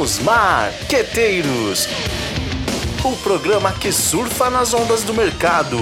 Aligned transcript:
Os 0.00 0.18
Marqueteiros 0.20 1.86
o 3.04 3.16
programa 3.16 3.72
que 3.72 3.92
surfa 3.92 4.48
nas 4.48 4.72
ondas 4.72 5.02
do 5.02 5.12
mercado. 5.12 5.76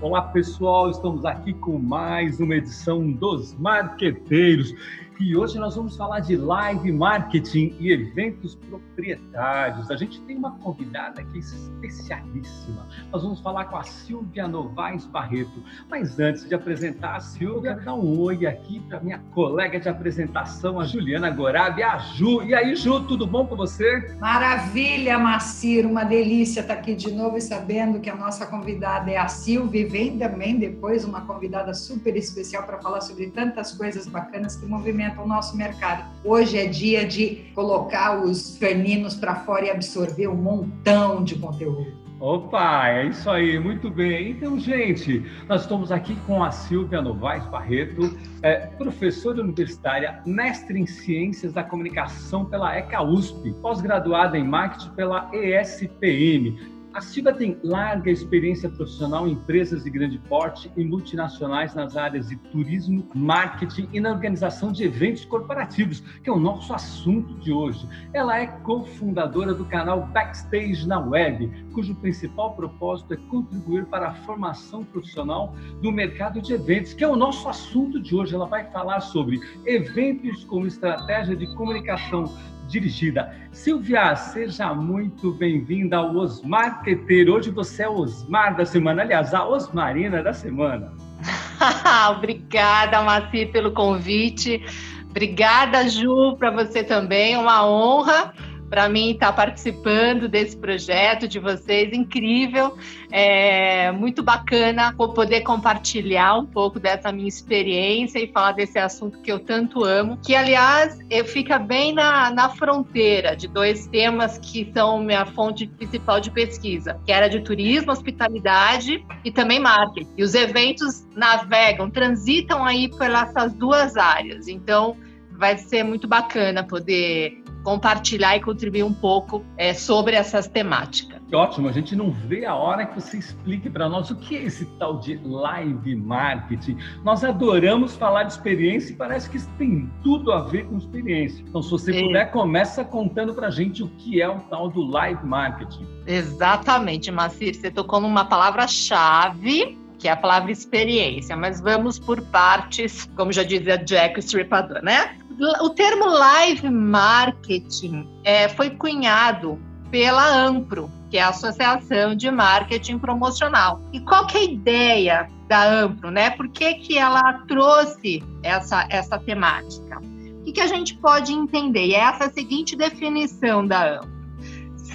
Olá 0.00 0.22
pessoal, 0.22 0.90
estamos 0.90 1.24
aqui 1.24 1.52
com 1.52 1.78
mais 1.78 2.40
uma 2.40 2.56
edição 2.56 3.12
dos 3.12 3.54
Marqueteiros. 3.58 4.74
E 5.24 5.36
hoje 5.36 5.56
nós 5.56 5.76
vamos 5.76 5.96
falar 5.96 6.18
de 6.18 6.36
live 6.36 6.90
marketing 6.90 7.76
e 7.78 7.92
eventos 7.92 8.56
proprietários. 8.56 9.88
A 9.88 9.94
gente 9.94 10.20
tem 10.22 10.36
uma 10.36 10.58
convidada 10.58 11.20
aqui 11.20 11.38
especialíssima. 11.38 12.88
Nós 13.12 13.22
vamos 13.22 13.38
falar 13.38 13.66
com 13.66 13.76
a 13.76 13.84
Silvia 13.84 14.48
Novaes 14.48 15.06
Barreto. 15.06 15.62
Mas 15.88 16.18
antes 16.18 16.48
de 16.48 16.52
apresentar 16.56 17.14
a 17.14 17.20
Silvia, 17.20 17.76
dá 17.84 17.94
um 17.94 18.18
oi 18.18 18.46
aqui 18.46 18.80
para 18.80 18.98
minha 18.98 19.20
colega 19.32 19.78
de 19.78 19.88
apresentação, 19.88 20.80
a 20.80 20.84
Juliana 20.84 21.30
Gorabi, 21.30 21.84
a 21.84 21.98
Ju. 21.98 22.42
E 22.42 22.52
aí, 22.52 22.74
Ju, 22.74 23.04
tudo 23.04 23.24
bom 23.24 23.46
com 23.46 23.54
você? 23.54 24.16
Maravilha, 24.18 25.20
Macir, 25.20 25.86
uma 25.86 26.02
delícia 26.02 26.62
estar 26.62 26.74
aqui 26.74 26.96
de 26.96 27.12
novo 27.12 27.36
e 27.36 27.40
sabendo 27.40 28.00
que 28.00 28.10
a 28.10 28.16
nossa 28.16 28.44
convidada 28.44 29.08
é 29.08 29.18
a 29.18 29.28
Silvia 29.28 29.82
e 29.82 29.84
vem 29.84 30.18
também 30.18 30.58
depois 30.58 31.04
uma 31.04 31.20
convidada 31.20 31.72
super 31.74 32.16
especial 32.16 32.64
para 32.64 32.80
falar 32.80 33.02
sobre 33.02 33.28
tantas 33.28 33.72
coisas 33.72 34.08
bacanas 34.08 34.56
que 34.56 34.66
movimentam 34.66 35.11
o 35.20 35.26
nosso 35.26 35.56
mercado. 35.56 36.04
Hoje 36.24 36.58
é 36.58 36.66
dia 36.66 37.04
de 37.06 37.50
colocar 37.54 38.22
os 38.24 38.56
ferninos 38.56 39.14
para 39.14 39.34
fora 39.36 39.66
e 39.66 39.70
absorver 39.70 40.28
um 40.28 40.36
montão 40.36 41.22
de 41.22 41.34
conteúdo. 41.34 42.02
Opa, 42.22 42.88
é 42.88 43.06
isso 43.06 43.28
aí, 43.28 43.58
muito 43.58 43.90
bem. 43.90 44.30
Então, 44.30 44.56
gente, 44.56 45.28
nós 45.48 45.62
estamos 45.62 45.90
aqui 45.90 46.14
com 46.24 46.44
a 46.44 46.52
Silvia 46.52 47.02
Novaes 47.02 47.44
Barreto, 47.46 48.16
é, 48.42 48.58
professora 48.78 49.40
universitária, 49.40 50.22
mestre 50.24 50.78
em 50.78 50.86
Ciências 50.86 51.52
da 51.52 51.64
Comunicação 51.64 52.44
pela 52.44 52.76
ECA 52.76 53.02
USP, 53.02 53.52
pós-graduada 53.60 54.38
em 54.38 54.44
Marketing 54.44 54.90
pela 54.90 55.28
ESPM, 55.34 56.56
a 56.94 57.00
Silva 57.00 57.32
tem 57.32 57.58
larga 57.62 58.10
experiência 58.10 58.68
profissional 58.68 59.26
em 59.26 59.32
empresas 59.32 59.84
de 59.84 59.90
grande 59.90 60.18
porte 60.18 60.70
e 60.76 60.84
multinacionais 60.84 61.74
nas 61.74 61.96
áreas 61.96 62.28
de 62.28 62.36
turismo, 62.36 63.08
marketing 63.14 63.88
e 63.92 64.00
na 64.00 64.10
organização 64.10 64.70
de 64.70 64.84
eventos 64.84 65.24
corporativos, 65.24 66.00
que 66.22 66.28
é 66.28 66.32
o 66.32 66.38
nosso 66.38 66.74
assunto 66.74 67.34
de 67.40 67.50
hoje. 67.50 67.88
Ela 68.12 68.38
é 68.38 68.46
cofundadora 68.46 69.54
do 69.54 69.64
canal 69.64 70.06
Backstage 70.06 70.86
na 70.86 71.00
Web, 71.00 71.50
cujo 71.72 71.94
principal 71.94 72.54
propósito 72.54 73.14
é 73.14 73.16
contribuir 73.16 73.86
para 73.86 74.08
a 74.08 74.14
formação 74.14 74.84
profissional 74.84 75.54
do 75.80 75.90
mercado 75.90 76.42
de 76.42 76.52
eventos, 76.52 76.92
que 76.92 77.02
é 77.02 77.08
o 77.08 77.16
nosso 77.16 77.48
assunto 77.48 78.00
de 78.00 78.14
hoje. 78.14 78.34
Ela 78.34 78.46
vai 78.46 78.70
falar 78.70 79.00
sobre 79.00 79.40
eventos 79.64 80.44
como 80.44 80.66
estratégia 80.66 81.34
de 81.34 81.46
comunicação 81.54 82.30
dirigida. 82.72 83.30
Silvia, 83.52 84.16
seja 84.16 84.72
muito 84.72 85.32
bem-vinda 85.32 85.98
ao 85.98 86.16
Osmarqueteiro. 86.16 87.34
Hoje 87.34 87.50
você 87.50 87.82
é 87.82 87.88
o 87.88 87.98
Osmar 87.98 88.56
da 88.56 88.64
semana, 88.64 89.02
aliás, 89.02 89.34
a 89.34 89.46
Osmarina 89.46 90.22
da 90.22 90.32
semana. 90.32 90.90
Obrigada, 92.16 93.02
Maci, 93.02 93.44
pelo 93.46 93.72
convite. 93.72 94.64
Obrigada, 95.10 95.86
Ju, 95.86 96.34
para 96.38 96.50
você 96.50 96.82
também. 96.82 97.36
Uma 97.36 97.66
honra 97.66 98.32
para 98.72 98.88
mim 98.88 99.10
estar 99.10 99.26
tá 99.26 99.32
participando 99.34 100.26
desse 100.26 100.56
projeto 100.56 101.28
de 101.28 101.38
vocês, 101.38 101.92
incrível, 101.92 102.74
é 103.10 103.92
muito 103.92 104.22
bacana 104.22 104.94
poder 104.94 105.42
compartilhar 105.42 106.38
um 106.38 106.46
pouco 106.46 106.80
dessa 106.80 107.12
minha 107.12 107.28
experiência 107.28 108.18
e 108.18 108.32
falar 108.32 108.52
desse 108.52 108.78
assunto 108.78 109.20
que 109.20 109.30
eu 109.30 109.38
tanto 109.38 109.84
amo, 109.84 110.16
que 110.24 110.34
aliás 110.34 110.98
fica 111.26 111.58
bem 111.58 111.92
na, 111.92 112.30
na 112.30 112.48
fronteira 112.48 113.36
de 113.36 113.46
dois 113.46 113.86
temas 113.88 114.38
que 114.38 114.72
são 114.72 115.00
minha 115.00 115.26
fonte 115.26 115.66
principal 115.66 116.18
de 116.18 116.30
pesquisa, 116.30 116.98
que 117.04 117.12
era 117.12 117.28
de 117.28 117.40
turismo, 117.40 117.92
hospitalidade 117.92 119.04
e 119.22 119.30
também 119.30 119.60
marketing. 119.60 120.08
E 120.16 120.22
os 120.22 120.34
eventos 120.34 121.06
navegam, 121.14 121.90
transitam 121.90 122.64
aí 122.64 122.88
pelas 122.96 123.52
duas 123.52 123.98
áreas. 123.98 124.48
Então, 124.48 124.96
vai 125.42 125.58
ser 125.58 125.82
muito 125.82 126.08
bacana 126.08 126.64
poder 126.64 127.41
compartilhar 127.62 128.36
e 128.36 128.40
contribuir 128.40 128.82
um 128.82 128.92
pouco 128.92 129.44
é, 129.56 129.72
sobre 129.74 130.16
essas 130.16 130.46
temáticas. 130.46 131.22
Ótimo, 131.32 131.66
a 131.66 131.72
gente 131.72 131.96
não 131.96 132.10
vê 132.10 132.44
a 132.44 132.54
hora 132.54 132.84
que 132.84 133.00
você 133.00 133.16
explique 133.16 133.70
para 133.70 133.88
nós 133.88 134.10
o 134.10 134.16
que 134.16 134.36
é 134.36 134.42
esse 134.42 134.66
tal 134.78 134.98
de 134.98 135.18
live 135.24 135.96
marketing. 135.96 136.76
Nós 137.02 137.24
adoramos 137.24 137.96
falar 137.96 138.24
de 138.24 138.32
experiência 138.32 138.92
e 138.92 138.96
parece 138.96 139.30
que 139.30 139.38
isso 139.38 139.48
tem 139.56 139.90
tudo 140.02 140.30
a 140.30 140.42
ver 140.42 140.66
com 140.66 140.76
experiência. 140.76 141.42
Então, 141.48 141.62
se 141.62 141.70
você 141.70 141.96
é. 141.96 142.02
puder, 142.02 142.30
começa 142.30 142.84
contando 142.84 143.32
para 143.32 143.46
a 143.46 143.50
gente 143.50 143.82
o 143.82 143.88
que 143.88 144.20
é 144.20 144.28
o 144.28 144.40
tal 144.40 144.68
do 144.68 144.82
live 144.82 145.24
marketing. 145.24 145.86
Exatamente, 146.06 147.10
Macir, 147.10 147.54
você 147.54 147.70
tocou 147.70 148.00
numa 148.00 148.26
palavra-chave 148.26 149.78
que 150.02 150.08
é 150.08 150.10
a 150.10 150.16
palavra 150.16 150.50
experiência, 150.50 151.36
mas 151.36 151.60
vamos 151.60 151.96
por 151.96 152.20
partes, 152.20 153.08
como 153.16 153.32
já 153.32 153.44
dizia 153.44 153.78
Jack 153.78 154.18
Stripador, 154.18 154.82
né? 154.82 155.16
O 155.60 155.70
termo 155.70 156.06
live 156.06 156.68
marketing 156.70 158.08
é, 158.24 158.48
foi 158.48 158.70
cunhado 158.70 159.60
pela 159.90 160.26
Ampro, 160.26 160.90
que 161.10 161.18
é 161.18 161.22
a 161.22 161.28
Associação 161.28 162.14
de 162.14 162.30
Marketing 162.30 162.98
Promocional. 162.98 163.82
E 163.92 164.00
qual 164.00 164.26
que 164.26 164.38
é 164.38 164.40
a 164.40 164.44
ideia 164.44 165.28
da 165.48 165.64
Ampro, 165.64 166.10
né? 166.10 166.30
Por 166.30 166.48
que, 166.48 166.74
que 166.74 166.98
ela 166.98 167.44
trouxe 167.46 168.22
essa, 168.42 168.86
essa 168.90 169.18
temática? 169.18 169.98
O 169.98 170.44
que, 170.44 170.52
que 170.52 170.60
a 170.60 170.66
gente 170.66 170.96
pode 170.96 171.32
entender? 171.32 171.86
E 171.86 171.94
é 171.94 172.00
essa 172.00 172.24
a 172.24 172.30
seguinte 172.30 172.74
definição 172.74 173.66
da 173.66 173.98
Ampro 173.98 174.22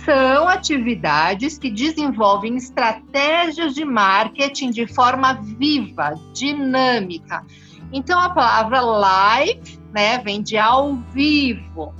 são 0.07 0.47
atividades 0.47 1.57
que 1.57 1.69
desenvolvem 1.69 2.55
estratégias 2.55 3.75
de 3.75 3.83
marketing 3.83 4.71
de 4.71 4.87
forma 4.87 5.33
viva, 5.33 6.13
dinâmica. 6.33 7.45
Então, 7.91 8.17
a 8.17 8.29
palavra 8.29 8.79
live 8.79 9.76
né, 9.93 10.21
ao 10.61 10.95
vivo. 11.13 11.93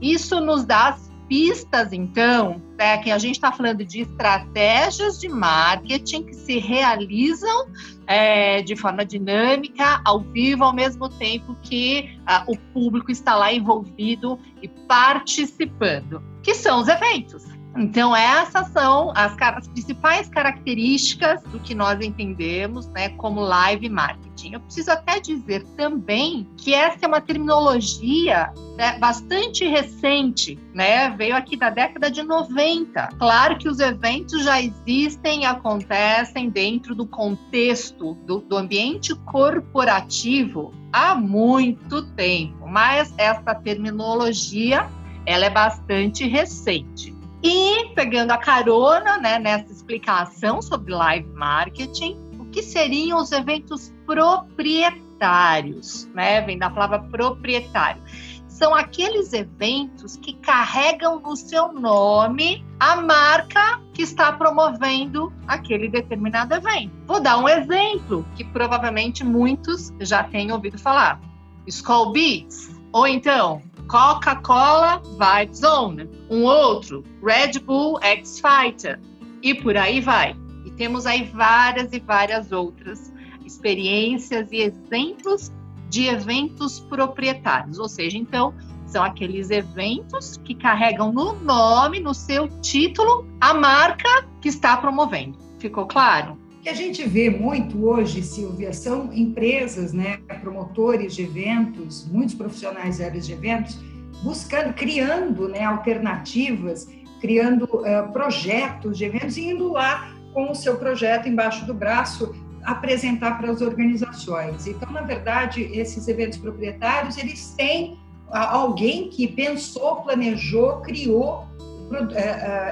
Isso 0.00 0.40
nos 0.40 0.64
dá 0.64 0.88
as 0.88 1.06
pistas, 1.28 1.92
então, 1.92 2.62
né, 2.78 2.98
que 2.98 3.10
a 3.10 3.18
gente 3.18 3.34
está 3.34 3.50
falando 3.50 3.84
de 3.84 4.02
estratégias 4.02 5.18
de 5.18 5.28
marketing 5.28 6.22
que 6.22 6.34
se 6.34 6.58
realizam 6.58 7.68
é, 8.06 8.62
de 8.62 8.76
forma 8.76 9.04
dinâmica, 9.04 10.00
ao 10.04 10.20
vivo, 10.20 10.64
ao 10.64 10.72
mesmo 10.72 11.08
tempo 11.08 11.56
que 11.62 12.18
ah, 12.24 12.44
o 12.46 12.56
público 12.72 13.10
está 13.10 13.34
lá 13.34 13.52
envolvido 13.52 14.38
e 14.62 14.68
participando, 14.68 16.22
que 16.42 16.54
são 16.54 16.80
os 16.80 16.88
eventos. 16.88 17.55
Então, 17.76 18.16
essas 18.16 18.68
são 18.68 19.12
as, 19.14 19.36
as, 19.40 19.68
principais 19.68 20.28
características 20.28 21.42
do 21.44 21.58
que 21.58 21.74
nós 21.74 22.00
entendemos 22.00 22.88
né, 22.88 23.10
como 23.10 23.40
live 23.40 23.88
marketing. 23.88 24.54
Eu 24.54 24.60
preciso 24.60 24.90
até 24.90 25.20
dizer 25.20 25.64
também 25.76 26.48
que 26.56 26.72
essa 26.74 26.98
é 27.02 27.06
uma 27.06 27.20
terminologia 27.20 28.52
né, 28.76 28.98
bastante 28.98 29.66
recente, 29.66 30.58
né? 30.72 31.10
veio 31.10 31.36
aqui 31.36 31.56
da 31.56 31.70
década 31.70 32.10
de 32.10 32.22
90. 32.22 33.08
Claro 33.18 33.58
que 33.58 33.68
os 33.68 33.78
eventos 33.80 34.44
já 34.44 34.60
existem 34.60 35.42
e 35.42 35.44
acontecem 35.44 36.48
dentro 36.48 36.94
do 36.94 37.06
contexto 37.06 38.14
do, 38.26 38.40
do 38.40 38.56
ambiente 38.56 39.14
corporativo 39.14 40.72
há 40.92 41.14
muito 41.14 42.02
tempo, 42.14 42.66
mas 42.66 43.12
essa 43.18 43.54
terminologia 43.54 44.88
ela 45.26 45.46
é 45.46 45.50
bastante 45.50 46.26
recente. 46.26 47.15
E 47.48 47.90
pegando 47.94 48.32
a 48.32 48.38
carona 48.38 49.18
né, 49.18 49.38
nessa 49.38 49.72
explicação 49.72 50.60
sobre 50.60 50.92
live 50.92 51.28
marketing, 51.28 52.18
o 52.40 52.46
que 52.46 52.60
seriam 52.60 53.20
os 53.20 53.30
eventos 53.30 53.94
proprietários? 54.04 56.10
Né? 56.12 56.40
Vem 56.40 56.58
da 56.58 56.68
palavra 56.68 56.98
proprietário. 56.98 58.02
São 58.48 58.74
aqueles 58.74 59.32
eventos 59.32 60.16
que 60.16 60.32
carregam 60.32 61.20
no 61.20 61.36
seu 61.36 61.72
nome 61.72 62.66
a 62.80 62.96
marca 62.96 63.80
que 63.94 64.02
está 64.02 64.32
promovendo 64.32 65.32
aquele 65.46 65.88
determinado 65.88 66.52
evento. 66.52 66.90
Vou 67.06 67.20
dar 67.20 67.38
um 67.38 67.48
exemplo 67.48 68.26
que 68.34 68.42
provavelmente 68.42 69.22
muitos 69.22 69.92
já 70.00 70.24
têm 70.24 70.50
ouvido 70.50 70.80
falar. 70.80 71.20
Skull 71.64 72.10
Beats, 72.10 72.74
ou 72.92 73.06
então 73.06 73.62
Coca-Cola 73.88 75.00
Vibe 75.16 75.56
Zone, 75.56 76.10
um 76.30 76.42
outro 76.42 77.02
Red 77.22 77.60
Bull 77.60 77.98
X 78.02 78.40
Fighter 78.40 79.00
e 79.42 79.54
por 79.54 79.76
aí 79.76 80.00
vai. 80.00 80.36
E 80.64 80.70
temos 80.72 81.06
aí 81.06 81.24
várias 81.24 81.92
e 81.92 82.00
várias 82.00 82.52
outras 82.52 83.12
experiências 83.44 84.50
e 84.50 84.56
exemplos 84.56 85.52
de 85.88 86.06
eventos 86.06 86.80
proprietários, 86.80 87.78
ou 87.78 87.88
seja, 87.88 88.18
então 88.18 88.52
são 88.86 89.02
aqueles 89.02 89.50
eventos 89.50 90.36
que 90.38 90.54
carregam 90.54 91.12
no 91.12 91.34
nome, 91.34 92.00
no 92.00 92.14
seu 92.14 92.48
título, 92.60 93.26
a 93.40 93.54
marca 93.54 94.26
que 94.40 94.48
está 94.48 94.76
promovendo. 94.76 95.38
Ficou 95.58 95.86
claro? 95.86 96.38
Que 96.66 96.70
a 96.70 96.74
gente 96.74 97.06
vê 97.06 97.30
muito 97.30 97.86
hoje, 97.86 98.20
Silvia, 98.24 98.72
são 98.72 99.12
empresas, 99.12 99.92
né, 99.92 100.18
promotores 100.40 101.14
de 101.14 101.22
eventos, 101.22 102.04
muitos 102.08 102.34
profissionais 102.34 102.96
de 102.96 103.04
áreas 103.04 103.24
de 103.24 103.34
eventos, 103.34 103.78
buscando, 104.24 104.74
criando 104.74 105.48
né, 105.48 105.62
alternativas, 105.62 106.88
criando 107.20 107.66
uh, 107.66 108.12
projetos 108.12 108.98
de 108.98 109.04
eventos 109.04 109.36
e 109.36 109.44
indo 109.44 109.70
lá 109.70 110.12
com 110.34 110.50
o 110.50 110.56
seu 110.56 110.76
projeto 110.76 111.28
embaixo 111.28 111.64
do 111.66 111.72
braço 111.72 112.34
apresentar 112.64 113.38
para 113.38 113.52
as 113.52 113.60
organizações. 113.60 114.66
Então, 114.66 114.90
na 114.90 115.02
verdade, 115.02 115.62
esses 115.72 116.08
eventos 116.08 116.36
proprietários, 116.36 117.16
eles 117.16 117.54
têm 117.56 117.96
alguém 118.28 119.08
que 119.08 119.28
pensou, 119.28 120.02
planejou, 120.02 120.80
criou 120.80 121.46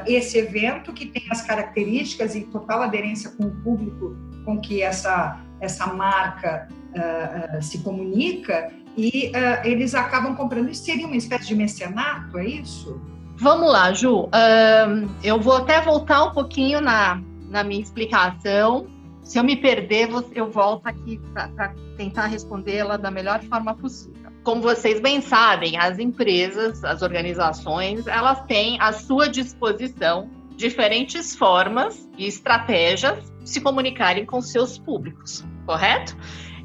esse 0.06 0.38
evento 0.38 0.92
que 0.92 1.06
tem 1.06 1.24
as 1.30 1.42
características 1.42 2.34
e 2.34 2.42
total 2.42 2.82
aderência 2.82 3.30
com 3.30 3.44
o 3.44 3.50
público 3.62 4.16
com 4.44 4.60
que 4.60 4.82
essa, 4.82 5.40
essa 5.60 5.86
marca 5.86 6.68
uh, 6.90 7.62
se 7.62 7.78
comunica 7.78 8.70
e 8.96 9.32
eles 9.64 9.94
acabam 9.94 10.36
comprando. 10.36 10.70
Isso 10.70 10.84
seria 10.84 11.06
uma 11.06 11.16
espécie 11.16 11.46
de 11.48 11.54
mecenato, 11.56 12.38
é 12.38 12.46
isso? 12.46 13.00
Vamos 13.36 13.72
lá, 13.72 13.92
Ju. 13.92 14.28
eu 15.22 15.40
vou 15.40 15.56
até 15.56 15.80
voltar 15.80 16.24
um 16.24 16.32
pouquinho 16.32 16.80
na, 16.80 17.20
na 17.48 17.64
minha 17.64 17.80
explicação. 17.80 18.86
Se 19.24 19.36
eu 19.36 19.42
me 19.42 19.56
perder, 19.56 20.10
eu 20.32 20.48
volto 20.48 20.86
aqui 20.86 21.20
para 21.32 21.74
tentar 21.96 22.26
respondê-la 22.26 22.96
da 22.96 23.10
melhor 23.10 23.42
forma 23.42 23.74
possível 23.74 24.23
como 24.44 24.60
vocês 24.60 25.00
bem 25.00 25.22
sabem, 25.22 25.78
as 25.78 25.98
empresas, 25.98 26.84
as 26.84 27.00
organizações, 27.00 28.06
elas 28.06 28.42
têm 28.42 28.78
à 28.78 28.92
sua 28.92 29.26
disposição 29.26 30.28
diferentes 30.54 31.34
formas 31.34 32.08
e 32.16 32.26
estratégias 32.26 33.32
de 33.42 33.50
se 33.50 33.60
comunicarem 33.60 34.24
com 34.24 34.40
seus 34.40 34.78
públicos, 34.78 35.42
correto? 35.66 36.16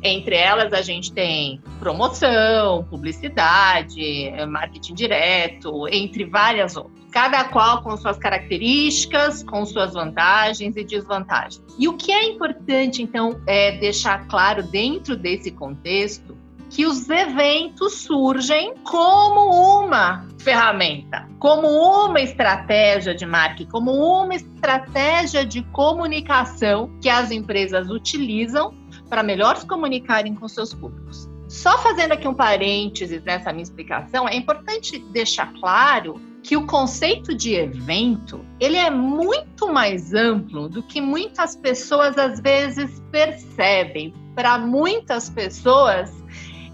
Entre 0.02 0.36
elas, 0.36 0.72
a 0.72 0.82
gente 0.82 1.12
tem 1.12 1.62
promoção, 1.80 2.86
publicidade, 2.90 4.32
marketing 4.48 4.94
direto, 4.94 5.88
entre 5.90 6.26
várias 6.26 6.78
outras. 6.78 7.00
Cada 7.12 7.44
qual 7.46 7.82
com 7.82 7.98
suas 7.98 8.18
características, 8.18 9.42
com 9.44 9.66
suas 9.66 9.94
vantagens 9.94 10.76
e 10.78 10.84
desvantagens. 10.84 11.62
E 11.78 11.88
o 11.88 11.98
que 11.98 12.12
é 12.12 12.30
importante, 12.30 13.02
então, 13.02 13.42
é 13.48 13.78
deixar 13.78 14.28
claro 14.28 14.64
dentro 14.64 15.18
desse 15.18 15.52
contexto 15.52 16.38
que 16.70 16.86
os 16.86 17.10
eventos 17.10 18.02
surgem 18.02 18.76
como 18.84 19.82
uma 19.84 20.28
ferramenta, 20.40 21.28
como 21.40 21.68
uma 21.68 22.22
estratégia 22.22 23.14
de 23.14 23.26
marketing, 23.26 23.70
como 23.70 23.92
uma 23.92 24.36
estratégia 24.36 25.46
de 25.46 25.64
comunicação 25.64 26.92
que 27.02 27.10
as 27.10 27.32
empresas 27.32 27.90
utilizam 27.90 28.74
para 29.10 29.24
melhor 29.24 29.58
se 29.58 29.66
comunicarem 29.66 30.36
com 30.36 30.48
seus 30.48 30.74
públicos. 30.74 31.28
Só 31.48 31.80
fazendo 31.80 32.12
aqui 32.12 32.28
um 32.28 32.34
parênteses 32.34 33.24
nessa 33.24 33.52
minha 33.52 33.64
explicação, 33.64 34.30
é 34.30 34.36
importante 34.36 35.00
deixar 35.12 35.52
claro 35.54 36.22
que 36.44 36.56
o 36.56 36.66
conceito 36.68 37.34
de 37.36 37.56
evento 37.56 38.46
ele 38.60 38.78
é 38.78 38.90
muito 38.90 39.68
mais 39.68 40.14
amplo 40.14 40.70
do 40.70 40.84
que 40.84 41.02
muitas 41.02 41.56
pessoas 41.56 42.18
às 42.18 42.40
vezes 42.40 43.02
percebem. 43.12 44.14
Para 44.36 44.58
muitas 44.60 45.30
pessoas, 45.30 46.19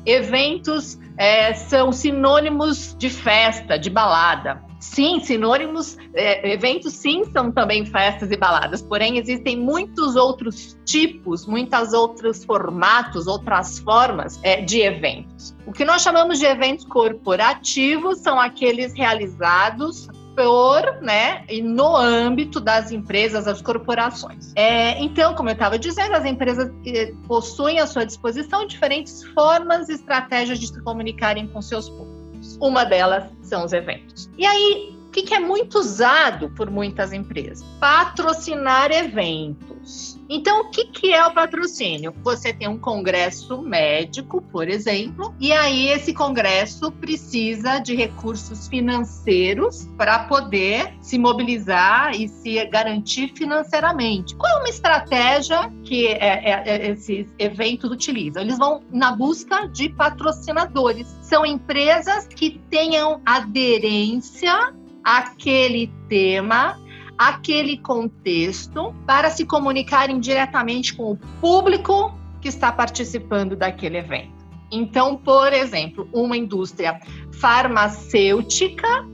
eventos 0.05 0.99
é, 1.17 1.53
são 1.53 1.91
sinônimos 1.91 2.95
de 2.97 3.09
festa, 3.09 3.77
de 3.77 3.89
balada. 3.89 4.63
Sim, 4.79 5.19
sinônimos, 5.19 5.97
é, 6.13 6.53
eventos 6.53 6.93
sim 6.93 7.23
são 7.31 7.51
também 7.51 7.85
festas 7.85 8.29
e 8.29 8.37
baladas, 8.37 8.81
porém 8.81 9.17
existem 9.17 9.57
muitos 9.57 10.15
outros 10.15 10.77
tipos, 10.85 11.47
muitos 11.47 11.91
outros 11.93 12.43
formatos, 12.43 13.25
outras 13.25 13.79
formas 13.79 14.39
é, 14.43 14.61
de 14.61 14.81
eventos. 14.81 15.55
O 15.65 15.71
que 15.71 15.83
nós 15.83 16.03
chamamos 16.03 16.37
de 16.37 16.45
eventos 16.45 16.85
corporativos 16.85 18.19
são 18.19 18.39
aqueles 18.39 18.93
realizados 18.93 20.07
por, 20.35 21.01
né, 21.01 21.43
e 21.49 21.61
no 21.61 21.95
âmbito 21.95 22.59
das 22.59 22.91
empresas, 22.91 23.45
das 23.45 23.61
corporações. 23.61 24.51
É, 24.55 25.01
então, 25.01 25.33
como 25.33 25.49
eu 25.49 25.53
estava 25.53 25.79
dizendo, 25.79 26.13
as 26.13 26.25
empresas 26.25 26.71
eh, 26.85 27.13
possuem 27.27 27.79
à 27.79 27.87
sua 27.87 28.05
disposição 28.05 28.67
diferentes 28.67 29.23
formas 29.33 29.89
e 29.89 29.93
estratégias 29.93 30.59
de 30.59 30.67
se 30.67 30.81
comunicarem 30.83 31.47
com 31.47 31.61
seus 31.61 31.89
públicos. 31.89 32.57
Uma 32.61 32.83
delas 32.83 33.23
são 33.41 33.63
os 33.63 33.73
eventos. 33.73 34.29
E 34.37 34.45
aí, 34.45 34.94
que, 35.15 35.23
que 35.23 35.33
é 35.33 35.39
muito 35.39 35.79
usado 35.79 36.49
por 36.49 36.69
muitas 36.69 37.13
empresas? 37.13 37.65
Patrocinar 37.79 38.91
eventos. 38.91 40.19
Então, 40.27 40.61
o 40.61 40.69
que, 40.71 40.85
que 40.85 41.13
é 41.13 41.25
o 41.25 41.33
patrocínio? 41.33 42.13
Você 42.21 42.51
tem 42.51 42.67
um 42.67 42.77
congresso 42.77 43.61
médico, 43.61 44.41
por 44.41 44.67
exemplo, 44.67 45.33
e 45.39 45.53
aí 45.53 45.87
esse 45.87 46.13
congresso 46.13 46.91
precisa 46.91 47.79
de 47.79 47.95
recursos 47.95 48.67
financeiros 48.67 49.87
para 49.97 50.19
poder 50.25 50.93
se 50.99 51.17
mobilizar 51.17 52.13
e 52.13 52.27
se 52.27 52.65
garantir 52.65 53.31
financeiramente. 53.35 54.35
Qual 54.35 54.51
é 54.51 54.59
uma 54.59 54.69
estratégia 54.69 55.71
que 55.83 56.07
é, 56.07 56.17
é, 56.17 56.63
é, 56.65 56.91
esses 56.91 57.27
eventos 57.39 57.89
utilizam? 57.89 58.41
Eles 58.41 58.57
vão 58.57 58.81
na 58.91 59.15
busca 59.15 59.67
de 59.67 59.87
patrocinadores. 59.89 61.07
São 61.21 61.45
empresas 61.45 62.27
que 62.27 62.59
tenham 62.69 63.21
aderência 63.23 64.73
àquele 65.05 65.91
tema 66.09 66.77
aquele 67.17 67.77
contexto 67.77 68.93
para 69.05 69.29
se 69.29 69.45
comunicarem 69.45 70.19
diretamente 70.19 70.93
com 70.93 71.11
o 71.11 71.17
público 71.39 72.13
que 72.41 72.49
está 72.49 72.71
participando 72.71 73.55
daquele 73.55 73.97
evento. 73.97 74.35
Então, 74.71 75.15
por 75.15 75.53
exemplo, 75.53 76.09
uma 76.11 76.35
indústria 76.35 76.99
farmacêutica 77.39 79.07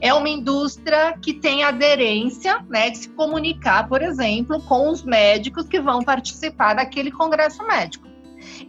é 0.00 0.12
uma 0.12 0.28
indústria 0.28 1.16
que 1.20 1.34
tem 1.34 1.64
aderência 1.64 2.64
né, 2.68 2.90
de 2.90 2.98
se 2.98 3.08
comunicar, 3.10 3.88
por 3.88 4.02
exemplo, 4.02 4.60
com 4.62 4.90
os 4.90 5.02
médicos 5.02 5.66
que 5.66 5.80
vão 5.80 6.02
participar 6.02 6.74
daquele 6.74 7.10
congresso 7.10 7.66
médico. 7.66 8.07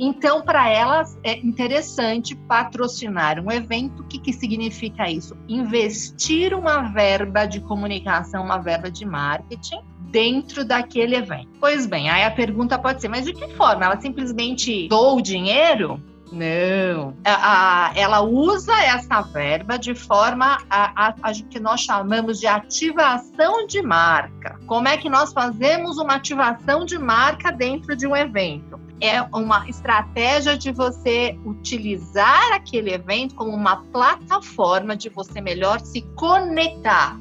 Então, 0.01 0.41
para 0.41 0.69
elas 0.69 1.19
é 1.23 1.37
interessante 1.37 2.33
patrocinar 2.33 3.37
um 3.37 3.51
evento. 3.51 4.01
O 4.01 4.07
que, 4.07 4.17
que 4.17 4.31
significa 4.31 5.11
isso? 5.11 5.35
Investir 5.45 6.53
uma 6.53 6.83
verba 6.83 7.45
de 7.45 7.59
comunicação, 7.59 8.41
uma 8.41 8.57
verba 8.57 8.89
de 8.89 9.05
marketing 9.05 9.81
dentro 10.09 10.63
daquele 10.63 11.17
evento. 11.17 11.49
Pois 11.59 11.85
bem, 11.85 12.09
aí 12.09 12.23
a 12.23 12.31
pergunta 12.31 12.79
pode 12.79 13.01
ser: 13.01 13.09
mas 13.09 13.25
de 13.25 13.33
que 13.33 13.47
forma? 13.55 13.85
Ela 13.85 13.99
simplesmente 13.99 14.87
doa 14.87 15.15
o 15.15 15.21
dinheiro? 15.21 16.01
Não. 16.31 17.15
A, 17.25 17.87
a, 17.87 17.91
ela 17.95 18.21
usa 18.21 18.73
essa 18.83 19.21
verba 19.21 19.77
de 19.77 19.95
forma 19.95 20.57
a, 20.69 21.07
a, 21.07 21.15
a, 21.23 21.33
que 21.33 21.59
nós 21.59 21.81
chamamos 21.81 22.39
de 22.39 22.47
ativação 22.47 23.65
de 23.65 23.81
marca. 23.81 24.59
Como 24.67 24.87
é 24.87 24.97
que 24.97 25.09
nós 25.09 25.33
fazemos 25.33 25.97
uma 25.97 26.15
ativação 26.15 26.85
de 26.85 26.97
marca 26.97 27.51
dentro 27.51 27.95
de 27.95 28.05
um 28.05 28.15
evento? 28.15 28.79
é 29.01 29.21
uma 29.33 29.67
estratégia 29.69 30.57
de 30.57 30.71
você 30.71 31.39
utilizar 31.45 32.51
aquele 32.53 32.93
evento 32.93 33.33
como 33.33 33.51
uma 33.51 33.77
plataforma 33.77 34.95
de 34.95 35.07
você 35.07 35.39
melhor 35.39 35.79
se 35.79 36.01
conectar 36.15 37.17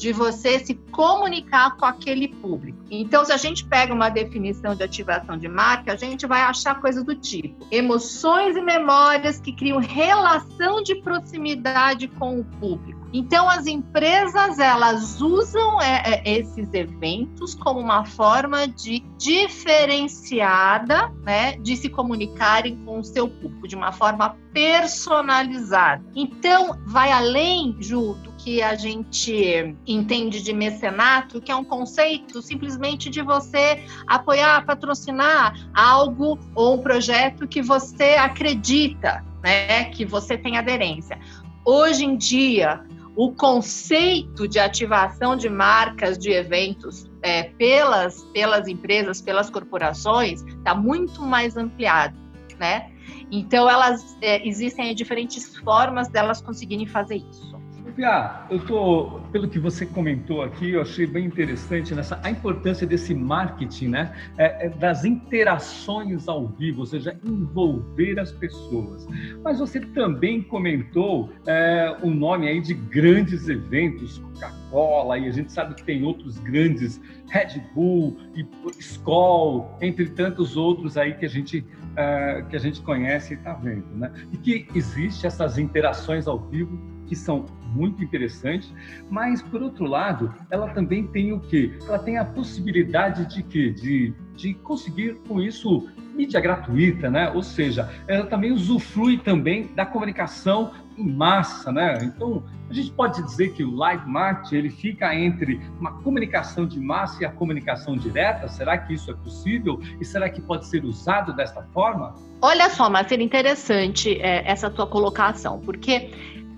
de 0.00 0.14
você 0.14 0.58
se 0.58 0.74
comunicar 0.90 1.76
com 1.76 1.84
aquele 1.84 2.28
público. 2.28 2.78
Então, 2.90 3.22
se 3.22 3.32
a 3.32 3.36
gente 3.36 3.66
pega 3.66 3.92
uma 3.92 4.08
definição 4.08 4.74
de 4.74 4.82
ativação 4.82 5.36
de 5.36 5.46
marca, 5.46 5.92
a 5.92 5.96
gente 5.96 6.26
vai 6.26 6.40
achar 6.40 6.80
coisas 6.80 7.04
do 7.04 7.14
tipo 7.14 7.66
emoções 7.70 8.56
e 8.56 8.62
memórias 8.62 9.38
que 9.38 9.52
criam 9.52 9.78
relação 9.78 10.82
de 10.82 10.94
proximidade 11.02 12.08
com 12.08 12.40
o 12.40 12.44
público. 12.44 12.98
Então, 13.12 13.48
as 13.48 13.66
empresas 13.66 14.58
elas 14.58 15.20
usam 15.20 15.80
é, 15.82 16.22
é, 16.24 16.38
esses 16.38 16.72
eventos 16.72 17.54
como 17.54 17.80
uma 17.80 18.04
forma 18.04 18.68
de 18.68 19.00
diferenciada, 19.18 21.12
né, 21.22 21.56
de 21.58 21.76
se 21.76 21.88
comunicarem 21.88 22.76
com 22.84 23.00
o 23.00 23.04
seu 23.04 23.28
público 23.28 23.66
de 23.66 23.74
uma 23.74 23.92
forma 23.92 24.36
personalizada. 24.52 26.04
Então, 26.14 26.78
vai 26.86 27.10
além, 27.10 27.76
Ju, 27.80 28.16
que 28.42 28.62
a 28.62 28.74
gente 28.74 29.76
entende 29.86 30.42
de 30.42 30.52
mecenato, 30.52 31.40
que 31.40 31.52
é 31.52 31.56
um 31.56 31.64
conceito 31.64 32.40
simplesmente 32.40 33.10
de 33.10 33.20
você 33.20 33.84
apoiar, 34.06 34.64
patrocinar 34.64 35.54
algo 35.74 36.38
ou 36.54 36.76
um 36.76 36.78
projeto 36.78 37.46
que 37.46 37.60
você 37.60 38.14
acredita, 38.14 39.24
né, 39.42 39.84
que 39.86 40.06
você 40.06 40.38
tem 40.38 40.56
aderência. 40.56 41.18
Hoje 41.64 42.04
em 42.04 42.16
dia, 42.16 42.82
o 43.14 43.32
conceito 43.32 44.48
de 44.48 44.58
ativação 44.58 45.36
de 45.36 45.50
marcas 45.50 46.16
de 46.16 46.30
eventos 46.30 47.10
é, 47.22 47.42
pelas, 47.42 48.22
pelas 48.32 48.66
empresas, 48.66 49.20
pelas 49.20 49.50
corporações, 49.50 50.42
está 50.42 50.74
muito 50.74 51.20
mais 51.20 51.58
ampliado, 51.58 52.16
né? 52.58 52.90
Então, 53.30 53.68
elas 53.68 54.16
é, 54.22 54.46
existem 54.46 54.94
diferentes 54.94 55.56
formas 55.58 56.08
delas 56.08 56.40
conseguirem 56.40 56.86
fazer 56.86 57.16
isso. 57.16 57.49
Pia, 57.90 58.46
eu 58.50 58.58
tô, 58.60 59.20
pelo 59.32 59.48
que 59.48 59.58
você 59.58 59.84
comentou 59.84 60.42
aqui, 60.42 60.70
eu 60.70 60.82
achei 60.82 61.06
bem 61.06 61.26
interessante 61.26 61.94
nessa 61.94 62.20
a 62.22 62.30
importância 62.30 62.86
desse 62.86 63.14
marketing, 63.14 63.88
né? 63.88 64.14
É, 64.38 64.66
é, 64.66 64.68
das 64.68 65.04
interações 65.04 66.28
ao 66.28 66.46
vivo, 66.48 66.80
ou 66.80 66.86
seja, 66.86 67.18
envolver 67.24 68.18
as 68.18 68.32
pessoas. 68.32 69.06
Mas 69.42 69.58
você 69.58 69.80
também 69.80 70.42
comentou 70.42 71.30
é, 71.46 71.96
o 72.02 72.10
nome 72.10 72.48
aí 72.48 72.60
de 72.60 72.74
grandes 72.74 73.48
eventos, 73.48 74.18
Coca-Cola, 74.18 75.18
e 75.18 75.28
a 75.28 75.32
gente 75.32 75.52
sabe 75.52 75.74
que 75.74 75.82
tem 75.82 76.04
outros 76.04 76.38
grandes, 76.38 77.00
Red 77.28 77.60
Bull 77.74 78.16
e 78.34 78.46
Skoll, 78.78 79.76
entre 79.80 80.06
tantos 80.06 80.56
outros 80.56 80.96
aí 80.96 81.14
que 81.14 81.26
a 81.26 81.28
gente 81.28 81.64
é, 81.96 82.44
que 82.48 82.56
a 82.56 82.60
gente 82.60 82.80
conhece 82.82 83.34
e 83.34 83.36
está 83.36 83.52
vendo, 83.54 83.86
né? 83.96 84.12
E 84.32 84.36
que 84.36 84.66
existe 84.74 85.26
essas 85.26 85.58
interações 85.58 86.26
ao 86.26 86.38
vivo 86.38 86.99
que 87.10 87.16
são 87.16 87.44
muito 87.74 88.04
interessantes, 88.04 88.72
mas 89.10 89.42
por 89.42 89.60
outro 89.60 89.84
lado, 89.84 90.32
ela 90.48 90.68
também 90.68 91.08
tem 91.08 91.32
o 91.32 91.40
quê? 91.40 91.76
Ela 91.88 91.98
tem 91.98 92.18
a 92.18 92.24
possibilidade 92.24 93.26
de 93.26 93.42
quê? 93.42 93.70
De, 93.70 94.14
de 94.36 94.54
conseguir 94.54 95.16
com 95.26 95.42
isso 95.42 95.88
mídia 96.14 96.40
gratuita, 96.40 97.10
né? 97.10 97.28
Ou 97.30 97.42
seja, 97.42 97.90
ela 98.06 98.26
também 98.26 98.52
usufrui 98.52 99.18
também 99.18 99.74
da 99.74 99.84
comunicação 99.84 100.72
em 100.96 101.10
massa, 101.12 101.72
né? 101.72 101.98
Então, 102.02 102.44
a 102.68 102.72
gente 102.72 102.92
pode 102.92 103.20
dizer 103.24 103.54
que 103.54 103.64
o 103.64 103.74
live 103.74 104.06
marketing 104.06 104.54
ele 104.54 104.70
fica 104.70 105.12
entre 105.12 105.60
uma 105.80 106.00
comunicação 106.02 106.64
de 106.64 106.78
massa 106.78 107.24
e 107.24 107.26
a 107.26 107.30
comunicação 107.30 107.96
direta. 107.96 108.46
Será 108.46 108.78
que 108.78 108.94
isso 108.94 109.10
é 109.10 109.14
possível? 109.14 109.80
E 110.00 110.04
será 110.04 110.30
que 110.30 110.40
pode 110.40 110.66
ser 110.66 110.84
usado 110.84 111.32
desta 111.32 111.62
forma? 111.74 112.14
Olha 112.40 112.70
só, 112.70 112.88
Marcelo, 112.88 113.22
interessante 113.22 114.20
é, 114.20 114.48
essa 114.48 114.70
tua 114.70 114.86
colocação, 114.86 115.58
porque 115.58 116.12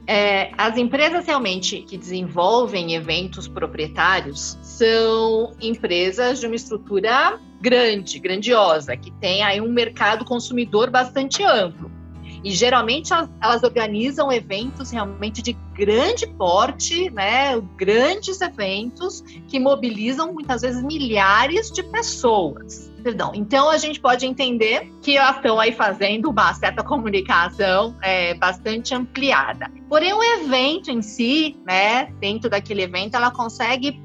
é, 0.07 0.51
as 0.59 0.77
empresas 0.77 1.27
realmente 1.27 1.83
que 1.83 1.97
desenvolvem 1.97 2.95
eventos 2.95 3.47
proprietários 3.47 4.59
são 4.63 5.55
empresas 5.61 6.41
de 6.41 6.47
uma 6.47 6.57
estrutura 6.57 7.39
grande, 7.61 8.19
grandiosa, 8.19 8.97
que 8.97 9.13
tem 9.13 9.43
aí 9.43 9.61
um 9.61 9.71
mercado 9.71 10.25
consumidor 10.25 10.91
bastante 10.91 11.45
amplo. 11.45 11.91
E 12.45 12.51
geralmente 12.51 13.13
elas 13.13 13.63
organizam 13.63 14.33
eventos 14.33 14.91
realmente 14.91 15.43
de 15.43 15.57
grande 15.75 16.27
porte, 16.27 17.11
né? 17.11 17.61
Grandes 17.77 18.41
eventos 18.41 19.23
que 19.49 19.59
mobilizam 19.59 20.33
muitas 20.33 20.63
vezes 20.63 20.83
milhares 20.83 21.71
de 21.71 21.83
pessoas. 21.83 22.91
Perdão. 23.03 23.33
Então 23.35 23.69
a 23.69 23.79
gente 23.79 24.01
pode 24.01 24.25
entender 24.25 24.93
que 25.03 25.17
elas 25.17 25.37
estão 25.37 25.59
aí 25.59 25.73
fazendo 25.73 26.31
uma 26.31 26.55
certa 26.55 26.85
comunicação 26.85 27.97
é, 28.01 28.35
bastante 28.35 28.95
ampliada. 28.95 29.71
Porém, 29.89 30.13
o 30.13 30.23
evento 30.23 30.91
em 30.91 31.03
si, 31.03 31.57
né, 31.67 32.07
dentro 32.21 32.49
daquele 32.49 32.83
evento, 32.83 33.17
ela 33.17 33.31
consegue 33.31 34.01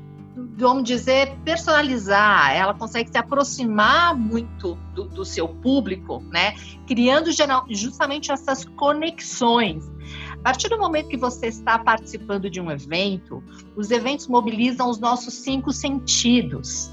vamos 0.58 0.84
dizer, 0.84 1.36
personalizar, 1.44 2.56
ela 2.56 2.74
consegue 2.74 3.10
se 3.10 3.18
aproximar 3.18 4.16
muito 4.16 4.76
do, 4.94 5.06
do 5.06 5.26
seu 5.26 5.48
público, 5.48 6.24
né? 6.32 6.54
Criando 6.86 7.32
geral, 7.32 7.66
justamente 7.70 8.32
essas 8.32 8.64
conexões. 8.64 9.92
A 10.34 10.38
partir 10.38 10.70
do 10.70 10.78
momento 10.78 11.10
que 11.10 11.18
você 11.18 11.48
está 11.48 11.80
participando 11.80 12.50
de 12.50 12.62
um 12.62 12.72
evento, 12.72 13.44
os 13.76 13.92
eventos 13.92 14.28
mobilizam 14.28 14.90
os 14.90 15.00
nossos 15.00 15.34
cinco 15.34 15.72
sentidos 15.74 16.92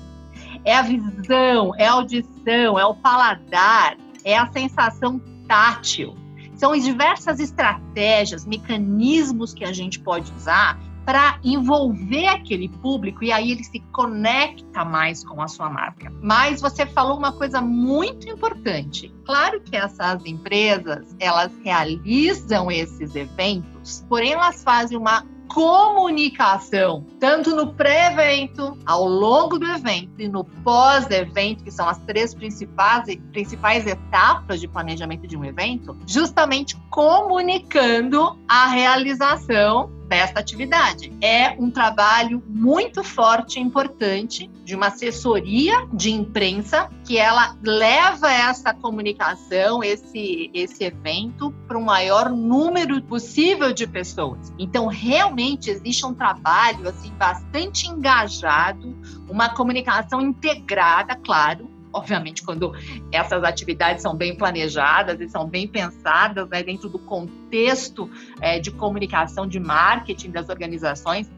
é 0.65 0.77
a 0.77 0.83
visão, 0.83 1.75
é 1.77 1.87
a 1.87 1.93
audição, 1.93 2.79
é 2.79 2.85
o 2.85 2.95
paladar, 2.95 3.97
é 4.25 4.37
a 4.37 4.51
sensação 4.51 5.21
tátil. 5.47 6.17
São 6.57 6.77
diversas 6.77 7.41
estratégias, 7.41 8.47
mecanismos 8.47 9.53
que 9.53 9.65
a 9.65 9.73
gente 9.73 10.01
pode 10.01 10.33
usar 10.33 10.79
para 11.05 11.39
envolver 11.45 12.27
aquele 12.27 12.69
público 12.69 13.23
e 13.23 13.31
aí 13.31 13.53
ele 13.53 13.65
se 13.65 13.81
conecta 13.93 14.85
mais 14.85 15.25
com 15.25 15.41
a 15.43 15.49
sua 15.49 15.69
marca. 15.69 16.13
Mas 16.23 16.61
você 16.61 16.87
falou 16.87 17.19
uma 17.19 17.33
coisa 17.33 17.61
muito 17.61 18.29
importante. 18.29 19.15
Claro 19.25 19.61
que 19.61 19.77
essas 19.77 20.25
empresas, 20.25 21.15
elas 21.19 21.53
realizam 21.63 22.71
esses 22.71 23.15
eventos, 23.15 24.05
porém 24.09 24.33
elas 24.33 24.63
fazem 24.63 24.97
uma 24.97 25.25
comunicação, 25.49 27.07
tanto 27.21 27.55
no 27.55 27.75
pré-evento, 27.75 28.77
ao 28.85 29.07
longo 29.07 29.59
do 29.59 29.67
evento 29.67 30.21
e 30.21 30.29
no 30.29 30.43
pós-evento, 30.43 31.63
que 31.63 31.71
são 31.71 31.89
as 31.89 31.99
três 31.99 32.35
principais, 32.35 33.05
principais 33.31 33.87
etapas 33.87 34.61
de 34.61 34.67
planejamento 34.67 35.27
de 35.27 35.37
um 35.37 35.45
evento, 35.45 35.97
justamente 36.07 36.77
comunicando 36.91 38.37
a 38.49 38.67
realização 38.67 39.93
desta 40.09 40.41
atividade. 40.41 41.13
É 41.21 41.51
um 41.59 41.71
trabalho 41.71 42.43
muito 42.47 43.03
forte 43.03 43.59
e 43.59 43.63
importante 43.63 44.51
de 44.65 44.75
uma 44.75 44.87
assessoria 44.87 45.87
de 45.93 46.13
imprensa 46.13 46.91
que 47.05 47.19
ela 47.19 47.57
leva 47.63 48.33
essa 48.33 48.73
comunicação, 48.73 49.83
esse, 49.83 50.51
esse 50.55 50.85
evento 50.85 51.53
para 51.67 51.79
o 51.79 51.85
maior 51.85 52.31
número 52.31 53.03
possível 53.03 53.73
de 53.73 53.87
pessoas. 53.87 54.53
Então, 54.59 54.87
realmente 54.87 55.71
existe 55.71 56.07
um 56.07 56.15
trabalho 56.15 56.89
assim 56.89 57.11
bastante 57.11 57.87
engajado, 57.87 58.97
uma 59.29 59.51
comunicação 59.51 60.21
integrada, 60.21 61.15
claro, 61.17 61.74
obviamente, 61.95 62.43
quando 62.43 62.75
essas 63.13 63.45
atividades 63.45 64.03
são 64.03 64.15
bem 64.15 64.37
planejadas 64.37 65.21
e 65.21 65.29
são 65.29 65.47
bem 65.47 65.67
pensadas 65.67 66.49
né, 66.49 66.63
dentro 66.63 66.89
do 66.89 66.99
contexto 66.99 68.11
é, 68.41 68.59
de 68.59 68.71
comunicação, 68.73 69.47
de 69.47 69.61
marketing 69.61 70.33
das 70.33 70.49
organizações, 70.49 71.31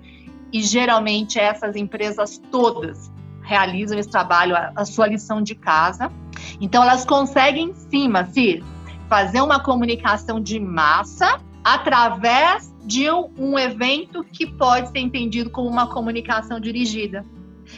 e 0.52 0.62
geralmente 0.62 1.38
essas 1.38 1.76
empresas 1.76 2.38
todas 2.50 3.12
realizam 3.42 3.98
esse 3.98 4.10
trabalho, 4.10 4.56
a, 4.56 4.72
a 4.74 4.84
sua 4.84 5.06
lição 5.06 5.42
de 5.42 5.54
casa. 5.54 6.10
Então, 6.60 6.82
elas 6.82 7.04
conseguem, 7.04 7.74
sim, 7.74 8.08
Macir, 8.08 8.64
fazer 9.08 9.40
uma 9.40 9.60
comunicação 9.60 10.40
de 10.40 10.58
massa 10.58 11.38
através 11.62 12.74
de 12.84 13.10
um 13.10 13.58
evento 13.58 14.24
que 14.24 14.46
pode 14.46 14.88
ser 14.90 15.00
entendido 15.00 15.50
como 15.50 15.68
uma 15.68 15.88
comunicação 15.88 16.58
dirigida. 16.60 17.24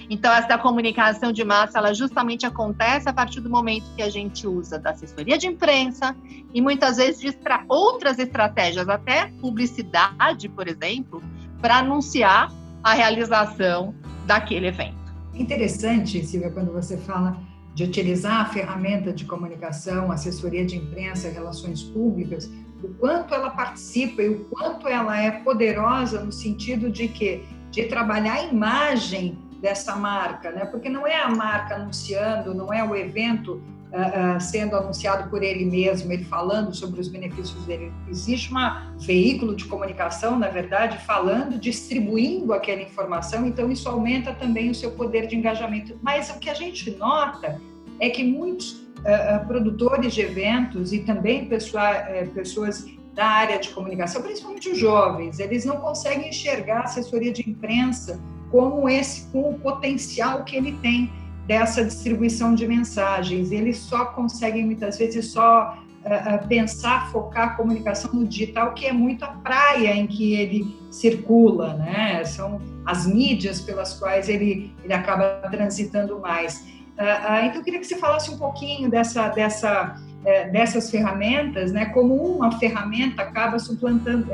Então, 0.08 0.32
essa 0.32 0.58
comunicação 0.58 1.32
de 1.32 1.44
massa, 1.44 1.78
ela 1.78 1.94
justamente 1.94 2.46
acontece 2.46 3.08
a 3.08 3.12
partir 3.12 3.40
do 3.40 3.50
momento 3.50 3.84
que 3.96 4.02
a 4.02 4.10
gente 4.10 4.46
usa 4.46 4.78
da 4.78 4.90
assessoria 4.90 5.38
de 5.38 5.46
imprensa 5.46 6.16
e 6.52 6.60
muitas 6.60 6.96
vezes 6.96 7.20
de 7.20 7.28
estra 7.28 7.64
outras 7.68 8.18
estratégias, 8.18 8.88
até 8.88 9.26
publicidade, 9.40 10.48
por 10.48 10.68
exemplo, 10.68 11.22
para 11.60 11.78
anunciar 11.78 12.52
a 12.82 12.94
realização 12.94 13.94
daquele 14.26 14.68
evento. 14.68 14.96
Interessante, 15.34 16.24
Silvia, 16.24 16.50
quando 16.50 16.72
você 16.72 16.96
fala 16.96 17.38
de 17.74 17.84
utilizar 17.84 18.40
a 18.40 18.44
ferramenta 18.46 19.12
de 19.12 19.24
comunicação, 19.24 20.10
assessoria 20.10 20.64
de 20.66 20.76
imprensa, 20.76 21.28
relações 21.28 21.82
públicas, 21.82 22.50
o 22.82 22.88
quanto 22.94 23.34
ela 23.34 23.50
participa 23.50 24.22
e 24.22 24.28
o 24.28 24.44
quanto 24.46 24.88
ela 24.88 25.16
é 25.20 25.30
poderosa 25.30 26.24
no 26.24 26.32
sentido 26.32 26.90
de 26.90 27.08
que 27.08 27.44
de 27.70 27.84
trabalhar 27.84 28.34
a 28.34 28.42
imagem 28.44 29.38
dessa 29.60 29.96
marca, 29.96 30.50
né? 30.50 30.64
Porque 30.64 30.88
não 30.88 31.06
é 31.06 31.20
a 31.20 31.28
marca 31.28 31.74
anunciando, 31.74 32.54
não 32.54 32.72
é 32.72 32.82
o 32.82 32.94
evento 32.94 33.62
uh, 33.92 34.36
uh, 34.36 34.40
sendo 34.40 34.76
anunciado 34.76 35.28
por 35.28 35.42
ele 35.42 35.64
mesmo, 35.64 36.12
ele 36.12 36.24
falando 36.24 36.74
sobre 36.74 37.00
os 37.00 37.08
benefícios 37.08 37.64
dele. 37.64 37.92
Existe 38.08 38.52
um 38.54 38.58
veículo 38.98 39.54
de 39.54 39.64
comunicação, 39.64 40.38
na 40.38 40.48
verdade, 40.48 40.98
falando, 41.04 41.58
distribuindo 41.58 42.52
aquela 42.52 42.82
informação, 42.82 43.46
então 43.46 43.70
isso 43.70 43.88
aumenta 43.88 44.32
também 44.32 44.70
o 44.70 44.74
seu 44.74 44.92
poder 44.92 45.26
de 45.26 45.36
engajamento. 45.36 45.98
Mas 46.02 46.30
o 46.30 46.38
que 46.38 46.48
a 46.48 46.54
gente 46.54 46.90
nota 46.92 47.60
é 48.00 48.08
que 48.10 48.22
muitos 48.22 48.72
uh, 48.72 49.46
produtores 49.46 50.14
de 50.14 50.20
eventos 50.20 50.92
e 50.92 51.00
também 51.00 51.46
pessoa, 51.46 51.90
eh, 51.90 52.28
pessoas 52.32 52.86
da 53.12 53.26
área 53.26 53.58
de 53.58 53.70
comunicação, 53.70 54.22
principalmente 54.22 54.68
os 54.68 54.78
jovens, 54.78 55.40
eles 55.40 55.64
não 55.64 55.78
conseguem 55.78 56.28
enxergar 56.28 56.82
a 56.82 56.84
assessoria 56.84 57.32
de 57.32 57.48
imprensa 57.50 58.20
como 58.50 58.88
esse 58.88 59.26
com 59.30 59.50
o 59.50 59.58
potencial 59.58 60.44
que 60.44 60.56
ele 60.56 60.72
tem 60.80 61.10
dessa 61.46 61.84
distribuição 61.84 62.54
de 62.54 62.66
mensagens. 62.66 63.50
Eles 63.50 63.78
só 63.78 64.06
conseguem 64.06 64.66
muitas 64.66 64.98
vezes 64.98 65.32
só 65.32 65.78
uh, 66.04 66.46
pensar, 66.46 67.10
focar 67.10 67.48
a 67.48 67.50
comunicação 67.54 68.12
no 68.12 68.26
digital, 68.26 68.74
que 68.74 68.86
é 68.86 68.92
muito 68.92 69.24
a 69.24 69.28
praia 69.28 69.94
em 69.94 70.06
que 70.06 70.34
ele 70.34 70.76
circula, 70.90 71.74
né? 71.74 72.22
São 72.24 72.60
as 72.84 73.06
mídias 73.06 73.60
pelas 73.60 73.94
quais 73.94 74.28
ele, 74.28 74.72
ele 74.84 74.92
acaba 74.92 75.40
transitando 75.50 76.20
mais. 76.20 76.66
Uh, 76.98 77.02
uh, 77.02 77.46
então, 77.46 77.56
eu 77.56 77.64
queria 77.64 77.80
que 77.80 77.86
você 77.86 77.96
falasse 77.96 78.30
um 78.30 78.36
pouquinho 78.36 78.90
dessa, 78.90 79.28
dessa 79.28 79.96
é, 80.24 80.48
dessas 80.48 80.90
ferramentas, 80.90 81.70
né, 81.72 81.86
como 81.86 82.14
uma 82.14 82.58
ferramenta 82.58 83.22
acaba 83.22 83.58
suplantando, 83.58 84.26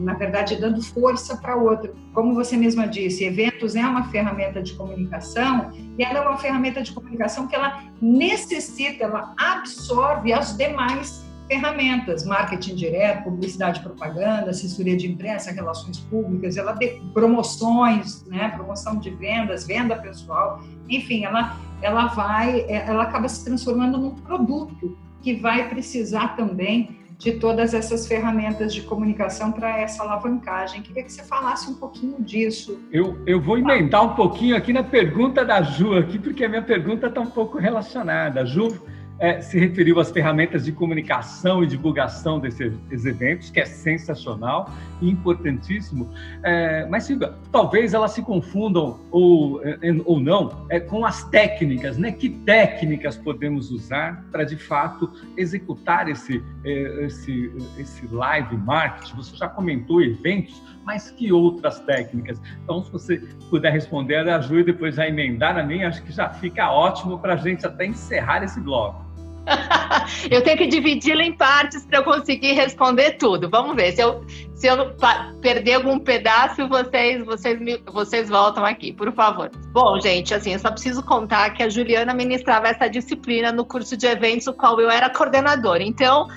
na 0.00 0.14
verdade, 0.14 0.56
dando 0.56 0.82
força 0.82 1.36
para 1.36 1.56
outra. 1.56 1.92
Como 2.12 2.34
você 2.34 2.56
mesma 2.56 2.86
disse, 2.86 3.24
eventos 3.24 3.74
é 3.74 3.80
uma 3.80 4.04
ferramenta 4.10 4.62
de 4.62 4.74
comunicação 4.74 5.72
e 5.98 6.04
ela 6.04 6.18
é 6.18 6.28
uma 6.28 6.38
ferramenta 6.38 6.82
de 6.82 6.92
comunicação 6.92 7.46
que 7.46 7.54
ela 7.54 7.82
necessita, 8.00 9.04
ela 9.04 9.34
absorve 9.36 10.32
as 10.32 10.56
demais 10.56 11.24
ferramentas, 11.46 12.24
marketing 12.24 12.74
direto, 12.74 13.24
publicidade 13.24 13.80
propaganda, 13.80 14.50
assessoria 14.50 14.96
de 14.96 15.10
imprensa, 15.10 15.52
relações 15.52 15.98
públicas, 15.98 16.56
ela 16.56 16.76
promoções, 17.12 18.24
né, 18.26 18.48
promoção 18.56 18.98
de 18.98 19.10
vendas, 19.10 19.66
venda 19.66 19.96
pessoal, 19.96 20.62
enfim, 20.88 21.24
ela, 21.24 21.58
ela 21.82 22.06
vai, 22.06 22.64
ela 22.68 23.02
acaba 23.02 23.28
se 23.28 23.44
transformando 23.44 23.98
num 23.98 24.14
produto 24.14 24.96
que 25.20 25.34
vai 25.34 25.68
precisar 25.68 26.36
também 26.36 27.03
de 27.24 27.32
todas 27.32 27.72
essas 27.72 28.06
ferramentas 28.06 28.74
de 28.74 28.82
comunicação 28.82 29.50
para 29.50 29.80
essa 29.80 30.02
alavancagem. 30.02 30.82
Queria 30.82 31.02
que 31.02 31.10
você 31.10 31.24
falasse 31.24 31.70
um 31.70 31.74
pouquinho 31.74 32.22
disso. 32.22 32.78
Eu, 32.92 33.18
eu 33.26 33.40
vou 33.40 33.56
emendar 33.56 34.04
um 34.04 34.14
pouquinho 34.14 34.54
aqui 34.54 34.74
na 34.74 34.82
pergunta 34.82 35.42
da 35.42 35.62
Ju, 35.62 35.96
aqui, 35.96 36.18
porque 36.18 36.44
a 36.44 36.48
minha 36.50 36.60
pergunta 36.60 37.06
está 37.06 37.22
um 37.22 37.26
pouco 37.26 37.56
relacionada. 37.56 38.44
Ju, 38.44 38.78
é, 39.18 39.40
se 39.40 39.58
referiu 39.58 40.00
às 40.00 40.10
ferramentas 40.10 40.64
de 40.64 40.72
comunicação 40.72 41.62
e 41.62 41.66
divulgação 41.66 42.38
desses 42.38 43.04
eventos, 43.04 43.50
que 43.50 43.60
é 43.60 43.64
sensacional 43.64 44.70
e 45.00 45.08
importantíssimo. 45.08 46.10
É, 46.42 46.86
mas, 46.86 47.04
Silvia, 47.04 47.34
talvez 47.52 47.94
elas 47.94 48.12
se 48.12 48.22
confundam 48.22 49.00
ou, 49.10 49.64
é, 49.64 49.78
ou 50.04 50.18
não 50.18 50.66
é, 50.68 50.80
com 50.80 51.04
as 51.04 51.24
técnicas, 51.24 51.96
né? 51.96 52.12
Que 52.12 52.28
técnicas 52.28 53.16
podemos 53.16 53.70
usar 53.70 54.24
para, 54.32 54.44
de 54.44 54.56
fato, 54.56 55.10
executar 55.36 56.08
esse, 56.08 56.42
é, 56.64 57.04
esse, 57.04 57.52
esse 57.78 58.06
live 58.08 58.56
marketing? 58.56 59.16
Você 59.16 59.36
já 59.36 59.48
comentou 59.48 60.02
eventos, 60.02 60.60
mas 60.84 61.10
que 61.10 61.32
outras 61.32 61.80
técnicas? 61.80 62.40
Então, 62.62 62.82
se 62.82 62.90
você 62.90 63.22
puder 63.48 63.72
responder 63.72 64.28
a 64.28 64.40
Ju 64.40 64.58
e 64.58 64.64
depois 64.64 64.96
já 64.96 65.06
emendar 65.06 65.56
a 65.56 65.62
mim, 65.62 65.84
acho 65.84 66.02
que 66.02 66.12
já 66.12 66.28
fica 66.28 66.70
ótimo 66.70 67.18
para 67.18 67.34
a 67.34 67.36
gente 67.36 67.66
até 67.66 67.86
encerrar 67.86 68.42
esse 68.42 68.60
bloco. 68.60 69.03
eu 70.30 70.42
tenho 70.42 70.56
que 70.56 70.66
dividi-la 70.66 71.22
em 71.22 71.32
partes 71.32 71.84
para 71.84 71.98
eu 71.98 72.04
conseguir 72.04 72.52
responder 72.52 73.12
tudo. 73.12 73.48
Vamos 73.48 73.76
ver. 73.76 73.92
Se 73.92 74.02
eu, 74.02 74.24
se 74.54 74.66
eu 74.66 74.94
perder 75.40 75.74
algum 75.74 75.98
pedaço, 75.98 76.66
vocês, 76.68 77.24
vocês, 77.24 77.60
me, 77.60 77.78
vocês 77.92 78.28
voltam 78.28 78.64
aqui, 78.64 78.92
por 78.92 79.12
favor. 79.12 79.50
Bom, 79.72 80.00
gente, 80.00 80.34
assim, 80.34 80.52
eu 80.52 80.58
só 80.58 80.70
preciso 80.70 81.02
contar 81.02 81.50
que 81.50 81.62
a 81.62 81.68
Juliana 81.68 82.14
ministrava 82.14 82.68
essa 82.68 82.88
disciplina 82.88 83.52
no 83.52 83.64
curso 83.64 83.96
de 83.96 84.06
eventos, 84.06 84.46
o 84.46 84.52
qual 84.52 84.80
eu 84.80 84.90
era 84.90 85.10
coordenadora. 85.10 85.82
Então, 85.82 86.28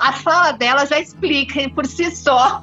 a 0.00 0.12
fala 0.12 0.52
dela 0.52 0.84
já 0.86 0.98
explica 0.98 1.68
por 1.70 1.86
si 1.86 2.14
só 2.14 2.62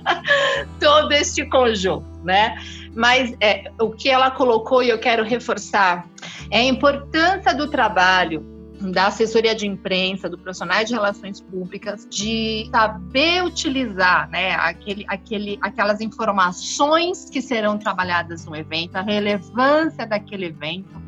todo 0.78 1.12
este 1.12 1.48
conjunto, 1.48 2.04
né? 2.22 2.56
Mas 2.94 3.34
é, 3.40 3.72
o 3.80 3.90
que 3.90 4.08
ela 4.08 4.30
colocou 4.30 4.82
e 4.82 4.88
eu 4.88 4.98
quero 4.98 5.24
reforçar 5.24 6.06
é 6.50 6.60
a 6.60 6.64
importância 6.64 7.52
do 7.52 7.68
trabalho 7.68 8.53
da 8.90 9.06
assessoria 9.06 9.54
de 9.54 9.66
imprensa, 9.66 10.28
do 10.28 10.38
profissional 10.38 10.84
de 10.84 10.92
relações 10.92 11.40
públicas, 11.40 12.06
de 12.10 12.68
saber 12.70 13.44
utilizar 13.44 14.28
né, 14.30 14.54
aquele, 14.54 15.04
aquele, 15.08 15.58
aquelas 15.60 16.00
informações 16.00 17.28
que 17.30 17.40
serão 17.40 17.78
trabalhadas 17.78 18.44
no 18.44 18.54
evento, 18.54 18.96
a 18.96 19.02
relevância 19.02 20.06
daquele 20.06 20.46
evento 20.46 21.02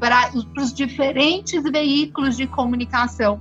para 0.00 0.30
os 0.58 0.72
diferentes 0.72 1.62
veículos 1.62 2.36
de 2.36 2.46
comunicação. 2.46 3.40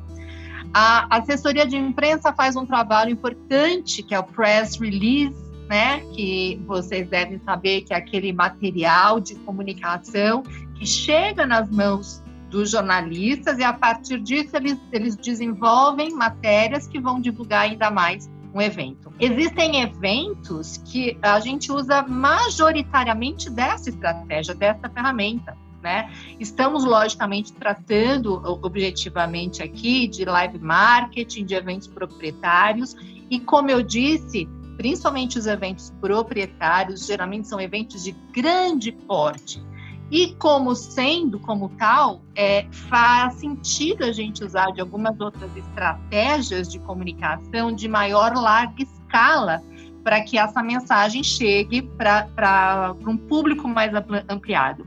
A 0.73 1.17
assessoria 1.17 1.65
de 1.65 1.75
imprensa 1.75 2.31
faz 2.31 2.55
um 2.55 2.65
trabalho 2.65 3.11
importante, 3.11 4.03
que 4.03 4.13
é 4.13 4.19
o 4.19 4.23
press 4.23 4.79
release, 4.79 5.35
né, 5.67 6.01
que 6.13 6.61
vocês 6.67 7.07
devem 7.07 7.39
saber 7.39 7.81
que 7.81 7.93
é 7.93 7.97
aquele 7.97 8.31
material 8.31 9.19
de 9.19 9.35
comunicação 9.35 10.43
que 10.75 10.85
chega 10.85 11.45
nas 11.45 11.69
mãos 11.69 12.21
dos 12.51 12.69
jornalistas 12.69 13.57
e 13.57 13.63
a 13.63 13.73
partir 13.73 14.19
disso 14.19 14.55
eles, 14.57 14.77
eles 14.91 15.15
desenvolvem 15.15 16.13
matérias 16.13 16.85
que 16.85 16.99
vão 16.99 17.19
divulgar 17.19 17.61
ainda 17.61 17.89
mais 17.89 18.29
um 18.53 18.61
evento. 18.61 19.11
Existem 19.19 19.81
eventos 19.81 20.77
que 20.77 21.17
a 21.21 21.39
gente 21.39 21.71
usa 21.71 22.03
majoritariamente 22.03 23.49
dessa 23.49 23.89
estratégia, 23.89 24.53
dessa 24.53 24.89
ferramenta. 24.89 25.57
Né? 25.81 26.11
Estamos, 26.39 26.83
logicamente, 26.83 27.53
tratando 27.53 28.33
objetivamente 28.63 29.63
aqui 29.63 30.07
de 30.07 30.25
live 30.25 30.59
marketing, 30.59 31.45
de 31.45 31.55
eventos 31.55 31.87
proprietários, 31.87 32.95
e 33.31 33.39
como 33.39 33.71
eu 33.71 33.81
disse, 33.81 34.47
principalmente 34.77 35.39
os 35.39 35.47
eventos 35.47 35.91
proprietários, 35.99 37.07
geralmente 37.07 37.47
são 37.47 37.59
eventos 37.59 38.03
de 38.03 38.11
grande 38.31 38.91
porte. 38.91 39.63
E 40.11 40.35
como 40.35 40.75
sendo 40.75 41.39
como 41.39 41.69
tal, 41.69 42.21
é, 42.35 42.67
faz 42.69 43.35
sentido 43.35 44.03
a 44.03 44.11
gente 44.11 44.43
usar 44.43 44.71
de 44.71 44.81
algumas 44.81 45.17
outras 45.21 45.55
estratégias 45.55 46.67
de 46.67 46.79
comunicação 46.79 47.71
de 47.71 47.87
maior 47.87 48.33
larga 48.35 48.83
escala 48.83 49.63
para 50.03 50.21
que 50.21 50.37
essa 50.37 50.61
mensagem 50.61 51.23
chegue 51.23 51.81
para 51.81 52.93
um 53.07 53.15
público 53.15 53.69
mais 53.69 53.91
ampliado. 54.27 54.85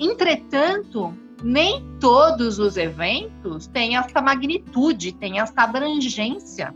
Entretanto, 0.00 1.14
nem 1.44 1.84
todos 2.00 2.58
os 2.58 2.76
eventos 2.76 3.68
têm 3.68 3.96
essa 3.96 4.20
magnitude, 4.20 5.12
têm 5.12 5.38
essa 5.38 5.62
abrangência 5.62 6.74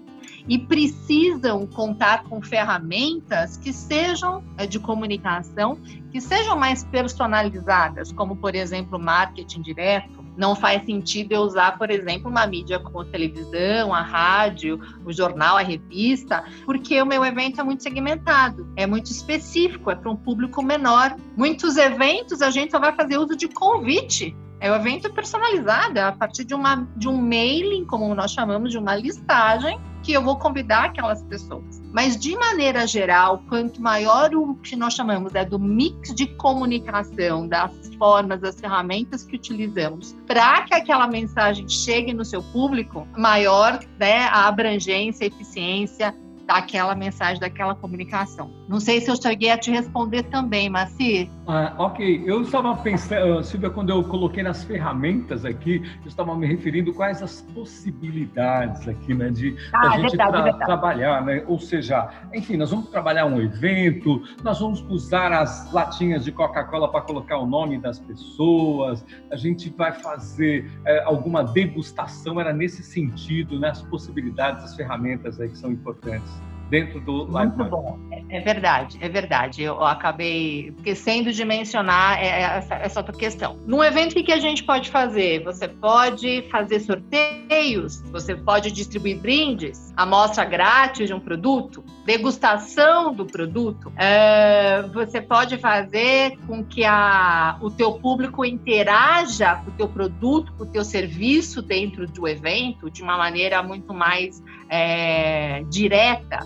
e 0.48 0.58
precisam 0.58 1.66
contar 1.66 2.24
com 2.24 2.42
ferramentas 2.42 3.56
que 3.56 3.72
sejam 3.72 4.44
é, 4.56 4.66
de 4.66 4.78
comunicação, 4.78 5.78
que 6.10 6.20
sejam 6.20 6.56
mais 6.56 6.84
personalizadas, 6.84 8.12
como, 8.12 8.36
por 8.36 8.54
exemplo, 8.54 8.98
marketing 8.98 9.62
direto. 9.62 10.24
Não 10.36 10.54
faz 10.54 10.84
sentido 10.84 11.32
eu 11.32 11.42
usar, 11.42 11.78
por 11.78 11.90
exemplo, 11.90 12.28
uma 12.28 12.46
mídia 12.46 12.78
como 12.78 13.00
a 13.00 13.04
televisão, 13.04 13.94
a 13.94 14.02
rádio, 14.02 14.80
o 15.04 15.12
jornal, 15.12 15.56
a 15.56 15.62
revista, 15.62 16.44
porque 16.64 17.00
o 17.00 17.06
meu 17.06 17.24
evento 17.24 17.60
é 17.60 17.64
muito 17.64 17.82
segmentado, 17.82 18.68
é 18.76 18.86
muito 18.86 19.06
específico, 19.06 19.90
é 19.90 19.94
para 19.94 20.10
um 20.10 20.16
público 20.16 20.62
menor. 20.62 21.16
Muitos 21.36 21.76
eventos 21.76 22.42
a 22.42 22.50
gente 22.50 22.72
só 22.72 22.80
vai 22.80 22.94
fazer 22.94 23.16
uso 23.16 23.36
de 23.36 23.48
convite 23.48 24.36
é 24.60 24.70
o 24.70 24.76
evento 24.76 25.12
personalizado, 25.12 25.98
é 25.98 26.02
a 26.02 26.12
partir 26.12 26.42
de, 26.42 26.54
uma, 26.54 26.88
de 26.96 27.06
um 27.06 27.20
mailing, 27.20 27.84
como 27.84 28.14
nós 28.14 28.30
chamamos, 28.30 28.70
de 28.70 28.78
uma 28.78 28.96
listagem, 28.96 29.78
que 30.04 30.12
eu 30.12 30.22
vou 30.22 30.36
convidar 30.36 30.84
aquelas 30.84 31.22
pessoas. 31.22 31.82
Mas, 31.92 32.16
de 32.16 32.36
maneira 32.36 32.86
geral, 32.86 33.42
quanto 33.48 33.80
maior 33.80 34.34
o 34.34 34.54
que 34.56 34.76
nós 34.76 34.92
chamamos 34.92 35.34
é 35.34 35.44
do 35.44 35.58
mix 35.58 36.14
de 36.14 36.26
comunicação, 36.26 37.48
das 37.48 37.72
formas, 37.96 38.40
das 38.40 38.60
ferramentas 38.60 39.24
que 39.24 39.34
utilizamos, 39.34 40.14
para 40.26 40.62
que 40.62 40.74
aquela 40.74 41.06
mensagem 41.06 41.66
chegue 41.68 42.12
no 42.12 42.24
seu 42.24 42.42
público, 42.42 43.08
maior 43.16 43.80
né, 43.98 44.24
a 44.24 44.46
abrangência, 44.46 45.24
a 45.24 45.28
eficiência 45.28 46.14
daquela 46.46 46.94
mensagem, 46.94 47.40
daquela 47.40 47.74
comunicação. 47.74 48.50
Não 48.68 48.78
sei 48.78 49.00
se 49.00 49.10
eu 49.10 49.16
cheguei 49.16 49.50
a 49.50 49.58
te 49.58 49.70
responder 49.70 50.24
também, 50.24 50.68
Maci. 50.68 51.30
Ah, 51.46 51.74
ok, 51.76 52.22
eu 52.24 52.40
estava 52.40 52.74
pensando, 52.76 53.44
Silvia, 53.44 53.68
quando 53.68 53.90
eu 53.90 54.02
coloquei 54.04 54.42
nas 54.42 54.64
ferramentas 54.64 55.44
aqui, 55.44 55.82
eu 56.00 56.08
estava 56.08 56.34
me 56.34 56.46
referindo 56.46 56.92
quais 56.94 57.22
as 57.22 57.42
possibilidades 57.42 58.88
aqui, 58.88 59.12
né, 59.12 59.28
de 59.28 59.54
ah, 59.74 59.88
a 59.88 59.90
gente 59.98 60.16
verdade, 60.16 60.32
tra 60.32 60.42
verdade. 60.42 60.64
trabalhar, 60.64 61.22
né? 61.22 61.44
Ou 61.46 61.58
seja, 61.58 62.08
enfim, 62.32 62.56
nós 62.56 62.70
vamos 62.70 62.88
trabalhar 62.88 63.26
um 63.26 63.42
evento, 63.42 64.22
nós 64.42 64.58
vamos 64.58 64.80
usar 64.88 65.32
as 65.32 65.70
latinhas 65.70 66.24
de 66.24 66.32
Coca-Cola 66.32 66.90
para 66.90 67.02
colocar 67.02 67.36
o 67.36 67.46
nome 67.46 67.78
das 67.78 67.98
pessoas, 67.98 69.04
a 69.30 69.36
gente 69.36 69.68
vai 69.68 69.92
fazer 69.92 70.70
é, 70.86 71.02
alguma 71.04 71.44
degustação, 71.44 72.40
era 72.40 72.54
nesse 72.54 72.82
sentido, 72.82 73.60
né? 73.60 73.68
As 73.68 73.82
possibilidades, 73.82 74.64
as 74.64 74.74
ferramentas 74.74 75.38
aí 75.38 75.50
que 75.50 75.58
são 75.58 75.70
importantes 75.70 76.32
dentro 76.70 77.00
do 77.00 77.30
Live 77.30 77.56
Muito 77.56 77.70
bom, 77.70 77.98
é, 78.10 78.38
é, 78.38 78.40
verdade, 78.40 78.98
é 79.00 79.08
verdade. 79.08 79.62
Eu 79.62 79.84
acabei 79.84 80.72
esquecendo 80.76 81.32
de 81.32 81.44
mencionar 81.44 82.18
é, 82.18 82.26
é, 82.26 82.42
essa, 82.42 82.74
essa 82.76 83.00
outra 83.00 83.14
questão. 83.14 83.58
Num 83.66 83.82
evento, 83.82 84.18
o 84.18 84.24
que 84.24 84.32
a 84.32 84.40
gente 84.40 84.64
pode 84.64 84.90
fazer? 84.90 85.42
Você 85.44 85.68
pode 85.68 86.42
fazer 86.50 86.80
sorteios, 86.80 88.02
você 88.10 88.34
pode 88.34 88.70
distribuir 88.72 89.18
brindes, 89.20 89.92
amostra 89.96 90.44
grátis 90.44 91.08
de 91.08 91.14
um 91.14 91.20
produto, 91.20 91.83
degustação 92.04 93.14
do 93.14 93.24
produto. 93.24 93.92
É, 93.96 94.82
você 94.92 95.20
pode 95.20 95.56
fazer 95.58 96.36
com 96.46 96.64
que 96.64 96.84
a, 96.84 97.56
o 97.60 97.70
teu 97.70 97.92
público 97.94 98.44
interaja 98.44 99.56
com 99.56 99.70
o 99.70 99.74
teu 99.74 99.88
produto, 99.88 100.52
com 100.56 100.64
o 100.64 100.66
teu 100.66 100.84
serviço 100.84 101.62
dentro 101.62 102.06
do 102.06 102.28
evento 102.28 102.90
de 102.90 103.02
uma 103.02 103.16
maneira 103.16 103.62
muito 103.62 103.94
mais 103.94 104.42
é, 104.68 105.64
direta. 105.70 106.40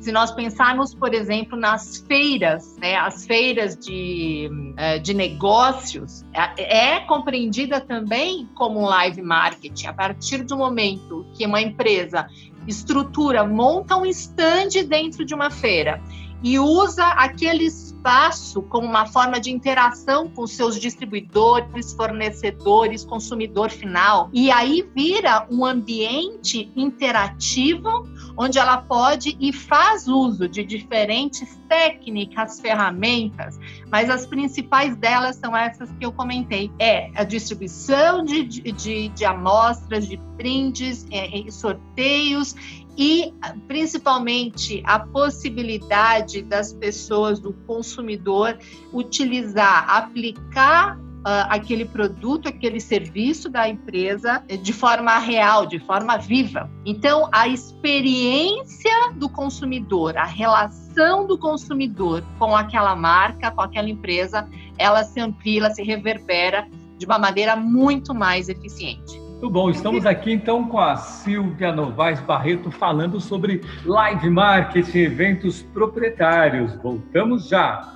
Se 0.00 0.12
nós 0.12 0.30
pensarmos, 0.30 0.94
por 0.94 1.12
exemplo, 1.12 1.58
nas 1.58 1.96
feiras, 2.06 2.76
né, 2.76 2.94
as 2.94 3.26
feiras 3.26 3.76
de, 3.76 4.48
é, 4.76 4.98
de 4.98 5.12
negócios, 5.12 6.24
é, 6.32 6.94
é 6.96 7.00
compreendida 7.00 7.80
também 7.80 8.48
como 8.54 8.82
live 8.82 9.20
marketing. 9.20 9.88
A 9.88 9.92
partir 9.92 10.44
do 10.44 10.56
momento 10.56 11.26
que 11.34 11.44
uma 11.44 11.60
empresa 11.60 12.28
estrutura, 12.66 13.44
monta 13.44 13.96
um 13.96 14.06
stand 14.06 14.84
dentro 14.88 15.24
de 15.24 15.34
uma 15.34 15.50
feira 15.50 16.02
e 16.42 16.58
usa 16.58 17.04
aquele 17.04 17.64
espaço 17.64 18.62
como 18.62 18.86
uma 18.86 19.06
forma 19.06 19.40
de 19.40 19.50
interação 19.50 20.28
com 20.28 20.46
seus 20.46 20.78
distribuidores, 20.78 21.92
fornecedores, 21.92 23.04
consumidor 23.04 23.70
final. 23.70 24.28
E 24.32 24.50
aí 24.50 24.88
vira 24.94 25.46
um 25.50 25.64
ambiente 25.64 26.70
interativo 26.76 28.06
onde 28.36 28.58
ela 28.58 28.78
pode 28.78 29.36
e 29.40 29.52
faz 29.52 30.06
uso 30.06 30.48
de 30.48 30.62
diferentes 30.64 31.58
técnicas, 31.68 32.60
ferramentas, 32.60 33.58
mas 33.90 34.10
as 34.10 34.26
principais 34.26 34.96
delas 34.96 35.36
são 35.36 35.56
essas 35.56 35.90
que 35.92 36.04
eu 36.04 36.12
comentei. 36.12 36.70
É 36.78 37.10
a 37.14 37.24
distribuição 37.24 38.24
de, 38.24 38.44
de, 38.44 39.08
de 39.08 39.24
amostras, 39.24 40.06
de 40.06 40.16
brindes, 40.36 41.06
é, 41.10 41.50
sorteios 41.50 42.54
e 42.96 43.32
principalmente 43.68 44.82
a 44.84 44.98
possibilidade 44.98 46.42
das 46.42 46.72
pessoas, 46.72 47.38
do 47.38 47.52
consumidor, 47.66 48.58
utilizar, 48.92 49.88
aplicar 49.88 50.98
aquele 51.48 51.84
produto, 51.84 52.48
aquele 52.48 52.78
serviço 52.78 53.50
da 53.50 53.68
empresa 53.68 54.44
de 54.62 54.72
forma 54.72 55.18
real, 55.18 55.66
de 55.66 55.80
forma 55.80 56.16
viva. 56.16 56.70
Então, 56.84 57.28
a 57.32 57.48
experiência 57.48 59.12
do 59.16 59.28
consumidor, 59.28 60.16
a 60.16 60.24
relação 60.24 61.26
do 61.26 61.36
consumidor 61.36 62.22
com 62.38 62.54
aquela 62.54 62.94
marca, 62.94 63.50
com 63.50 63.60
aquela 63.60 63.90
empresa, 63.90 64.48
ela 64.78 65.02
se 65.02 65.18
amplia, 65.20 65.60
ela 65.60 65.70
se 65.70 65.82
reverbera 65.82 66.68
de 66.96 67.04
uma 67.04 67.18
maneira 67.18 67.56
muito 67.56 68.14
mais 68.14 68.48
eficiente. 68.48 69.18
Muito 69.18 69.50
bom, 69.50 69.68
estamos 69.68 70.06
aqui 70.06 70.32
então 70.32 70.66
com 70.66 70.78
a 70.78 70.96
Silvia 70.96 71.70
Novaes 71.70 72.20
Barreto 72.20 72.70
falando 72.70 73.20
sobre 73.20 73.62
live 73.84 74.30
marketing, 74.30 74.98
eventos 74.98 75.62
proprietários. 75.62 76.74
Voltamos 76.76 77.48
já. 77.48 77.95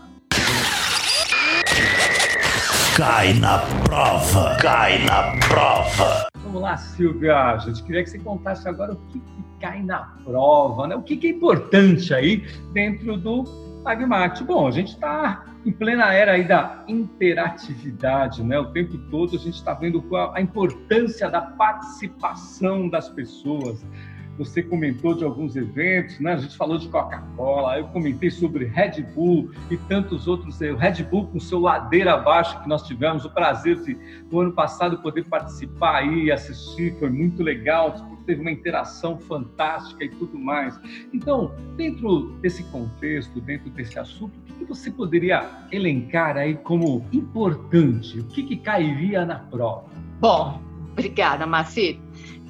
Cai 2.96 3.32
na 3.34 3.58
prova, 3.84 4.56
cai 4.56 5.04
na 5.04 5.36
prova. 5.48 6.26
Vamos 6.42 6.60
lá, 6.60 6.76
Silvia. 6.76 7.36
A 7.36 7.58
gente 7.58 7.82
queria 7.84 8.02
que 8.02 8.10
você 8.10 8.18
contasse 8.18 8.68
agora 8.68 8.92
o 8.92 8.96
que, 9.06 9.20
que 9.20 9.44
cai 9.60 9.82
na 9.82 10.00
prova, 10.24 10.88
né? 10.88 10.96
O 10.96 11.02
que, 11.02 11.16
que 11.16 11.28
é 11.28 11.30
importante 11.30 12.12
aí 12.12 12.44
dentro 12.72 13.16
do 13.16 13.44
marketing. 13.84 14.44
Bom, 14.44 14.66
a 14.66 14.70
gente 14.70 14.92
está 14.92 15.44
em 15.64 15.72
plena 15.72 16.12
era 16.12 16.32
aí 16.32 16.46
da 16.46 16.84
interatividade, 16.88 18.42
né? 18.42 18.58
O 18.58 18.66
tempo 18.72 18.98
todo 19.10 19.36
a 19.36 19.38
gente 19.38 19.54
está 19.54 19.72
vendo 19.74 20.04
a 20.34 20.40
importância 20.40 21.30
da 21.30 21.40
participação 21.40 22.88
das 22.88 23.08
pessoas. 23.08 23.84
Você 24.38 24.62
comentou 24.62 25.14
de 25.14 25.24
alguns 25.24 25.54
eventos, 25.56 26.18
né? 26.20 26.32
A 26.32 26.36
gente 26.38 26.56
falou 26.56 26.78
de 26.78 26.88
Coca-Cola, 26.88 27.78
eu 27.78 27.84
comentei 27.88 28.30
sobre 28.30 28.64
Red 28.64 29.02
Bull 29.14 29.50
e 29.70 29.76
tantos 29.76 30.26
outros. 30.26 30.60
O 30.60 30.76
Red 30.76 31.02
Bull 31.04 31.26
com 31.26 31.38
seu 31.38 31.60
ladeira 31.60 32.14
abaixo 32.14 32.60
que 32.62 32.68
nós 32.68 32.82
tivemos 32.82 33.24
o 33.24 33.30
prazer 33.30 33.76
de 33.82 33.96
no 34.30 34.40
ano 34.40 34.52
passado 34.52 34.98
poder 34.98 35.24
participar 35.24 36.04
e 36.04 36.30
assistir, 36.30 36.94
foi 36.98 37.10
muito 37.10 37.42
legal 37.42 37.94
teve 38.30 38.40
uma 38.42 38.50
interação 38.52 39.18
fantástica 39.18 40.04
e 40.04 40.08
tudo 40.08 40.38
mais. 40.38 40.78
Então, 41.12 41.52
dentro 41.76 42.32
desse 42.40 42.62
contexto, 42.64 43.40
dentro 43.40 43.70
desse 43.70 43.98
assunto, 43.98 44.38
o 44.50 44.54
que 44.54 44.64
você 44.64 44.90
poderia 44.90 45.48
elencar 45.72 46.36
aí 46.36 46.54
como 46.54 47.04
importante? 47.12 48.20
O 48.20 48.24
que, 48.24 48.44
que 48.44 48.56
cairia 48.56 49.26
na 49.26 49.40
prova? 49.40 49.86
Bom, 50.20 50.62
obrigada, 50.92 51.46
Macir. 51.46 51.98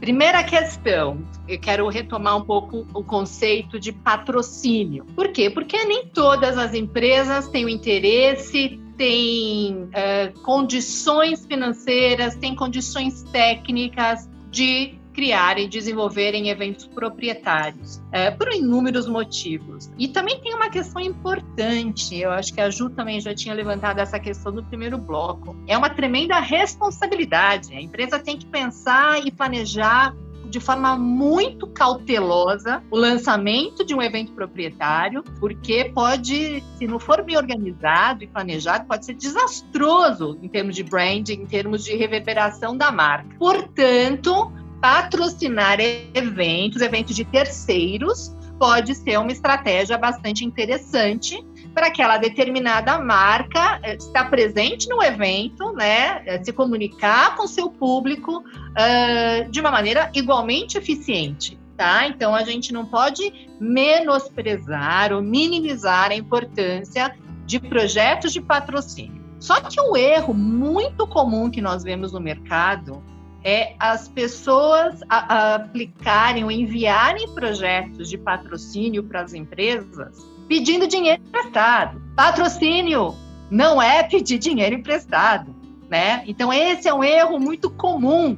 Primeira 0.00 0.42
questão, 0.42 1.18
eu 1.46 1.60
quero 1.60 1.86
retomar 1.88 2.36
um 2.36 2.42
pouco 2.42 2.86
o 2.94 3.04
conceito 3.04 3.78
de 3.78 3.92
patrocínio. 3.92 5.04
Por 5.14 5.28
quê? 5.28 5.50
Porque 5.50 5.84
nem 5.84 6.06
todas 6.06 6.56
as 6.56 6.72
empresas 6.72 7.48
têm 7.48 7.66
o 7.66 7.68
interesse, 7.68 8.80
têm 8.96 9.84
uh, 9.84 10.40
condições 10.42 11.44
financeiras, 11.44 12.34
têm 12.36 12.54
condições 12.54 13.22
técnicas 13.24 14.26
de 14.50 14.99
criarem 15.12 15.64
e 15.64 15.68
desenvolverem 15.68 16.48
eventos 16.48 16.86
proprietários, 16.86 18.00
é, 18.12 18.30
por 18.30 18.52
inúmeros 18.52 19.08
motivos. 19.08 19.90
E 19.98 20.08
também 20.08 20.40
tem 20.40 20.54
uma 20.54 20.70
questão 20.70 21.00
importante, 21.00 22.18
eu 22.18 22.30
acho 22.30 22.52
que 22.52 22.60
a 22.60 22.70
Ju 22.70 22.90
também 22.90 23.20
já 23.20 23.34
tinha 23.34 23.54
levantado 23.54 23.98
essa 23.98 24.18
questão 24.18 24.52
no 24.52 24.64
primeiro 24.64 24.98
bloco. 24.98 25.56
É 25.66 25.76
uma 25.76 25.90
tremenda 25.90 26.38
responsabilidade. 26.40 27.74
A 27.74 27.80
empresa 27.80 28.18
tem 28.18 28.36
que 28.36 28.46
pensar 28.46 29.24
e 29.24 29.30
planejar 29.30 30.14
de 30.50 30.58
forma 30.58 30.96
muito 30.96 31.66
cautelosa 31.68 32.82
o 32.90 32.96
lançamento 32.96 33.84
de 33.84 33.94
um 33.94 34.02
evento 34.02 34.32
proprietário, 34.32 35.22
porque 35.38 35.90
pode, 35.94 36.62
se 36.76 36.86
não 36.86 36.98
for 36.98 37.22
bem 37.22 37.36
organizado 37.36 38.24
e 38.24 38.26
planejado, 38.26 38.86
pode 38.86 39.06
ser 39.06 39.14
desastroso 39.14 40.36
em 40.42 40.48
termos 40.48 40.74
de 40.74 40.82
branding, 40.82 41.34
em 41.34 41.46
termos 41.46 41.84
de 41.84 41.94
reverberação 41.94 42.76
da 42.76 42.90
marca. 42.90 43.36
Portanto, 43.38 44.52
patrocinar 44.80 45.78
eventos, 46.14 46.80
eventos 46.80 47.14
de 47.14 47.24
terceiros, 47.24 48.34
pode 48.58 48.94
ser 48.94 49.18
uma 49.18 49.32
estratégia 49.32 49.96
bastante 49.96 50.44
interessante 50.44 51.42
para 51.74 51.86
aquela 51.86 52.18
determinada 52.18 52.98
marca 52.98 53.80
eh, 53.82 53.96
estar 53.96 54.28
presente 54.28 54.88
no 54.88 55.02
evento, 55.02 55.72
né, 55.72 56.22
eh, 56.26 56.44
se 56.44 56.52
comunicar 56.52 57.36
com 57.36 57.46
seu 57.46 57.70
público 57.70 58.38
uh, 58.38 59.50
de 59.50 59.60
uma 59.60 59.70
maneira 59.70 60.10
igualmente 60.14 60.76
eficiente. 60.76 61.58
Tá? 61.76 62.06
Então 62.06 62.34
a 62.34 62.42
gente 62.42 62.74
não 62.74 62.84
pode 62.84 63.48
menosprezar 63.58 65.14
ou 65.14 65.22
minimizar 65.22 66.10
a 66.10 66.14
importância 66.14 67.16
de 67.46 67.58
projetos 67.58 68.32
de 68.32 68.42
patrocínio. 68.42 69.24
Só 69.38 69.58
que 69.62 69.80
um 69.80 69.96
erro 69.96 70.34
muito 70.34 71.06
comum 71.06 71.50
que 71.50 71.62
nós 71.62 71.82
vemos 71.82 72.12
no 72.12 72.20
mercado 72.20 73.02
é 73.44 73.74
as 73.78 74.08
pessoas 74.08 75.00
a, 75.08 75.34
a 75.34 75.54
aplicarem 75.56 76.44
ou 76.44 76.50
enviarem 76.50 77.32
projetos 77.34 78.08
de 78.08 78.18
patrocínio 78.18 79.02
para 79.04 79.22
as 79.22 79.34
empresas 79.34 80.30
pedindo 80.50 80.88
dinheiro 80.88 81.22
emprestado. 81.22 82.02
Patrocínio 82.16 83.14
não 83.48 83.80
é 83.80 84.02
pedir 84.02 84.36
dinheiro 84.36 84.74
emprestado. 84.74 85.54
Né? 85.88 86.22
Então, 86.26 86.52
esse 86.52 86.88
é 86.88 86.94
um 86.94 87.02
erro 87.02 87.38
muito 87.38 87.70
comum. 87.70 88.36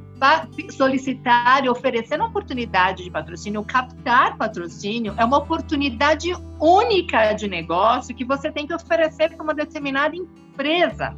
Solicitar 0.71 1.65
e 1.65 1.69
oferecer 1.69 2.15
uma 2.15 2.27
oportunidade 2.27 3.03
de 3.03 3.11
patrocínio, 3.11 3.63
captar 3.63 4.37
patrocínio, 4.37 5.13
é 5.17 5.25
uma 5.25 5.37
oportunidade 5.37 6.33
única 6.59 7.33
de 7.33 7.47
negócio 7.47 8.15
que 8.15 8.25
você 8.25 8.51
tem 8.51 8.65
que 8.65 8.73
oferecer 8.73 9.35
para 9.35 9.43
uma 9.43 9.53
determinada 9.53 10.15
empresa. 10.15 11.15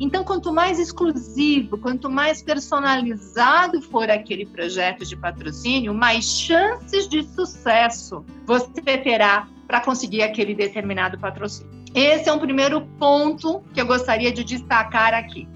Então, 0.00 0.24
quanto 0.24 0.52
mais 0.52 0.78
exclusivo, 0.78 1.78
quanto 1.78 2.10
mais 2.10 2.42
personalizado 2.42 3.80
for 3.82 4.10
aquele 4.10 4.46
projeto 4.46 5.04
de 5.04 5.16
patrocínio, 5.16 5.94
mais 5.94 6.24
chances 6.24 7.08
de 7.08 7.22
sucesso 7.22 8.24
você 8.46 8.98
terá 8.98 9.48
para 9.66 9.80
conseguir 9.80 10.22
aquele 10.22 10.54
determinado 10.54 11.18
patrocínio. 11.18 11.82
Esse 11.94 12.28
é 12.28 12.32
um 12.32 12.38
primeiro 12.38 12.80
ponto 12.98 13.62
que 13.74 13.80
eu 13.80 13.86
gostaria 13.86 14.32
de 14.32 14.42
destacar 14.42 15.14
aqui. 15.14 15.48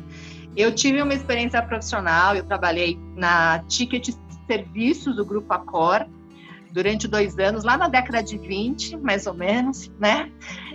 Eu 0.57 0.75
tive 0.75 1.03
uma 1.03 1.14
experiência 1.14 1.61
profissional, 1.62 2.35
eu 2.35 2.44
trabalhei 2.44 2.99
na 3.14 3.59
Ticket 3.68 4.11
Serviços 4.46 5.16
do 5.16 5.25
Grupo 5.25 5.53
Accor, 5.53 6.07
durante 6.77 7.09
dois 7.09 7.38
anos, 7.38 7.64
lá 7.64 7.79
na 7.79 7.88
década 7.88 8.22
de 8.22 8.37
20, 8.37 8.99
mais 8.99 9.27
ou 9.27 9.33
menos, 9.33 9.90
né? 9.99 10.31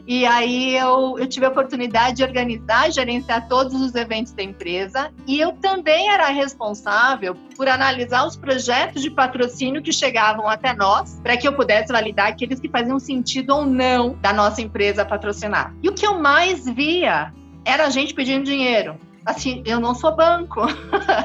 E 0.07 0.25
aí 0.25 0.75
eu, 0.75 1.17
eu 1.17 1.27
tive 1.27 1.45
a 1.45 1.49
oportunidade 1.49 2.17
de 2.17 2.23
organizar 2.23 2.91
gerenciar 2.91 3.47
todos 3.47 3.73
os 3.73 3.95
eventos 3.95 4.33
da 4.33 4.43
empresa. 4.43 5.11
E 5.27 5.39
eu 5.39 5.53
também 5.53 6.09
era 6.09 6.27
responsável 6.27 7.35
por 7.55 7.67
analisar 7.67 8.25
os 8.25 8.35
projetos 8.35 9.01
de 9.01 9.09
patrocínio 9.09 9.81
que 9.81 9.91
chegavam 9.91 10.47
até 10.47 10.73
nós, 10.73 11.19
para 11.21 11.37
que 11.37 11.47
eu 11.47 11.53
pudesse 11.53 11.91
validar 11.91 12.27
aqueles 12.27 12.59
que 12.59 12.69
faziam 12.69 12.99
sentido 12.99 13.55
ou 13.55 13.65
não 13.65 14.17
da 14.21 14.33
nossa 14.33 14.61
empresa 14.61 15.05
patrocinar. 15.05 15.73
E 15.81 15.89
o 15.89 15.93
que 15.93 16.05
eu 16.05 16.19
mais 16.19 16.65
via 16.65 17.33
era 17.63 17.85
a 17.85 17.89
gente 17.89 18.13
pedindo 18.13 18.43
dinheiro 18.43 18.97
assim, 19.25 19.61
eu 19.65 19.79
não 19.79 19.93
sou 19.93 20.15
banco. 20.15 20.61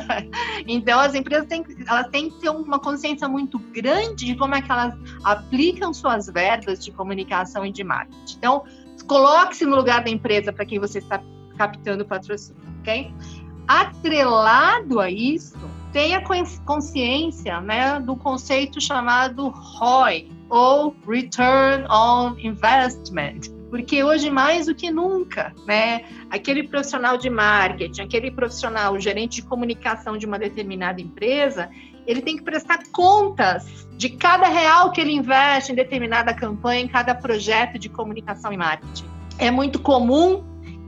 então, 0.67 0.99
as 1.01 1.15
empresas 1.15 1.47
têm, 1.47 1.65
elas 1.87 2.09
têm 2.09 2.31
que 2.31 2.41
ter 2.41 2.51
uma 2.51 2.79
consciência 2.79 3.29
muito 3.29 3.59
grande 3.59 4.27
de 4.27 4.35
como 4.35 4.55
é 4.55 4.63
que 4.63 4.71
elas 4.71 4.95
aplicam 5.25 5.93
suas 5.93 6.27
verbas 6.27 6.85
de 6.85 6.93
comunicação 6.93 7.65
e 7.65 7.73
de 7.73 7.83
marketing. 7.83 8.37
Então, 8.37 8.65
coloque-se 9.07 9.65
no 9.65 9.77
lugar 9.77 10.05
da 10.05 10.11
empresa 10.11 10.53
para 10.53 10.65
quem 10.65 10.79
você 10.79 10.99
está 10.99 11.23
captando 11.57 12.05
patrocínio, 12.05 12.63
ok? 12.81 13.13
Atrelado 13.67 15.01
a 15.01 15.11
isso, 15.11 15.59
tenha 15.93 16.23
consciência 16.65 17.61
né, 17.61 17.99
do 18.01 18.15
conceito 18.17 18.81
chamado 18.81 19.49
ROI, 19.49 20.29
ou 20.49 20.95
Return 21.09 21.85
on 21.91 22.37
Investment, 22.39 23.56
porque 23.71 24.03
hoje 24.03 24.31
mais 24.31 24.67
do 24.67 24.75
que 24.75 24.91
nunca, 24.91 25.55
né, 25.67 26.05
aquele 26.31 26.69
profissional 26.69 27.17
de 27.17 27.29
marketing, 27.29 28.03
aquele 28.03 28.31
profissional 28.31 28.99
gerente 28.99 29.37
de 29.37 29.43
comunicação 29.43 30.17
de 30.17 30.27
uma 30.27 30.39
determinada 30.39 31.01
empresa, 31.01 31.69
ele 32.07 32.23
tem 32.23 32.37
que 32.37 32.43
prestar 32.43 32.79
contas 32.93 33.89
de 33.97 34.11
cada 34.11 34.47
real 34.47 34.93
que 34.93 35.01
ele 35.01 35.13
investe 35.13 35.73
em 35.73 35.75
determinada 35.75 36.33
campanha, 36.33 36.83
em 36.83 36.89
cada 36.89 37.15
projeto 37.15 37.79
de 37.79 37.89
comunicação 37.89 38.53
e 38.53 38.57
marketing. 38.57 39.05
É 39.39 39.51
muito 39.51 39.81
comum 39.81 40.45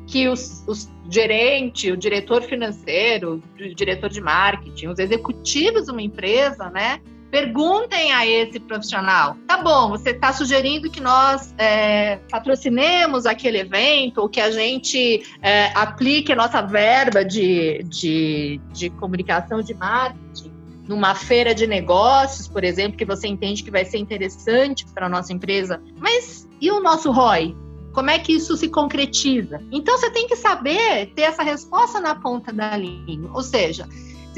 que 0.07 0.29
os, 0.29 0.65
os 0.67 0.89
gerente, 1.11 1.91
o 1.91 1.97
diretor 1.97 2.43
financeiro, 2.43 3.43
o 3.59 3.75
diretor 3.75 4.11
de 4.11 4.21
marketing, 4.21 4.89
os 4.89 4.99
executivos 4.99 5.87
de 5.87 5.91
uma 5.91 6.03
empresa, 6.03 6.71
né, 6.71 7.01
Perguntem 7.31 8.13
a 8.13 8.27
esse 8.27 8.59
profissional: 8.59 9.37
tá 9.47 9.59
bom, 9.59 9.91
você 9.91 10.11
está 10.11 10.33
sugerindo 10.33 10.91
que 10.91 11.01
nós 11.01 11.55
é, 11.59 12.17
patrocinemos 12.31 13.27
aquele 13.27 13.59
evento, 13.59 14.19
ou 14.19 14.29
que 14.29 14.41
a 14.41 14.51
gente 14.51 15.23
é, 15.43 15.71
aplique 15.75 16.33
a 16.33 16.37
nossa 16.37 16.63
verba 16.63 17.25
de, 17.25 17.83
de, 17.85 18.61
de 18.73 18.91
comunicação 18.91 19.63
de 19.63 19.75
marketing 19.75 20.59
numa 20.89 21.15
feira 21.15 21.55
de 21.55 21.67
negócios, 21.67 22.49
por 22.49 22.65
exemplo, 22.65 22.97
que 22.97 23.05
você 23.05 23.29
entende 23.29 23.63
que 23.63 23.71
vai 23.71 23.85
ser 23.85 23.99
interessante 23.99 24.87
para 24.87 25.05
a 25.05 25.09
nossa 25.09 25.33
empresa. 25.35 25.83
Mas 25.99 26.49
e 26.61 26.71
o 26.71 26.81
nosso 26.81 27.11
ROI? 27.11 27.55
Como 27.93 28.11
é 28.11 28.19
que 28.19 28.33
isso 28.33 28.57
se 28.57 28.69
concretiza? 28.69 29.61
Então 29.71 29.99
você 29.99 30.11
tem 30.11 30.27
que 30.27 30.37
saber 30.37 31.13
ter 31.15 31.23
essa 31.23 31.43
resposta 31.43 32.01
na 32.01 32.15
ponta 32.15 32.53
da 32.53 32.77
língua. 32.77 33.31
Ou 33.35 33.43
seja, 33.43 33.87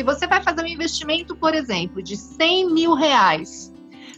se 0.00 0.02
você 0.02 0.26
vai 0.26 0.42
fazer 0.42 0.62
um 0.62 0.66
investimento, 0.66 1.36
por 1.36 1.54
exemplo, 1.54 2.02
de 2.02 2.16
100 2.16 2.72
mil 2.72 2.94
reais 2.94 3.70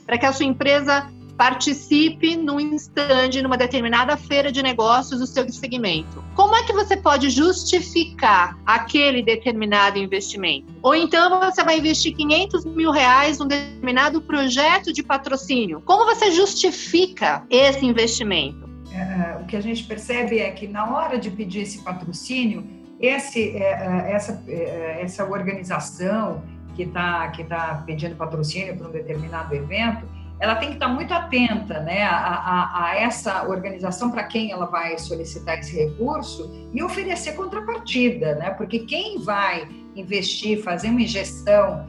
para 0.07 0.17
que 0.17 0.25
a 0.25 0.33
sua 0.33 0.47
empresa 0.47 1.11
participe 1.37 2.37
num 2.37 2.61
stand, 2.77 3.43
numa 3.43 3.57
determinada 3.57 4.17
feira 4.17 4.53
de 4.53 4.63
negócios 4.63 5.19
do 5.19 5.27
seu 5.27 5.49
segmento. 5.51 6.23
Como 6.37 6.55
é 6.55 6.63
que 6.63 6.73
você 6.73 6.97
pode 6.97 7.31
justificar 7.31 8.57
aquele 8.65 9.25
determinado 9.25 9.99
investimento? 9.99 10.73
Ou 10.81 10.95
então 10.95 11.41
você 11.41 11.65
vai 11.65 11.81
investir 11.81 12.15
500 12.15 12.65
mil 12.65 12.93
reais 12.93 13.41
num 13.41 13.49
determinado 13.49 14.23
projeto 14.23 14.93
de 14.93 15.03
patrocínio. 15.03 15.83
Como 15.85 16.05
você 16.05 16.31
justifica 16.31 17.45
esse 17.51 17.85
investimento? 17.85 18.71
É, 18.93 19.43
o 19.43 19.47
que 19.47 19.57
a 19.57 19.61
gente 19.61 19.83
percebe 19.83 20.39
é 20.39 20.49
que 20.53 20.69
na 20.69 20.89
hora 20.95 21.19
de 21.19 21.29
pedir 21.29 21.63
esse 21.63 21.83
patrocínio, 21.83 22.82
esse, 23.03 23.57
é, 23.57 23.63
é, 23.63 24.13
essa, 24.13 24.43
é, 24.47 24.99
essa 25.03 25.25
organização 25.25 26.45
que 26.77 26.85
está 26.85 27.29
que 27.31 27.43
tá 27.43 27.83
pedindo 27.85 28.15
patrocínio 28.15 28.77
para 28.77 28.89
um 28.89 28.93
determinado 28.93 29.53
evento, 29.55 30.07
ela 30.39 30.55
tem 30.55 30.69
que 30.69 30.75
estar 30.75 30.87
tá 30.87 30.93
muito 30.93 31.13
atenta 31.13 31.81
né, 31.81 32.05
a, 32.05 32.17
a, 32.17 32.85
a 32.85 32.97
essa 32.97 33.47
organização 33.49 34.11
para 34.11 34.25
quem 34.25 34.53
ela 34.53 34.67
vai 34.67 34.97
solicitar 34.99 35.59
esse 35.59 35.77
recurso 35.77 36.51
e 36.73 36.83
oferecer 36.83 37.33
contrapartida, 37.33 38.37
né? 38.37 38.51
porque 38.51 38.81
quem 38.81 39.21
vai 39.21 39.69
investir, 39.95 40.63
fazer 40.63 40.89
uma 40.89 41.03
injeção, 41.03 41.87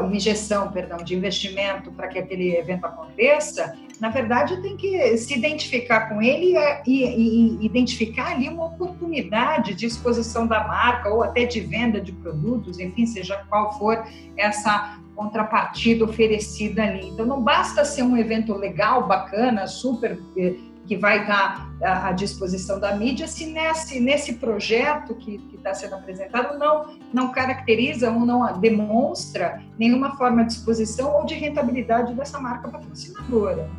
uma 0.00 0.16
injeção, 0.16 0.70
perdão, 0.70 0.98
de 0.98 1.14
investimento 1.14 1.90
para 1.90 2.08
que 2.08 2.18
aquele 2.18 2.56
evento 2.56 2.84
aconteça, 2.84 3.76
na 4.02 4.08
verdade 4.08 4.60
tem 4.60 4.76
que 4.76 5.16
se 5.16 5.32
identificar 5.32 6.08
com 6.08 6.20
ele 6.20 6.56
e, 6.84 7.04
e, 7.04 7.60
e, 7.62 7.64
identificar 7.64 8.32
ali 8.32 8.48
uma 8.48 8.64
oportunidade 8.64 9.74
de 9.74 9.86
exposição 9.86 10.44
da 10.44 10.66
marca 10.66 11.08
ou 11.08 11.22
até 11.22 11.44
de 11.44 11.60
venda 11.60 12.00
de 12.00 12.10
produtos, 12.10 12.80
enfim, 12.80 13.06
seja 13.06 13.44
qual 13.48 13.78
for 13.78 14.04
essa 14.36 14.98
contrapartida 15.14 16.04
oferecida 16.04 16.82
ali. 16.82 17.10
Então 17.10 17.24
não 17.24 17.40
basta 17.40 17.84
ser 17.84 18.02
um 18.02 18.16
evento 18.16 18.52
legal, 18.54 19.06
bacana, 19.06 19.68
super 19.68 20.18
eh, 20.36 20.56
que 20.84 20.96
vai 20.96 21.20
estar 21.20 21.70
à 21.80 22.10
disposição 22.10 22.80
da 22.80 22.96
mídia, 22.96 23.28
se 23.28 23.46
nesse, 23.46 24.00
nesse 24.00 24.32
projeto 24.34 25.14
que 25.14 25.40
está 25.54 25.72
sendo 25.74 25.94
apresentado 25.94 26.58
não, 26.58 26.96
não 27.14 27.30
caracteriza 27.30 28.10
ou 28.10 28.26
não 28.26 28.58
demonstra 28.58 29.62
nenhuma 29.78 30.16
forma 30.16 30.44
de 30.44 30.54
exposição 30.54 31.14
ou 31.14 31.24
de 31.24 31.34
rentabilidade 31.34 32.12
dessa 32.14 32.40
marca 32.40 32.68
patrocinadora. 32.68 33.70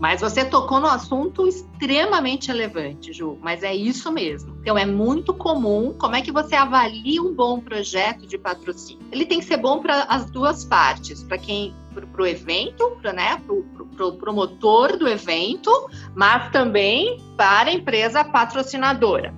Mas 0.00 0.20
você 0.20 0.44
tocou 0.44 0.80
no 0.80 0.86
assunto 0.86 1.46
extremamente 1.46 2.48
relevante, 2.48 3.12
Ju, 3.12 3.38
mas 3.42 3.62
é 3.62 3.74
isso 3.74 4.12
mesmo. 4.12 4.56
Então 4.60 4.78
é 4.78 4.86
muito 4.86 5.34
comum, 5.34 5.94
como 5.98 6.14
é 6.14 6.22
que 6.22 6.30
você 6.30 6.54
avalia 6.54 7.22
um 7.22 7.34
bom 7.34 7.60
projeto 7.60 8.26
de 8.26 8.38
patrocínio? 8.38 9.06
Ele 9.10 9.26
tem 9.26 9.40
que 9.40 9.44
ser 9.44 9.56
bom 9.56 9.80
para 9.80 10.04
as 10.04 10.30
duas 10.30 10.64
partes, 10.64 11.22
para 11.22 11.38
quem 11.38 11.74
para 11.92 12.22
o 12.22 12.26
evento, 12.26 12.96
para 13.02 13.12
né, 13.12 13.42
o 13.48 14.12
promotor 14.12 14.96
do 14.96 15.08
evento, 15.08 15.70
mas 16.14 16.50
também 16.52 17.20
para 17.36 17.70
a 17.70 17.72
empresa 17.72 18.22
patrocinadora. 18.22 19.34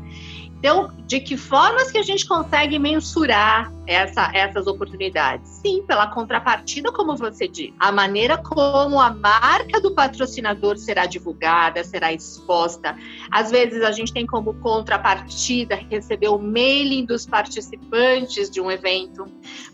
Então, 0.60 0.92
de 1.06 1.20
que 1.20 1.38
formas 1.38 1.90
que 1.90 1.96
a 1.96 2.02
gente 2.02 2.26
consegue 2.26 2.78
mensurar 2.78 3.72
essa, 3.86 4.30
essas 4.34 4.66
oportunidades? 4.66 5.48
Sim, 5.48 5.82
pela 5.86 6.06
contrapartida, 6.08 6.92
como 6.92 7.16
você 7.16 7.48
disse. 7.48 7.72
A 7.80 7.90
maneira 7.90 8.36
como 8.36 9.00
a 9.00 9.08
marca 9.10 9.80
do 9.80 9.94
patrocinador 9.94 10.76
será 10.76 11.06
divulgada, 11.06 11.82
será 11.82 12.12
exposta. 12.12 12.94
Às 13.30 13.50
vezes, 13.50 13.82
a 13.82 13.90
gente 13.90 14.12
tem 14.12 14.26
como 14.26 14.52
contrapartida 14.52 15.76
receber 15.76 16.28
o 16.28 16.38
mailing 16.38 17.06
dos 17.06 17.24
participantes 17.24 18.50
de 18.50 18.60
um 18.60 18.70
evento. 18.70 19.24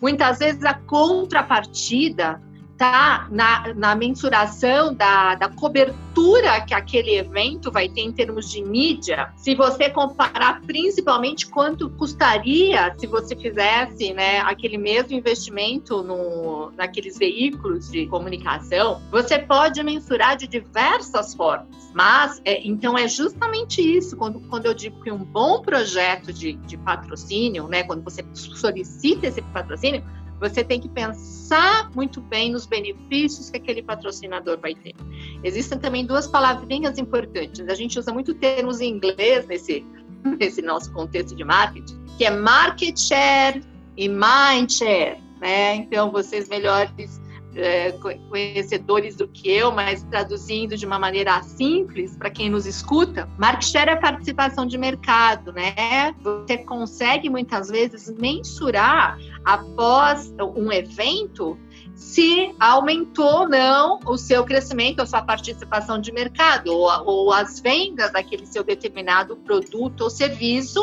Muitas 0.00 0.38
vezes, 0.38 0.62
a 0.62 0.74
contrapartida 0.74 2.40
tá 2.76 3.26
na, 3.30 3.74
na 3.74 3.94
mensuração 3.94 4.94
da, 4.94 5.34
da 5.34 5.48
cobertura 5.48 6.60
que 6.66 6.74
aquele 6.74 7.16
evento 7.16 7.70
vai 7.70 7.88
ter 7.88 8.02
em 8.02 8.12
termos 8.12 8.50
de 8.50 8.62
mídia, 8.62 9.32
se 9.36 9.54
você 9.54 9.90
comparar 9.90 10.60
principalmente 10.62 11.46
quanto 11.46 11.90
custaria 11.90 12.94
se 12.98 13.06
você 13.06 13.36
fizesse 13.36 14.12
né, 14.12 14.40
aquele 14.40 14.78
mesmo 14.78 15.16
investimento 15.16 16.02
no, 16.02 16.70
naqueles 16.76 17.18
veículos 17.18 17.90
de 17.90 18.06
comunicação, 18.06 19.02
você 19.10 19.38
pode 19.38 19.82
mensurar 19.82 20.36
de 20.36 20.46
diversas 20.46 21.34
formas. 21.34 21.86
Mas, 21.94 22.40
é, 22.44 22.66
então, 22.66 22.96
é 22.96 23.08
justamente 23.08 23.80
isso, 23.80 24.16
quando, 24.16 24.40
quando 24.48 24.66
eu 24.66 24.74
digo 24.74 25.02
que 25.02 25.10
um 25.10 25.24
bom 25.24 25.62
projeto 25.62 26.32
de, 26.32 26.52
de 26.52 26.76
patrocínio, 26.76 27.68
né, 27.68 27.84
quando 27.84 28.02
você 28.02 28.24
solicita 28.34 29.26
esse 29.26 29.40
patrocínio, 29.40 30.04
você 30.40 30.62
tem 30.62 30.80
que 30.80 30.88
pensar 30.88 31.90
muito 31.94 32.20
bem 32.20 32.52
nos 32.52 32.66
benefícios 32.66 33.50
que 33.50 33.56
aquele 33.56 33.82
patrocinador 33.82 34.58
vai 34.60 34.74
ter. 34.74 34.94
Existem 35.42 35.78
também 35.78 36.04
duas 36.04 36.26
palavrinhas 36.26 36.98
importantes. 36.98 37.66
A 37.68 37.74
gente 37.74 37.98
usa 37.98 38.12
muito 38.12 38.34
termos 38.34 38.80
em 38.80 38.90
inglês 38.90 39.46
nesse, 39.46 39.84
nesse 40.38 40.60
nosso 40.62 40.92
contexto 40.92 41.34
de 41.34 41.44
marketing, 41.44 42.04
que 42.18 42.24
é 42.24 42.30
market 42.30 42.98
share 42.98 43.62
e 43.96 44.08
mind 44.08 44.70
share. 44.70 45.22
Né? 45.40 45.76
Então, 45.76 46.10
vocês 46.10 46.48
melhores 46.48 47.20
é, 47.56 47.92
conhecedores 48.28 49.16
do 49.16 49.26
que 49.26 49.50
eu, 49.50 49.72
mas 49.72 50.02
traduzindo 50.04 50.76
de 50.76 50.84
uma 50.84 50.98
maneira 50.98 51.42
simples 51.42 52.16
para 52.16 52.30
quem 52.30 52.50
nos 52.50 52.66
escuta, 52.66 53.28
market 53.38 53.70
share 53.70 53.90
é 53.90 53.96
participação 53.96 54.66
de 54.66 54.76
mercado, 54.76 55.52
né? 55.52 56.14
Você 56.22 56.58
consegue 56.58 57.30
muitas 57.30 57.68
vezes 57.68 58.10
mensurar 58.18 59.18
após 59.44 60.32
um 60.56 60.70
evento 60.70 61.58
se 61.94 62.54
aumentou 62.60 63.40
ou 63.40 63.48
não 63.48 63.98
o 64.04 64.18
seu 64.18 64.44
crescimento, 64.44 65.00
a 65.00 65.06
sua 65.06 65.22
participação 65.22 65.98
de 65.98 66.12
mercado, 66.12 66.68
ou, 66.68 66.90
ou, 67.06 67.32
as 67.32 67.58
vendas 67.58 68.12
daquele 68.12 68.46
seu 68.46 68.62
determinado 68.62 69.36
produto 69.36 70.02
ou 70.02 70.10
serviço 70.10 70.80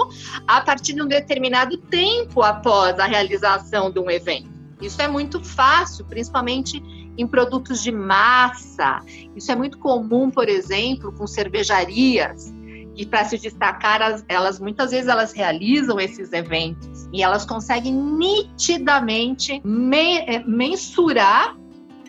a 0.48 0.60
partir 0.62 0.94
de 0.94 1.02
um 1.02 1.08
determinado 1.08 1.78
tempo 1.78 2.42
após 2.42 3.00
a 3.00 3.06
realização 3.06 3.92
de 3.92 4.00
um 4.00 4.10
evento. 4.10 4.63
Isso 4.82 5.02
é 5.02 5.08
muito 5.08 5.44
fácil, 5.44 6.06
principalmente 6.06 6.82
em 7.18 7.28
produtos 7.28 7.82
de 7.82 7.92
massa. 7.92 9.02
Isso 9.36 9.52
é 9.52 9.56
muito 9.56 9.78
comum, 9.78 10.30
por 10.30 10.50
exemplo, 10.50 11.12
com 11.12 11.28
cervejarias. 11.28 12.54
E 12.96 13.06
para 13.06 13.26
se 13.26 13.38
destacar, 13.38 14.24
elas 14.28 14.60
muitas 14.60 14.92
vezes 14.92 15.08
elas 15.08 15.34
realizam 15.34 16.00
esses 16.00 16.32
eventos 16.32 17.10
e 17.12 17.24
elas 17.24 17.46
conseguem 17.46 17.94
nitidamente 17.94 19.62
me, 19.64 20.20
eh, 20.20 20.44
mensurar 20.46 21.58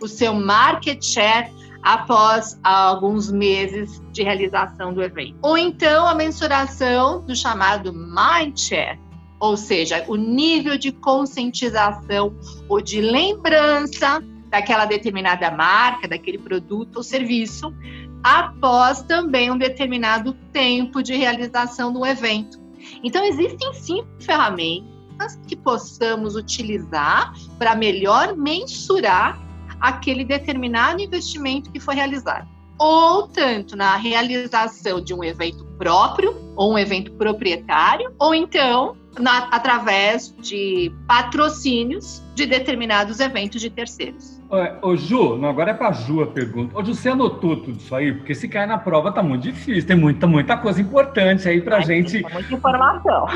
o 0.01 0.07
seu 0.07 0.35
market 0.35 1.03
share 1.03 1.51
após 1.83 2.59
alguns 2.63 3.31
meses 3.31 4.03
de 4.11 4.23
realização 4.23 4.93
do 4.93 5.03
evento. 5.03 5.37
Ou 5.43 5.57
então 5.57 6.07
a 6.07 6.15
mensuração 6.15 7.21
do 7.21 7.37
chamado 7.37 7.93
mind 7.93 8.59
share, 8.59 8.99
ou 9.45 9.59
seja, 9.59 10.03
o 10.09 10.17
nível 10.17 10.79
de 10.79 10.91
conscientização 10.91 12.35
ou 12.67 12.81
de 12.81 13.03
lembrança 13.03 14.25
daquela 14.49 14.87
determinada 14.87 15.51
marca, 15.51 16.09
daquele 16.09 16.39
produto 16.39 16.97
ou 16.97 17.03
serviço, 17.03 17.75
após 18.23 19.03
também 19.03 19.51
um 19.51 19.59
determinado 19.59 20.33
tempo 20.51 21.03
de 21.03 21.15
realização 21.15 21.93
do 21.93 22.07
evento. 22.07 22.59
Então, 23.03 23.23
existem 23.23 23.75
sim 23.75 24.03
ferramentas 24.19 25.39
que 25.47 25.55
possamos 25.55 26.37
utilizar 26.37 27.35
para 27.59 27.75
melhor 27.75 28.35
mensurar 28.35 29.39
aquele 29.79 30.25
determinado 30.25 31.03
investimento 31.03 31.71
que 31.71 31.79
foi 31.79 31.97
realizado 31.97 32.49
ou 32.79 33.29
tanto 33.29 33.77
na 33.77 33.95
realização 33.97 35.01
de 35.01 35.15
um 35.15 35.23
evento 35.23 35.65
próprio 35.79 36.35
ou 36.57 36.73
um 36.73 36.79
evento 36.79 37.13
proprietário, 37.13 38.13
ou 38.19 38.35
então 38.35 38.97
na, 39.19 39.49
através 39.51 40.35
de 40.41 40.93
patrocínios 41.07 42.23
de 42.35 42.47
determinados 42.47 43.21
eventos 43.21 43.61
de 43.61 43.71
terceiros. 43.71 44.43
Ô, 44.83 44.95
Ju, 44.97 45.37
não, 45.37 45.49
agora 45.49 45.73
é 45.73 45.75
para 45.75 45.91
Ju 45.93 46.23
a 46.23 46.27
pergunta. 46.27 46.79
Ô, 46.79 46.85
Ju, 46.85 46.95
você 46.95 47.09
anotou 47.09 47.57
tudo 47.57 47.79
isso 47.79 47.95
aí? 47.95 48.13
Porque 48.13 48.35
se 48.35 48.47
cair 48.49 48.69
na 48.69 48.79
prova 48.79 49.11
tá 49.11 49.23
muito 49.23 49.43
difícil, 49.43 49.87
tem 49.87 49.97
muita, 49.97 50.27
muita 50.27 50.57
coisa 50.57 50.81
importante 50.81 51.49
aí 51.49 51.61
pra 51.61 51.81
gente. 51.81 52.23
Muita 52.23 52.55
informação. 52.55 53.27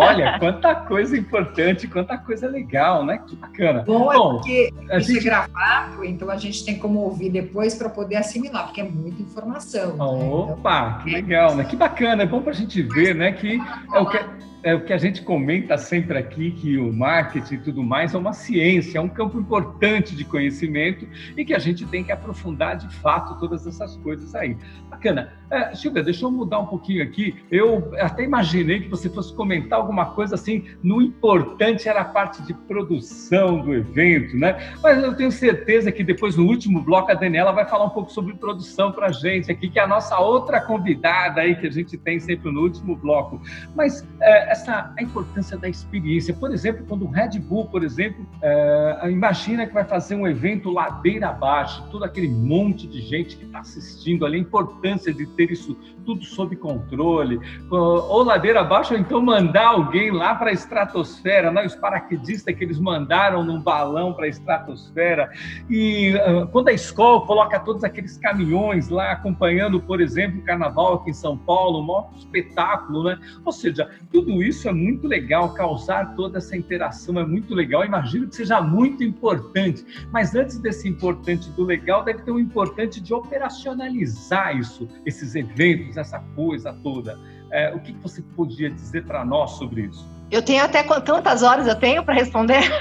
olha, 0.00 0.38
quanta 0.38 0.74
coisa 0.74 1.16
importante, 1.16 1.86
quanta 1.86 2.16
coisa 2.16 2.48
legal, 2.48 3.04
né? 3.04 3.18
Que 3.26 3.36
bacana. 3.36 3.82
Bom, 3.82 4.12
é 4.12 4.16
Bom 4.16 4.30
porque 4.34 4.72
a 4.88 4.98
gente... 4.98 5.18
é 5.18 5.22
gravado, 5.22 6.04
então 6.04 6.30
a 6.30 6.36
gente 6.36 6.64
tem 6.64 6.78
como 6.78 7.00
ouvir 7.00 7.30
depois 7.30 7.74
para 7.74 7.90
poder 7.90 8.16
assimilar, 8.16 8.64
porque 8.64 8.80
é 8.80 8.84
muita 8.84 9.20
informação. 9.20 9.96
Opa, 9.98 10.80
né? 10.80 10.88
então, 10.88 11.04
que 11.04 11.10
legal, 11.10 11.54
né? 11.54 11.64
Que 11.64 11.76
bacana, 11.76 12.22
é 12.22 12.26
bom 12.26 12.40
pra 12.40 12.52
gente 12.52 12.80
ver, 12.82 13.14
né? 13.14 13.32
Que 13.32 13.60
é 13.92 13.98
o 13.98 14.06
que 14.06 14.18
é 14.62 14.74
o 14.74 14.84
que 14.84 14.92
a 14.92 14.98
gente 14.98 15.22
comenta 15.22 15.76
sempre 15.76 16.16
aqui, 16.16 16.52
que 16.52 16.78
o 16.78 16.92
marketing 16.92 17.54
e 17.54 17.58
tudo 17.58 17.82
mais 17.82 18.14
é 18.14 18.18
uma 18.18 18.32
ciência, 18.32 18.98
é 18.98 19.00
um 19.00 19.08
campo 19.08 19.38
importante 19.38 20.14
de 20.14 20.24
conhecimento 20.24 21.06
e 21.36 21.44
que 21.44 21.54
a 21.54 21.58
gente 21.58 21.84
tem 21.86 22.04
que 22.04 22.12
aprofundar 22.12 22.76
de 22.76 22.88
fato 22.96 23.38
todas 23.40 23.66
essas 23.66 23.96
coisas 23.96 24.34
aí. 24.34 24.56
Bacana. 24.88 25.32
É, 25.50 25.74
Silvia, 25.74 26.02
deixa 26.02 26.24
eu 26.24 26.30
mudar 26.30 26.60
um 26.60 26.66
pouquinho 26.66 27.02
aqui. 27.02 27.34
Eu 27.50 27.92
até 28.00 28.24
imaginei 28.24 28.80
que 28.80 28.88
você 28.88 29.10
fosse 29.10 29.34
comentar 29.34 29.78
alguma 29.78 30.06
coisa 30.06 30.34
assim, 30.34 30.64
no 30.82 31.02
importante 31.02 31.88
era 31.88 32.00
a 32.00 32.04
parte 32.06 32.42
de 32.42 32.54
produção 32.54 33.60
do 33.60 33.74
evento, 33.74 34.34
né? 34.34 34.72
Mas 34.82 35.02
eu 35.02 35.14
tenho 35.14 35.30
certeza 35.30 35.92
que 35.92 36.02
depois, 36.02 36.36
no 36.38 36.46
último 36.46 36.80
bloco, 36.80 37.10
a 37.10 37.14
Daniela 37.14 37.52
vai 37.52 37.66
falar 37.66 37.84
um 37.84 37.90
pouco 37.90 38.10
sobre 38.10 38.32
produção 38.32 38.92
para 38.92 39.08
a 39.08 39.12
gente 39.12 39.52
aqui, 39.52 39.68
que 39.68 39.78
é 39.78 39.82
a 39.82 39.86
nossa 39.86 40.18
outra 40.18 40.58
convidada 40.58 41.42
aí 41.42 41.54
que 41.54 41.66
a 41.66 41.70
gente 41.70 41.98
tem 41.98 42.18
sempre 42.18 42.50
no 42.50 42.62
último 42.62 42.96
bloco. 42.96 43.38
Mas 43.74 44.08
é, 44.22 44.51
essa 44.52 44.92
a 44.96 45.02
importância 45.02 45.56
da 45.56 45.68
experiência. 45.68 46.32
Por 46.34 46.52
exemplo, 46.52 46.84
quando 46.86 47.04
o 47.04 47.10
Red 47.10 47.38
Bull, 47.38 47.66
por 47.66 47.82
exemplo, 47.82 48.26
é, 48.40 49.10
imagina 49.10 49.66
que 49.66 49.74
vai 49.74 49.84
fazer 49.84 50.14
um 50.14 50.26
evento 50.26 50.70
ladeira 50.70 51.28
abaixo, 51.28 51.84
todo 51.90 52.04
aquele 52.04 52.28
monte 52.28 52.86
de 52.86 53.00
gente 53.00 53.36
que 53.36 53.44
está 53.44 53.60
assistindo 53.60 54.24
ali, 54.24 54.36
a 54.36 54.40
importância 54.40 55.12
de 55.12 55.26
ter 55.26 55.50
isso 55.50 55.76
tudo 56.04 56.24
sob 56.24 56.56
controle, 56.56 57.40
ou 57.70 58.22
ladeira 58.24 58.60
abaixo, 58.60 58.92
ou 58.92 59.00
então 59.00 59.22
mandar 59.22 59.68
alguém 59.68 60.10
lá 60.10 60.34
para 60.34 60.50
a 60.50 60.52
estratosfera, 60.52 61.50
né? 61.50 61.64
os 61.64 61.74
paraquedistas 61.74 62.54
que 62.54 62.64
eles 62.64 62.78
mandaram 62.78 63.44
num 63.44 63.60
balão 63.60 64.12
para 64.12 64.26
a 64.26 64.28
estratosfera. 64.28 65.30
E 65.70 66.14
uh, 66.14 66.46
quando 66.48 66.68
a 66.68 66.72
escola 66.72 67.24
coloca 67.24 67.58
todos 67.60 67.84
aqueles 67.84 68.18
caminhões 68.18 68.88
lá 68.88 69.12
acompanhando, 69.12 69.80
por 69.80 70.00
exemplo, 70.00 70.40
o 70.40 70.42
carnaval 70.42 70.94
aqui 70.94 71.10
em 71.10 71.14
São 71.14 71.38
Paulo, 71.38 71.80
um 71.80 71.86
maior 71.86 72.10
espetáculo, 72.16 73.04
né? 73.04 73.18
Ou 73.44 73.52
seja, 73.52 73.88
tudo 74.10 74.41
isso 74.42 74.68
é 74.68 74.72
muito 74.72 75.06
legal, 75.06 75.54
causar 75.54 76.14
toda 76.14 76.38
essa 76.38 76.56
interação 76.56 77.18
é 77.18 77.24
muito 77.24 77.54
legal. 77.54 77.84
Imagino 77.84 78.28
que 78.28 78.36
seja 78.36 78.60
muito 78.60 79.02
importante, 79.02 79.84
mas 80.10 80.34
antes 80.34 80.58
desse 80.58 80.88
importante 80.88 81.50
do 81.50 81.64
legal, 81.64 82.04
deve 82.04 82.22
ter 82.22 82.30
um 82.30 82.38
importante 82.38 83.00
de 83.00 83.14
operacionalizar 83.14 84.56
isso, 84.56 84.88
esses 85.06 85.34
eventos, 85.34 85.96
essa 85.96 86.18
coisa 86.34 86.72
toda. 86.82 87.18
É, 87.50 87.74
o 87.74 87.80
que 87.80 87.92
você 87.94 88.22
podia 88.34 88.70
dizer 88.70 89.04
para 89.04 89.24
nós 89.24 89.52
sobre 89.52 89.82
isso? 89.82 90.08
Eu 90.30 90.42
tenho 90.42 90.64
até 90.64 90.82
quantas 90.82 91.42
horas 91.42 91.66
eu 91.66 91.76
tenho 91.76 92.02
para 92.02 92.14
responder? 92.14 92.62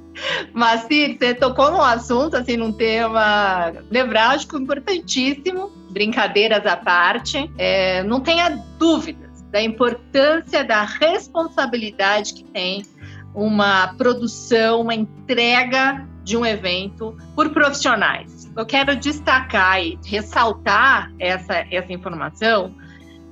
Mas, 0.53 0.81
Cid, 0.81 1.17
você 1.17 1.33
tocou 1.33 1.71
num 1.71 1.81
assunto, 1.81 2.35
assim, 2.35 2.57
num 2.57 2.71
tema 2.71 3.73
nevrálgico 3.91 4.57
importantíssimo, 4.57 5.69
brincadeiras 5.89 6.65
à 6.65 6.75
parte. 6.75 7.49
É, 7.57 8.03
não 8.03 8.19
tenha 8.21 8.49
dúvidas 8.77 9.41
da 9.51 9.61
importância 9.61 10.63
da 10.63 10.83
responsabilidade 10.83 12.33
que 12.33 12.43
tem 12.43 12.83
uma 13.33 13.93
produção, 13.97 14.81
uma 14.81 14.95
entrega 14.95 16.07
de 16.23 16.35
um 16.35 16.45
evento 16.45 17.15
por 17.35 17.49
profissionais. 17.51 18.51
Eu 18.55 18.65
quero 18.65 18.95
destacar 18.95 19.81
e 19.81 19.97
ressaltar 20.03 21.13
essa, 21.19 21.65
essa 21.71 21.93
informação 21.93 22.75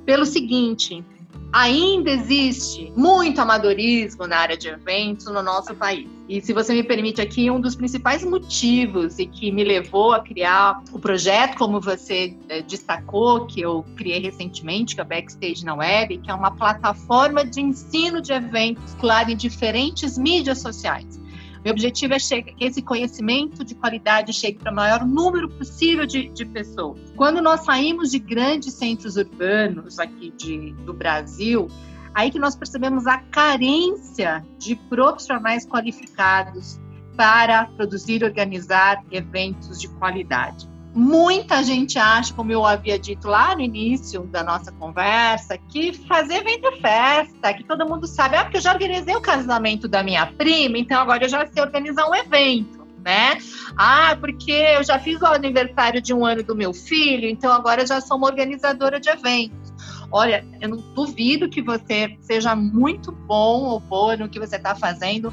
pelo 0.05 0.25
seguinte: 0.25 1.03
ainda 1.51 2.11
existe 2.11 2.91
muito 2.95 3.39
amadorismo 3.39 4.27
na 4.27 4.37
área 4.37 4.57
de 4.57 4.67
eventos 4.67 5.25
no 5.25 5.41
nosso 5.41 5.73
país. 5.75 6.07
E 6.27 6.41
se 6.41 6.53
você 6.53 6.73
me 6.73 6.83
permite 6.83 7.21
aqui, 7.21 7.51
um 7.51 7.61
dos 7.61 7.75
principais 7.75 8.23
motivos 8.23 9.19
e 9.19 9.27
que 9.27 9.51
me 9.51 9.63
levou 9.63 10.11
a 10.11 10.21
criar 10.21 10.81
o 10.91 10.99
projeto, 10.99 11.55
como 11.55 11.79
você 11.79 12.35
é, 12.49 12.61
destacou, 12.61 13.45
que 13.45 13.61
eu 13.61 13.85
criei 13.95 14.19
recentemente, 14.19 14.95
que 14.95 15.01
é 15.01 15.03
o 15.03 15.07
Backstage 15.07 15.63
na 15.63 15.75
Web, 15.75 16.17
que 16.17 16.31
é 16.31 16.33
uma 16.33 16.51
plataforma 16.51 17.45
de 17.45 17.61
ensino 17.61 18.21
de 18.21 18.33
eventos, 18.33 18.95
claro, 18.95 19.29
em 19.29 19.35
diferentes 19.35 20.17
mídias 20.17 20.59
sociais. 20.59 21.19
Meu 21.65 21.71
objetivo 21.71 22.13
é 22.13 22.17
que 22.19 22.63
esse 22.63 22.79
conhecimento 22.79 23.65
de 23.65 23.73
qualidade 23.73 24.31
chegue 24.31 24.59
para 24.59 24.71
o 24.71 24.75
maior 24.75 25.03
número 25.03 25.49
possível 25.49 26.05
de, 26.05 26.29
de, 26.29 26.45
pessoas. 26.45 27.11
Quando 27.15 27.41
nós 27.41 27.61
saímos 27.61 28.11
de 28.11 28.19
grandes 28.19 28.75
centros 28.75 29.17
urbanos 29.17 29.97
aqui 29.97 30.31
de, 30.37 30.73
do 30.85 30.93
Brasil, 30.93 31.67
aí 32.13 32.29
que 32.29 32.37
nós 32.37 32.55
percebemos 32.55 33.07
a 33.07 33.17
carência 33.17 34.45
de 34.59 34.75
profissionais 34.75 35.65
qualificados 35.65 36.79
para 37.17 37.65
produzir 37.65 38.21
e 38.21 38.25
organizar 38.25 39.03
eventos 39.09 39.81
de 39.81 39.87
qualidade. 39.87 40.69
Muita 40.95 41.61
gente 41.61 41.99
acha, 41.99 42.33
como 42.33 42.53
eu 42.53 42.65
havia 42.65 42.97
dito 42.97 43.27
lá 43.27 43.53
no 43.53 43.59
início 43.59 44.23
da 44.27 44.41
nossa 44.41 44.71
conversa, 44.71 45.57
que 45.57 45.91
fazer 45.91 46.35
evento 46.35 46.67
é 46.67 46.77
festa, 46.77 47.53
que 47.53 47.65
todo 47.65 47.85
mundo 47.85 48.07
sabe, 48.07 48.37
ah, 48.37 48.45
porque 48.45 48.55
eu 48.55 48.61
já 48.61 48.71
organizei 48.71 49.13
o 49.13 49.19
casamento 49.19 49.89
da 49.89 50.01
minha 50.01 50.25
prima, 50.25 50.77
então 50.77 50.97
agora 51.01 51.25
eu 51.25 51.29
já 51.29 51.45
sei 51.47 51.61
organizar 51.61 52.09
um 52.09 52.15
evento. 52.15 52.85
Né? 53.03 53.37
Ah, 53.77 54.17
porque 54.19 54.51
eu 54.51 54.83
já 54.83 54.97
fiz 54.97 55.21
o 55.21 55.25
aniversário 55.25 56.01
de 56.01 56.13
um 56.13 56.25
ano 56.25 56.41
do 56.41 56.55
meu 56.55 56.73
filho, 56.73 57.27
então 57.27 57.51
agora 57.51 57.81
eu 57.81 57.87
já 57.87 57.99
sou 57.99 58.15
uma 58.17 58.27
organizadora 58.27 58.97
de 58.97 59.09
eventos. 59.09 59.73
Olha, 60.09 60.47
eu 60.61 60.69
não 60.69 60.77
duvido 60.95 61.49
que 61.49 61.61
você 61.61 62.17
seja 62.21 62.55
muito 62.55 63.11
bom 63.11 63.63
ou 63.65 63.81
boa 63.81 64.15
no 64.15 64.29
que 64.29 64.39
você 64.39 64.55
está 64.55 64.73
fazendo, 64.73 65.31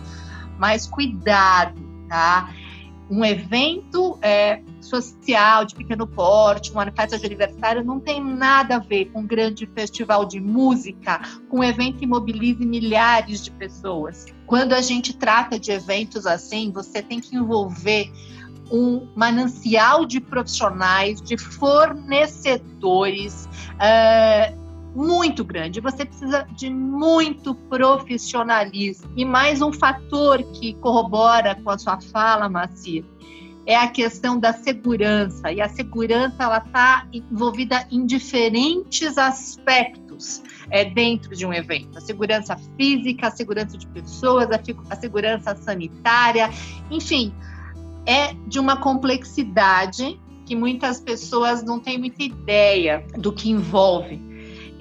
mas 0.59 0.87
cuidado, 0.87 1.81
tá? 2.09 2.53
Um 3.13 3.23
evento 3.23 4.19
é, 4.23 4.63
social 4.81 5.67
de 5.67 5.75
pequeno 5.75 6.07
porte, 6.07 6.73
uma 6.73 6.91
festa 6.91 7.19
de 7.19 7.27
aniversário, 7.27 7.85
não 7.85 8.01
tem 8.01 8.25
nada 8.25 8.77
a 8.77 8.79
ver 8.79 9.11
com 9.13 9.21
um 9.21 9.27
grande 9.27 9.67
festival 9.67 10.25
de 10.25 10.41
música, 10.41 11.21
com 11.51 11.59
um 11.59 11.65
evento 11.65 11.99
que 11.99 12.07
mobilize 12.07 12.65
milhares 12.65 13.45
de 13.45 13.51
pessoas. 13.51 14.25
Quando 14.47 14.73
a 14.73 14.81
gente 14.81 15.15
trata 15.15 15.59
de 15.59 15.73
eventos 15.73 16.27
assim, 16.27 16.73
você 16.73 17.03
tem 17.03 17.21
que 17.21 17.37
envolver 17.37 18.11
um 18.73 19.07
manancial 19.15 20.07
de 20.07 20.19
profissionais, 20.19 21.21
de 21.21 21.37
fornecedores, 21.37 23.47
uh, 23.75 24.62
muito 24.95 25.45
grande. 25.45 25.81
Você 25.81 26.05
precisa 26.05 26.47
de 26.57 26.69
muito 26.71 27.55
profissionalismo. 27.55 29.11
E 29.17 29.25
mais 29.25 29.63
um 29.63 29.73
fator 29.73 30.43
que 30.53 30.75
corrobora 30.75 31.55
com 31.55 31.71
a 31.71 31.79
sua 31.79 32.01
fala, 32.01 32.49
Macir, 32.49 33.05
é 33.67 33.77
a 33.77 33.89
questão 33.89 34.39
da 34.39 34.53
segurança. 34.53 35.53
E 35.53 35.61
a 35.61 35.69
segurança 35.69 36.43
ela 36.43 36.59
está 36.59 37.07
envolvida 37.13 37.87
em 37.91 38.05
diferentes 38.05 39.17
aspectos 39.17 40.43
é, 40.71 40.85
dentro 40.85 41.35
de 41.35 41.47
um 41.47 41.53
evento. 41.53 41.97
A 41.97 42.01
segurança 42.01 42.57
física, 42.77 43.29
a 43.29 43.31
segurança 43.31 43.79
de 43.79 43.87
pessoas, 43.87 44.49
a, 44.51 44.61
a 44.91 44.97
segurança 44.97 45.55
sanitária, 45.57 46.51
enfim, 46.91 47.33
é 48.07 48.35
de 48.47 48.59
uma 48.59 48.77
complexidade 48.77 50.21
que 50.45 50.57
muitas 50.57 51.01
pessoas 51.01 51.63
não 51.63 51.79
têm 51.79 51.99
muita 51.99 52.23
ideia 52.23 53.05
do 53.17 53.33
que 53.33 53.49
envolve. 53.51 54.32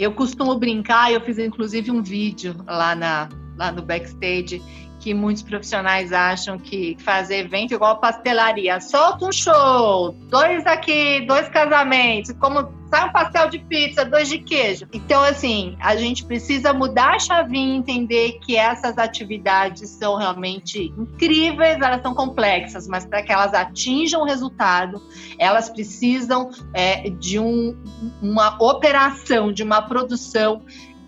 Eu 0.02 0.12
costumo 0.12 0.58
brincar, 0.58 1.12
eu 1.12 1.22
fiz 1.22 1.38
inclusive 1.38 1.92
um 1.92 2.02
vídeo 2.02 2.56
lá, 2.66 2.96
na, 2.96 3.30
lá 3.56 3.72
no 3.72 3.84
backstage, 3.84 4.60
que 5.02 5.16
muitos 5.16 5.42
profissionais 5.42 6.14
acham 6.14 6.60
que 6.60 6.96
fazer 7.00 7.40
evento 7.40 7.72
é 7.72 7.76
igual 7.76 8.00
pastelaria. 8.00 8.80
Solta 8.80 9.26
um 9.26 9.32
show, 9.32 10.16
dois 10.30 10.66
aqui, 10.68 11.26
dois 11.26 11.50
casamentos, 11.50 12.32
como 12.40 12.72
sai 12.88 13.10
um 13.10 13.12
pastel 13.12 13.50
de 13.50 13.58
pizza, 13.58 14.06
dois 14.06 14.30
de 14.30 14.38
queijo. 14.38 14.88
Então, 14.94 15.24
assim, 15.24 15.76
a 15.80 15.96
gente 15.96 16.24
precisa 16.24 16.72
mudar 16.72 17.16
a 17.16 17.20
chavinha 17.20 17.76
e 17.76 17.78
entender 17.78 18.40
que 18.42 18.56
essas 18.56 18.98
atividades 19.00 19.90
são 19.90 20.18
realmente 20.18 20.94
incríveis, 20.96 21.82
elas 21.82 22.02
são 22.04 22.14
complexas, 22.14 22.88
mas 22.88 23.04
para 23.04 23.24
que 23.24 23.32
elas 23.32 23.56
atinjam 23.56 24.22
o 24.22 24.26
resultado, 24.26 25.02
elas 25.40 25.68
precisam 25.68 26.52
é, 26.76 27.10
de 27.10 27.40
um, 27.40 27.76
uma 28.22 28.56
operação, 28.62 29.52
de 29.52 29.64
uma 29.64 29.82
produção 29.82 30.62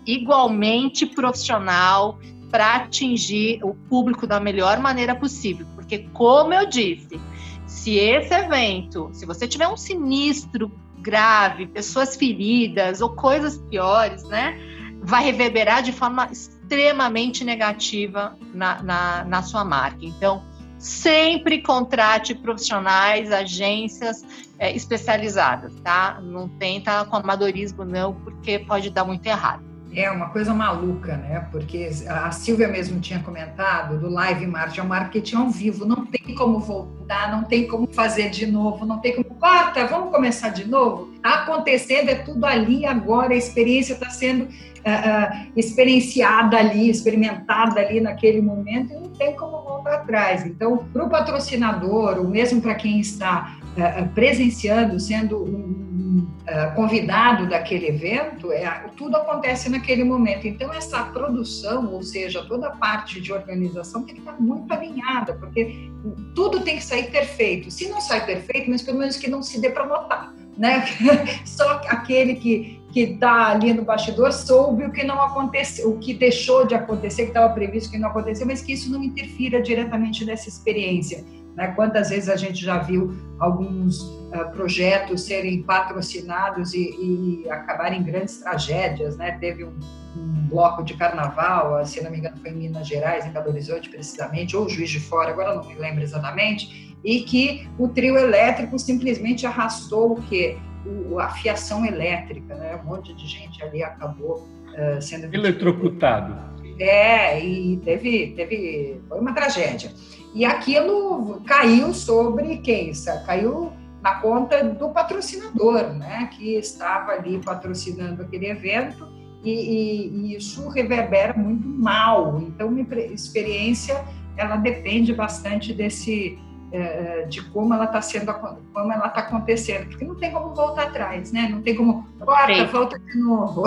igualmente 0.06 1.06
profissional, 1.06 2.18
para 2.54 2.76
atingir 2.76 3.58
o 3.64 3.74
público 3.74 4.28
da 4.28 4.38
melhor 4.38 4.78
maneira 4.78 5.12
possível. 5.12 5.66
Porque, 5.74 6.06
como 6.12 6.54
eu 6.54 6.68
disse, 6.68 7.20
se 7.66 7.96
esse 7.96 8.32
evento, 8.32 9.10
se 9.12 9.26
você 9.26 9.48
tiver 9.48 9.66
um 9.66 9.76
sinistro 9.76 10.70
grave, 11.00 11.66
pessoas 11.66 12.14
feridas 12.14 13.00
ou 13.00 13.08
coisas 13.08 13.58
piores, 13.58 14.22
né? 14.28 14.56
Vai 15.02 15.24
reverberar 15.24 15.82
de 15.82 15.90
forma 15.90 16.28
extremamente 16.30 17.42
negativa 17.42 18.38
na, 18.54 18.80
na, 18.84 19.24
na 19.24 19.42
sua 19.42 19.64
marca. 19.64 20.06
Então, 20.06 20.40
sempre 20.78 21.60
contrate 21.60 22.36
profissionais, 22.36 23.32
agências 23.32 24.24
é, 24.60 24.72
especializadas, 24.76 25.74
tá? 25.82 26.20
Não 26.22 26.48
tenta 26.48 27.04
com 27.04 27.16
amadorismo, 27.16 27.84
não, 27.84 28.14
porque 28.14 28.60
pode 28.60 28.90
dar 28.90 29.04
muito 29.04 29.26
errado. 29.26 29.73
É 29.96 30.10
uma 30.10 30.28
coisa 30.30 30.52
maluca, 30.52 31.16
né? 31.16 31.46
Porque 31.52 31.88
a 32.08 32.30
Silvia 32.32 32.66
mesmo 32.66 33.00
tinha 33.00 33.20
comentado 33.20 33.98
do 33.98 34.10
live 34.10 34.44
marketing, 34.46 34.80
é 34.80 34.82
um 34.82 34.86
marketing 34.86 35.36
ao 35.36 35.50
vivo, 35.50 35.84
não 35.84 36.04
tem 36.06 36.34
como 36.34 36.58
voltar, 36.58 37.30
não 37.30 37.44
tem 37.44 37.68
como 37.68 37.86
fazer 37.92 38.28
de 38.30 38.44
novo, 38.46 38.84
não 38.84 38.98
tem 38.98 39.14
como, 39.14 39.38
corta, 39.38 39.86
vamos 39.86 40.10
começar 40.10 40.48
de 40.48 40.66
novo. 40.66 41.12
Está 41.14 41.42
acontecendo, 41.42 42.08
é 42.08 42.16
tudo 42.16 42.44
ali 42.44 42.84
agora, 42.84 43.34
a 43.34 43.36
experiência 43.36 43.94
está 43.94 44.10
sendo 44.10 44.44
uh, 44.44 44.48
uh, 44.48 45.52
experienciada 45.56 46.56
ali, 46.56 46.90
experimentada 46.90 47.80
ali 47.80 48.00
naquele 48.00 48.40
momento 48.42 48.92
e 48.92 48.96
não 48.96 49.10
tem 49.10 49.36
como 49.36 49.62
voltar 49.62 49.94
atrás. 49.94 50.44
Então, 50.44 50.76
para 50.92 51.04
o 51.04 51.08
patrocinador, 51.08 52.18
ou 52.18 52.28
mesmo 52.28 52.60
para 52.60 52.74
quem 52.74 52.98
está 52.98 53.58
uh, 53.76 54.08
presenciando, 54.08 54.98
sendo 54.98 55.44
um 55.44 55.83
uh, 56.18 56.74
convidado 56.74 57.48
daquele 57.48 57.88
evento, 57.88 58.52
é, 58.52 58.68
tudo 58.96 59.16
acontece 59.16 59.68
naquele 59.68 60.04
momento. 60.04 60.46
Então, 60.46 60.72
essa 60.72 61.02
produção, 61.04 61.92
ou 61.92 62.02
seja, 62.02 62.44
toda 62.44 62.68
a 62.68 62.70
parte 62.70 63.20
de 63.20 63.32
organização 63.32 64.02
tem 64.02 64.14
que 64.14 64.20
estar 64.20 64.40
muito 64.40 64.72
alinhada, 64.72 65.34
porque 65.34 65.90
tudo 66.34 66.60
tem 66.60 66.76
que 66.76 66.84
sair 66.84 67.10
perfeito. 67.10 67.70
Se 67.70 67.88
não 67.88 68.00
sai 68.00 68.24
perfeito, 68.24 68.70
mas 68.70 68.82
pelo 68.82 68.98
menos 68.98 69.16
que 69.16 69.28
não 69.28 69.42
se 69.42 69.60
dê 69.60 69.70
para 69.70 69.86
notar. 69.86 70.32
Né? 70.56 70.84
Só 71.44 71.80
aquele 71.88 72.36
que 72.36 72.84
que 72.94 73.00
está 73.00 73.48
ali 73.48 73.74
no 73.74 73.82
bastidor 73.82 74.32
soube 74.32 74.84
o 74.84 74.92
que 74.92 75.02
não 75.02 75.20
aconteceu, 75.20 75.90
o 75.90 75.98
que 75.98 76.14
deixou 76.14 76.64
de 76.64 76.76
acontecer, 76.76 77.24
que 77.24 77.30
estava 77.30 77.52
previsto 77.52 77.90
que 77.90 77.98
não 77.98 78.08
aconteceu, 78.08 78.46
mas 78.46 78.62
que 78.62 78.72
isso 78.72 78.88
não 78.88 79.02
interfira 79.02 79.60
diretamente 79.60 80.24
nessa 80.24 80.48
experiência. 80.48 81.24
Né? 81.56 81.68
Quantas 81.68 82.10
vezes 82.10 82.28
a 82.28 82.36
gente 82.36 82.62
já 82.62 82.78
viu 82.78 83.14
alguns 83.38 84.00
uh, 84.00 84.50
projetos 84.52 85.22
serem 85.22 85.62
patrocinados 85.62 86.74
e, 86.74 87.42
e, 87.44 87.50
acabarem 87.50 88.00
em 88.00 88.02
grandes 88.02 88.38
tragédias? 88.38 89.16
Né? 89.16 89.32
Teve 89.40 89.64
um, 89.64 89.72
um, 90.16 90.48
bloco 90.48 90.82
de 90.82 90.94
carnaval, 90.94 91.84
se 91.86 92.02
não 92.02 92.10
me 92.10 92.18
engano 92.18 92.36
foi 92.38 92.50
em 92.50 92.54
Minas 92.54 92.86
Gerais, 92.86 93.24
em 93.24 93.30
Belo 93.30 93.48
Horizonte 93.48 93.88
precisamente, 93.88 94.56
ou 94.56 94.68
Juiz 94.68 94.90
de 94.90 95.00
Fora, 95.00 95.30
agora 95.30 95.54
não 95.54 95.64
me 95.64 95.74
lembro 95.74 96.02
exatamente, 96.02 96.96
e 97.04 97.20
que 97.20 97.68
o 97.78 97.88
trio 97.88 98.16
elétrico 98.16 98.78
simplesmente 98.78 99.46
arrastou 99.46 100.12
o 100.12 100.22
quê? 100.22 100.56
O, 100.86 101.18
a 101.18 101.30
fiação 101.30 101.84
elétrica, 101.84 102.54
né? 102.54 102.78
um 102.82 102.88
monte 102.88 103.14
de 103.14 103.26
gente 103.26 103.62
ali 103.62 103.82
acabou 103.82 104.46
uh, 104.68 105.00
sendo... 105.00 105.32
Eletrocutado. 105.34 106.54
É, 106.78 107.40
e 107.40 107.76
teve, 107.78 108.32
teve, 108.34 109.00
foi 109.08 109.20
uma 109.20 109.32
tragédia. 109.32 109.92
E 110.34 110.44
aquilo 110.44 111.40
caiu 111.46 111.94
sobre 111.94 112.58
quem? 112.58 112.92
Caiu 113.24 113.72
na 114.02 114.16
conta 114.16 114.64
do 114.64 114.90
patrocinador, 114.90 115.94
né? 115.94 116.28
Que 116.32 116.56
estava 116.56 117.12
ali 117.12 117.38
patrocinando 117.38 118.22
aquele 118.22 118.46
evento 118.46 119.08
e, 119.44 119.52
e, 119.52 120.08
e 120.08 120.36
isso 120.36 120.68
reverbera 120.68 121.34
muito 121.34 121.68
mal. 121.68 122.40
Então, 122.40 122.70
minha 122.70 122.86
experiência 123.12 124.04
ela 124.36 124.56
depende 124.56 125.14
bastante 125.14 125.72
desse 125.72 126.36
é, 126.72 127.22
de 127.26 127.40
como 127.50 127.72
ela 127.72 127.84
está 127.84 128.02
sendo, 128.02 128.34
como 128.34 128.92
ela 128.92 129.06
está 129.06 129.20
acontecendo, 129.20 129.86
porque 129.88 130.04
não 130.04 130.16
tem 130.16 130.32
como 130.32 130.52
voltar 130.54 130.88
atrás, 130.88 131.30
né? 131.30 131.48
Não 131.48 131.62
tem 131.62 131.76
como, 131.76 132.04
corta, 132.18 132.64
volta 132.66 132.98
de 132.98 133.18
novo. 133.18 133.62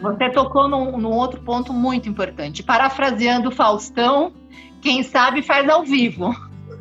Você 0.00 0.30
tocou 0.30 0.68
num, 0.68 0.96
num, 0.96 1.10
outro 1.10 1.40
ponto 1.42 1.72
muito 1.72 2.08
importante. 2.08 2.62
Parafraseando 2.62 3.50
Faustão, 3.50 4.32
quem 4.80 5.02
sabe 5.02 5.42
faz 5.42 5.68
ao 5.68 5.84
vivo. 5.84 6.34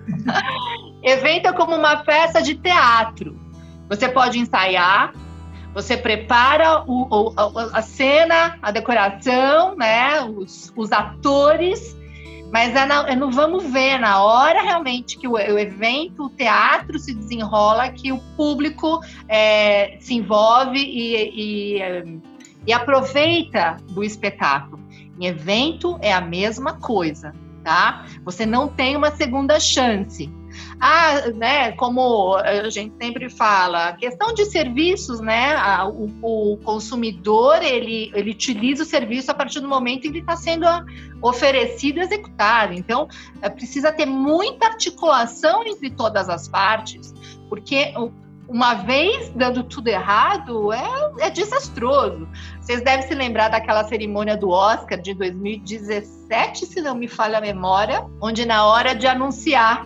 Evento 1.03 1.47
é 1.47 1.53
como 1.53 1.75
uma 1.75 1.97
peça 1.97 2.41
de 2.41 2.55
teatro. 2.55 3.39
Você 3.89 4.09
pode 4.09 4.39
ensaiar, 4.39 5.13
você 5.73 5.95
prepara 5.95 6.83
o, 6.85 7.07
o, 7.09 7.33
a, 7.71 7.81
cena, 7.81 8.57
a 8.61 8.71
decoração, 8.71 9.75
né, 9.75 10.21
os, 10.21 10.73
os 10.75 10.91
atores, 10.91 11.95
mas 12.51 12.75
é, 12.75 12.85
na, 12.85 13.07
é, 13.07 13.15
no 13.15 13.31
vamos 13.31 13.63
ver, 13.63 13.99
na 13.99 14.21
hora 14.21 14.61
realmente 14.61 15.17
que 15.17 15.27
o, 15.27 15.33
o, 15.33 15.59
evento, 15.59 16.25
o 16.25 16.29
teatro 16.29 16.97
se 16.97 17.13
desenrola, 17.13 17.89
que 17.89 18.11
o 18.11 18.19
público 18.35 18.99
é, 19.27 19.97
se 19.99 20.15
envolve 20.15 20.79
e, 20.79 21.77
e, 21.77 22.21
e 22.65 22.73
aproveita 22.73 23.77
do 23.91 24.03
espetáculo. 24.03 24.81
Em 25.19 25.27
evento 25.27 25.97
é 26.01 26.11
a 26.13 26.21
mesma 26.21 26.73
coisa 26.73 27.33
tá? 27.67 28.05
Você 28.23 28.45
não 28.45 28.69
tem 28.69 28.95
uma 28.95 29.11
segunda 29.11 29.59
chance. 29.59 30.31
Ah, 30.79 31.29
né, 31.35 31.73
como 31.73 32.37
a 32.37 32.69
gente 32.69 32.95
sempre 32.97 33.29
fala, 33.29 33.91
questão 33.91 34.33
de 34.33 34.45
serviços, 34.45 35.19
né, 35.19 35.53
o, 35.83 36.53
o, 36.53 36.57
consumidor, 36.63 37.61
ele, 37.61 38.09
ele 38.15 38.31
utiliza 38.31 38.83
o 38.83 38.85
serviço 38.85 39.29
a 39.29 39.33
partir 39.33 39.59
do 39.59 39.67
momento 39.67 40.07
em 40.07 40.11
que 40.11 40.17
ele 40.17 40.19
está 40.19 40.37
sendo 40.37 40.65
oferecido 41.21 41.99
e 41.99 42.03
executado. 42.03 42.73
Então, 42.73 43.09
é, 43.41 43.49
precisa 43.49 43.91
ter 43.91 44.05
muita 44.05 44.67
articulação 44.67 45.61
entre 45.65 45.89
todas 45.89 46.29
as 46.29 46.47
partes, 46.47 47.13
porque 47.49 47.93
uma 48.47 48.75
vez 48.75 49.29
dando 49.35 49.63
tudo 49.63 49.87
errado, 49.87 50.71
é, 50.71 51.11
é 51.19 51.29
desastroso. 51.29 52.27
Vocês 52.59 52.81
devem 52.81 53.07
se 53.07 53.13
lembrar 53.13 53.49
daquela 53.49 53.83
cerimônia 53.83 54.37
do 54.37 54.49
Oscar 54.49 54.99
de 54.99 55.13
2017, 55.13 56.65
se 56.65 56.81
não 56.81 56.95
me 56.95 57.07
falha 57.07 57.37
a 57.37 57.41
memória, 57.41 58.05
onde 58.21 58.45
na 58.45 58.65
hora 58.65 58.95
de 58.95 59.05
anunciar 59.05 59.85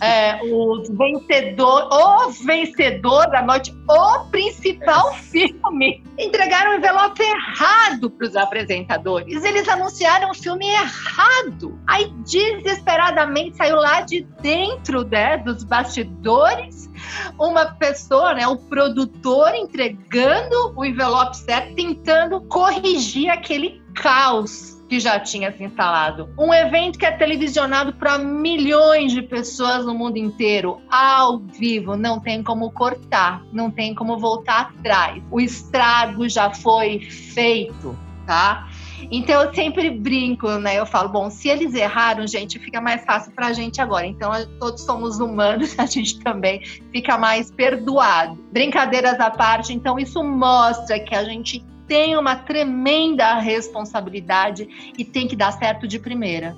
é, 0.00 0.40
o 0.42 0.82
vencedor, 0.90 1.88
o 1.92 2.30
vencedor 2.30 3.30
da 3.30 3.42
noite, 3.42 3.74
o 3.88 4.24
principal 4.30 5.12
filme. 5.30 6.02
Entregaram 6.18 6.72
o 6.72 6.74
envelope 6.74 7.22
errado 7.22 8.10
para 8.10 8.26
os 8.26 8.36
apresentadores. 8.36 9.44
Eles 9.44 9.68
anunciaram 9.68 10.30
o 10.30 10.34
filme 10.34 10.66
errado. 10.68 11.78
Aí, 11.86 12.10
desesperadamente, 12.24 13.56
saiu 13.56 13.76
lá 13.76 14.00
de 14.00 14.22
dentro 14.40 15.04
né, 15.04 15.36
dos 15.38 15.62
bastidores 15.62 16.90
uma 17.38 17.66
pessoa, 17.66 18.34
né, 18.34 18.46
o 18.46 18.56
produtor, 18.56 19.54
entregando 19.54 20.72
o 20.74 20.84
envelope 20.84 21.36
certo, 21.36 21.74
tentando 21.74 22.40
corrigir 22.42 23.30
aquele 23.30 23.82
caos 23.94 24.75
que 24.88 25.00
já 25.00 25.18
tinha 25.18 25.52
se 25.56 25.64
instalado. 25.64 26.28
Um 26.38 26.52
evento 26.52 26.98
que 26.98 27.06
é 27.06 27.12
televisionado 27.12 27.92
para 27.94 28.18
milhões 28.18 29.12
de 29.12 29.22
pessoas 29.22 29.84
no 29.84 29.94
mundo 29.94 30.16
inteiro, 30.16 30.80
ao 30.90 31.38
vivo, 31.38 31.96
não 31.96 32.20
tem 32.20 32.42
como 32.42 32.70
cortar, 32.70 33.42
não 33.52 33.70
tem 33.70 33.94
como 33.94 34.18
voltar 34.18 34.72
atrás. 34.78 35.22
O 35.30 35.40
estrago 35.40 36.28
já 36.28 36.50
foi 36.50 37.00
feito, 37.00 37.96
tá? 38.26 38.68
Então 39.10 39.42
eu 39.42 39.54
sempre 39.54 39.90
brinco, 39.90 40.48
né? 40.58 40.78
Eu 40.78 40.86
falo, 40.86 41.08
bom, 41.08 41.30
se 41.30 41.48
eles 41.48 41.74
erraram, 41.74 42.26
gente, 42.26 42.58
fica 42.58 42.80
mais 42.80 43.04
fácil 43.04 43.32
para 43.32 43.48
a 43.48 43.52
gente 43.52 43.80
agora. 43.80 44.06
Então 44.06 44.30
todos 44.58 44.82
somos 44.82 45.18
humanos, 45.18 45.76
a 45.78 45.86
gente 45.86 46.18
também 46.20 46.64
fica 46.92 47.18
mais 47.18 47.50
perdoado. 47.50 48.38
Brincadeiras 48.52 49.20
à 49.20 49.30
parte, 49.30 49.72
então 49.72 49.98
isso 49.98 50.22
mostra 50.22 50.98
que 50.98 51.14
a 51.14 51.24
gente 51.24 51.64
tem 51.86 52.16
uma 52.16 52.36
tremenda 52.36 53.34
responsabilidade 53.34 54.92
e 54.96 55.04
tem 55.04 55.26
que 55.26 55.36
dar 55.36 55.52
certo 55.52 55.86
de 55.86 55.98
primeira. 55.98 56.56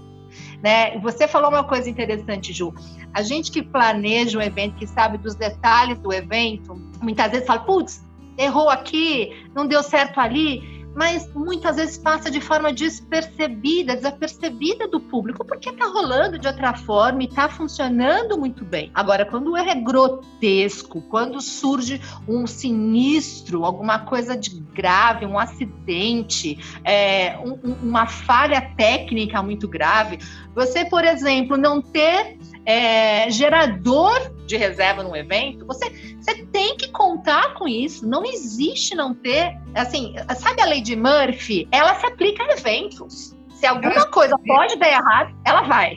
Né? 0.63 0.99
Você 0.99 1.27
falou 1.29 1.51
uma 1.51 1.65
coisa 1.65 1.89
interessante, 1.89 2.53
Ju. 2.53 2.75
A 3.15 3.23
gente 3.23 3.51
que 3.51 3.63
planeja 3.63 4.39
um 4.39 4.43
evento, 4.43 4.77
que 4.77 4.87
sabe 4.87 5.19
dos 5.19 5.35
detalhes 5.35 5.99
do 5.99 6.13
evento, 6.13 6.75
muitas 7.01 7.31
vezes 7.31 7.47
fala, 7.47 7.61
putz, 7.61 8.05
errou 8.37 8.69
aqui, 8.69 9.47
não 9.55 9.67
deu 9.67 9.83
certo 9.83 10.21
ali 10.21 10.78
mas 10.95 11.33
muitas 11.35 11.77
vezes 11.77 11.99
passa 11.99 12.31
de 12.31 12.41
forma 12.41 12.73
despercebida, 12.73 13.95
desapercebida 13.97 14.89
do 14.89 15.01
público, 15.01 15.45
porque 15.45 15.71
está 15.71 15.87
rolando 15.87 16.39
de 16.39 16.47
outra 16.47 16.75
forma 16.75 17.23
e 17.23 17.27
está 17.27 17.49
funcionando 17.49 18.39
muito 18.39 18.65
bem. 18.65 18.91
Agora, 18.95 19.25
quando 19.25 19.57
é 19.57 19.75
grotesco, 19.75 21.01
quando 21.03 21.41
surge 21.41 22.01
um 22.27 22.47
sinistro, 22.47 23.65
alguma 23.65 24.01
coisa 24.01 24.37
de 24.37 24.51
grave, 24.79 25.27
um 25.27 25.39
acidente, 25.39 26.59
é, 26.85 27.39
um, 27.39 27.75
uma 27.83 28.07
falha 28.07 28.61
técnica 28.77 29.43
muito 29.43 29.69
grave, 29.69 30.19
você, 30.55 30.85
por 30.85 31.05
exemplo, 31.05 31.57
não 31.57 31.81
ter 31.81 32.39
é, 32.65 33.31
gerador 33.31 34.38
de 34.49 34.57
reserva 34.57 35.03
no 35.03 35.15
evento, 35.15 35.65
você, 35.67 35.91
você 36.19 36.35
tem 36.47 36.77
que 36.77 36.91
contar 36.91 37.55
com 37.55 37.69
isso. 37.69 38.09
Não 38.09 38.25
existe 38.25 38.95
não 38.95 39.15
ter. 39.15 39.57
Assim, 39.75 40.15
sabe 40.37 40.61
a 40.63 40.65
lei 40.65 40.81
de 40.81 40.97
Murphy? 40.97 41.69
Ela 41.71 41.95
se 41.95 42.07
aplica 42.07 42.43
a 42.43 42.53
eventos. 42.53 43.37
Se 43.55 43.67
alguma 43.67 44.07
coisa 44.07 44.37
pode 44.47 44.77
dar 44.79 44.89
errado, 44.89 45.35
ela 45.45 45.63
vai. 45.63 45.97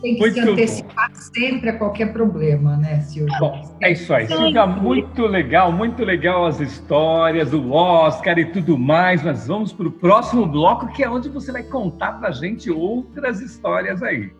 tem 0.00 0.14
que 0.14 0.20
Muito 0.20 0.34
se 0.34 0.40
antecipar 0.40 1.10
bom. 1.10 1.16
sempre 1.16 1.70
a 1.70 1.76
qualquer 1.76 2.12
problema, 2.12 2.76
né, 2.76 3.00
Silvia? 3.00 3.36
Bom, 3.38 3.76
é 3.82 3.92
isso 3.92 4.14
aí. 4.14 4.26
Silvia, 4.26 4.64
muito 4.66 5.26
legal, 5.26 5.70
muito 5.72 6.04
legal 6.04 6.46
as 6.46 6.58
histórias, 6.60 7.52
o 7.52 7.70
Oscar 7.72 8.38
e 8.38 8.46
tudo 8.46 8.78
mais, 8.78 9.22
mas 9.22 9.46
vamos 9.46 9.72
para 9.72 9.88
o 9.88 9.90
próximo 9.92 10.46
bloco, 10.46 10.88
que 10.92 11.02
é 11.02 11.10
onde 11.10 11.28
você 11.28 11.52
vai 11.52 11.64
contar 11.64 12.12
para 12.12 12.28
a 12.28 12.32
gente 12.32 12.70
outras 12.70 13.40
histórias 13.40 14.02
aí. 14.02 14.30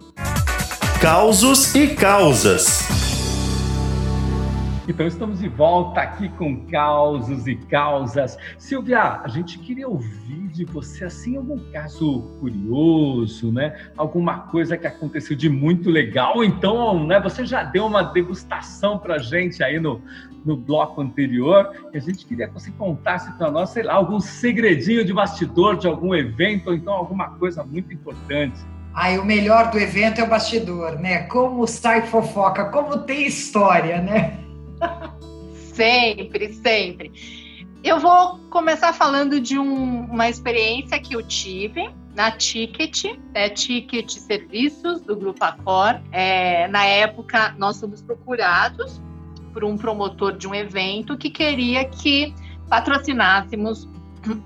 Causos 1.00 1.74
e 1.74 1.88
causas. 1.88 3.09
Então 4.90 5.06
estamos 5.06 5.38
de 5.38 5.48
volta 5.48 6.00
aqui 6.00 6.28
com 6.30 6.66
causos 6.66 7.46
e 7.46 7.54
causas. 7.54 8.36
Silvia, 8.58 9.20
a 9.22 9.28
gente 9.28 9.56
queria 9.60 9.88
ouvir 9.88 10.48
de 10.48 10.64
você 10.64 11.04
assim 11.04 11.36
algum 11.36 11.58
caso 11.70 12.22
curioso, 12.40 13.52
né? 13.52 13.78
Alguma 13.96 14.40
coisa 14.40 14.76
que 14.76 14.88
aconteceu 14.88 15.36
de 15.36 15.48
muito 15.48 15.88
legal. 15.88 16.42
Então, 16.42 17.06
né? 17.06 17.20
Você 17.20 17.46
já 17.46 17.62
deu 17.62 17.86
uma 17.86 18.02
degustação 18.02 18.98
para 18.98 19.16
gente 19.18 19.62
aí 19.62 19.78
no 19.78 20.02
no 20.44 20.56
bloco 20.56 21.00
anterior. 21.00 21.70
E 21.92 21.98
a 21.98 22.00
gente 22.00 22.26
queria 22.26 22.48
que 22.48 22.54
você 22.54 22.72
contasse 22.72 23.30
para 23.34 23.50
nós, 23.50 23.70
sei 23.70 23.84
lá, 23.84 23.94
algum 23.94 24.18
segredinho 24.18 25.04
de 25.04 25.12
bastidor 25.12 25.76
de 25.76 25.86
algum 25.86 26.14
evento 26.14 26.68
ou 26.68 26.74
então 26.74 26.94
alguma 26.94 27.28
coisa 27.32 27.62
muito 27.62 27.92
importante. 27.92 28.58
Aí 28.92 29.18
o 29.18 29.24
melhor 29.24 29.70
do 29.70 29.78
evento 29.78 30.20
é 30.20 30.24
o 30.24 30.28
bastidor, 30.28 30.98
né? 30.98 31.24
Como 31.24 31.64
sai 31.66 32.02
fofoca, 32.02 32.64
como 32.70 32.98
tem 32.98 33.26
história, 33.26 34.00
né? 34.00 34.49
Sempre, 35.74 36.52
sempre. 36.52 37.12
Eu 37.82 37.98
vou 37.98 38.38
começar 38.50 38.92
falando 38.92 39.40
de 39.40 39.58
um, 39.58 40.04
uma 40.04 40.28
experiência 40.28 41.00
que 41.00 41.16
eu 41.16 41.26
tive 41.26 41.90
na 42.14 42.30
Ticket, 42.30 43.04
né, 43.32 43.48
Ticket 43.48 44.10
Serviços 44.10 45.00
do 45.00 45.16
Grupo 45.16 45.42
Accor. 45.44 46.00
É, 46.12 46.68
na 46.68 46.84
época, 46.84 47.54
nós 47.56 47.80
fomos 47.80 48.02
procurados 48.02 49.00
por 49.52 49.64
um 49.64 49.76
promotor 49.76 50.36
de 50.36 50.46
um 50.46 50.54
evento 50.54 51.16
que 51.16 51.30
queria 51.30 51.84
que 51.84 52.34
patrocinássemos 52.68 53.88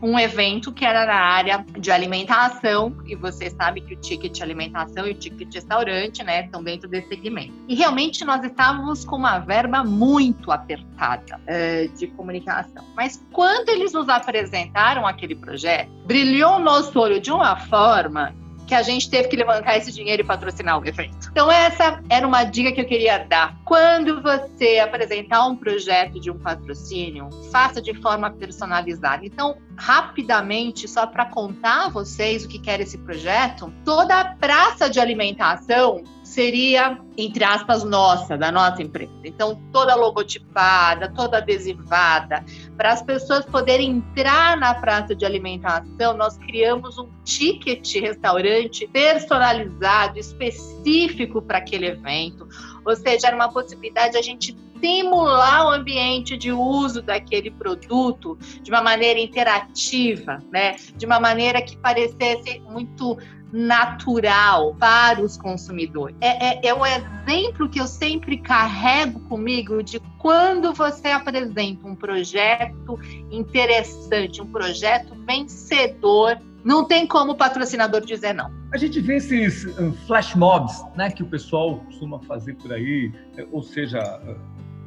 um 0.03 0.19
evento 0.19 0.73
que 0.73 0.85
era 0.85 1.07
na 1.07 1.15
área 1.15 1.65
de 1.79 1.91
alimentação, 1.91 2.97
e 3.07 3.15
você 3.15 3.51
sabe 3.51 3.81
que 3.81 3.95
o 3.95 3.97
ticket 3.97 4.41
alimentação 4.41 5.07
e 5.07 5.11
o 5.11 5.15
ticket 5.15 5.53
restaurante, 5.53 6.23
né, 6.23 6.45
estão 6.45 6.63
dentro 6.63 6.89
desse 6.89 7.09
segmento. 7.09 7.53
E 7.69 7.75
realmente 7.75 8.25
nós 8.25 8.45
estávamos 8.45 9.05
com 9.05 9.17
uma 9.17 9.39
verba 9.39 9.83
muito 9.83 10.51
apertada 10.51 11.41
uh, 11.41 11.97
de 11.97 12.07
comunicação. 12.09 12.85
Mas 12.95 13.25
quando 13.33 13.69
eles 13.69 13.93
nos 13.93 14.09
apresentaram 14.09 15.07
aquele 15.07 15.35
projeto, 15.35 15.91
brilhou 16.07 16.57
o 16.57 16.59
nosso 16.59 16.99
olho 16.99 17.21
de 17.21 17.31
uma 17.31 17.57
forma 17.57 18.35
que 18.67 18.75
a 18.75 18.83
gente 18.83 19.11
teve 19.11 19.29
que 19.29 19.37
levantar 19.37 19.77
esse 19.77 19.93
dinheiro 19.93 20.23
e 20.23 20.25
patrocinar 20.25 20.81
o 20.81 20.87
evento. 20.87 21.29
Então, 21.31 21.51
essa 21.51 22.03
era 22.09 22.27
uma 22.27 22.45
dica 22.45 22.73
que 22.73 22.81
eu 22.81 22.87
queria 22.87 23.19
dar. 23.19 23.57
Quando 23.65 24.23
você 24.23 24.79
apresentar 24.79 25.47
um 25.47 25.57
projeto 25.57 26.21
de 26.21 26.31
um 26.31 26.39
patrocínio, 26.39 27.29
faça 27.51 27.81
de 27.81 27.95
forma 27.95 28.31
personalizada. 28.31 29.25
Então, 29.25 29.57
rapidamente, 29.77 30.89
só 30.89 31.07
para 31.07 31.27
contar 31.27 31.87
a 31.87 31.89
vocês 31.89 32.45
o 32.45 32.49
que 32.49 32.59
quer 32.59 32.81
esse 32.81 32.99
projeto, 32.99 33.73
toda 33.85 34.21
a 34.21 34.25
praça 34.35 34.89
de 34.89 35.01
alimentação 35.01 36.03
seria, 36.35 36.99
entre 37.17 37.45
aspas, 37.45 37.85
nossa, 37.85 38.37
da 38.37 38.51
nossa 38.51 38.83
empresa. 38.83 39.13
Então, 39.25 39.61
toda 39.73 39.95
logotipada, 39.95 41.09
toda 41.15 41.39
adesivada. 41.39 42.45
Para 42.77 42.93
as 42.93 43.03
pessoas 43.03 43.47
poderem 43.47 43.91
entrar 43.91 44.57
na 44.57 44.75
praça 44.75 45.15
de 45.15 45.25
alimentação, 45.25 46.17
nós 46.17 46.37
criamos 46.37 46.99
um 46.99 47.09
ticket 47.23 47.95
restaurante 48.01 48.87
personalizado, 48.89 50.19
específico 50.19 51.41
para 51.41 51.59
aquele 51.59 51.87
evento. 51.87 52.49
Ou 52.85 52.97
seja, 52.97 53.29
era 53.29 53.37
uma 53.37 53.53
possibilidade 53.53 54.13
de 54.13 54.19
a 54.19 54.23
gente 54.23 54.53
simular 54.81 55.67
o 55.67 55.71
ambiente 55.71 56.37
de 56.37 56.53
uso 56.53 57.03
daquele 57.03 57.51
produto 57.51 58.39
de 58.63 58.71
uma 58.71 58.83
maneira 58.83 59.21
interativa, 59.21 60.43
né? 60.53 60.77
De 60.97 61.07
uma 61.07 61.21
maneira 61.21 61.61
que 61.63 61.77
parecesse 61.77 62.61
muito 62.61 63.19
natural 63.55 64.75
para 64.75 65.23
os 65.23 65.37
consumidores. 65.37 66.17
É, 66.21 66.67
é, 66.67 66.69
é 66.69 66.75
um 66.75 66.85
exemplo 66.85 67.69
que 67.69 67.81
eu 67.81 67.87
sempre 67.87 68.37
carrego 68.39 69.21
comigo 69.21 69.81
de 69.81 70.01
quando 70.19 70.73
você 70.73 71.09
apresenta 71.09 71.87
um 71.87 71.95
projeto 71.95 72.99
interessante, 73.31 74.43
um 74.43 74.47
projeto 74.47 75.15
vencedor 75.25 76.41
não 76.65 76.85
tem 76.85 77.07
como 77.07 77.33
o 77.33 77.37
patrocinador 77.37 78.01
dizer 78.01 78.33
não. 78.33 78.51
A 78.73 78.79
gente 78.79 78.99
vê 79.01 79.17
esses 79.17 79.67
flash 80.07 80.35
mobs, 80.35 80.83
né, 80.97 81.11
que 81.11 81.23
o 81.23 81.27
pessoal 81.27 81.77
costuma 81.81 82.19
fazer 82.21 82.55
por 82.55 82.73
aí, 82.73 83.13
é, 83.37 83.47
ou 83.53 83.63
seja, 83.63 84.01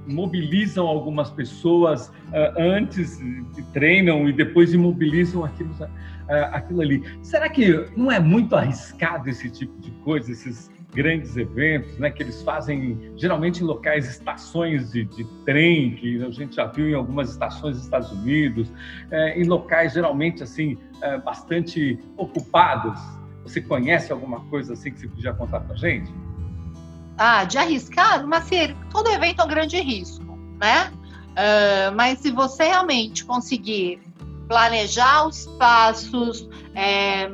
mobilizam 0.08 0.88
algumas 0.88 1.30
pessoas 1.30 2.08
uh, 2.08 2.60
antes, 2.60 3.20
treinam 3.74 4.28
e 4.28 4.34
depois 4.34 4.74
imobilizam 4.74 5.44
aquilo, 5.44 5.72
uh, 5.74 5.88
aquilo 6.52 6.82
ali. 6.82 7.04
Será 7.22 7.50
que 7.50 7.86
não 7.96 8.12
é 8.12 8.20
muito 8.20 8.56
arriscado 8.56 9.30
esse 9.30 9.50
tipo 9.50 9.80
de 9.80 9.92
coisa, 10.04 10.32
esses 10.32 10.72
grandes 10.94 11.36
eventos, 11.36 11.98
né, 12.00 12.10
que 12.10 12.24
eles 12.24 12.42
fazem 12.42 13.12
geralmente 13.18 13.62
em 13.62 13.66
locais, 13.66 14.10
estações 14.10 14.92
de, 14.92 15.04
de 15.06 15.24
trem, 15.46 15.92
que 15.96 16.24
a 16.24 16.30
gente 16.32 16.56
já 16.56 16.66
viu 16.66 16.90
em 16.90 16.94
algumas 16.94 17.30
estações 17.30 17.76
dos 17.76 17.84
Estados 17.84 18.12
Unidos, 18.12 18.72
é, 19.12 19.40
em 19.40 19.44
locais 19.44 19.94
geralmente 19.94 20.42
assim 20.42 20.78
é, 21.02 21.18
bastante 21.20 22.00
ocupados. 22.16 23.00
Você 23.44 23.62
conhece 23.62 24.12
alguma 24.12 24.42
coisa 24.46 24.74
assim 24.74 24.92
que 24.92 25.00
você 25.00 25.08
podia 25.08 25.34
contar 25.34 25.60
para 25.62 25.76
gente? 25.76 26.12
Ah, 27.18 27.44
de 27.44 27.58
arriscar, 27.58 28.26
mas 28.28 28.46
assim, 28.46 28.76
todo 28.92 29.10
evento 29.10 29.42
é 29.42 29.46
um 29.46 29.48
grande 29.48 29.80
risco, 29.80 30.38
né? 30.60 30.92
Uh, 31.32 31.96
mas 31.96 32.20
se 32.20 32.32
você 32.32 32.64
realmente 32.64 33.24
conseguir 33.24 34.00
planejar 34.48 35.28
os 35.28 35.46
passos, 35.60 36.48
é, 36.74 37.30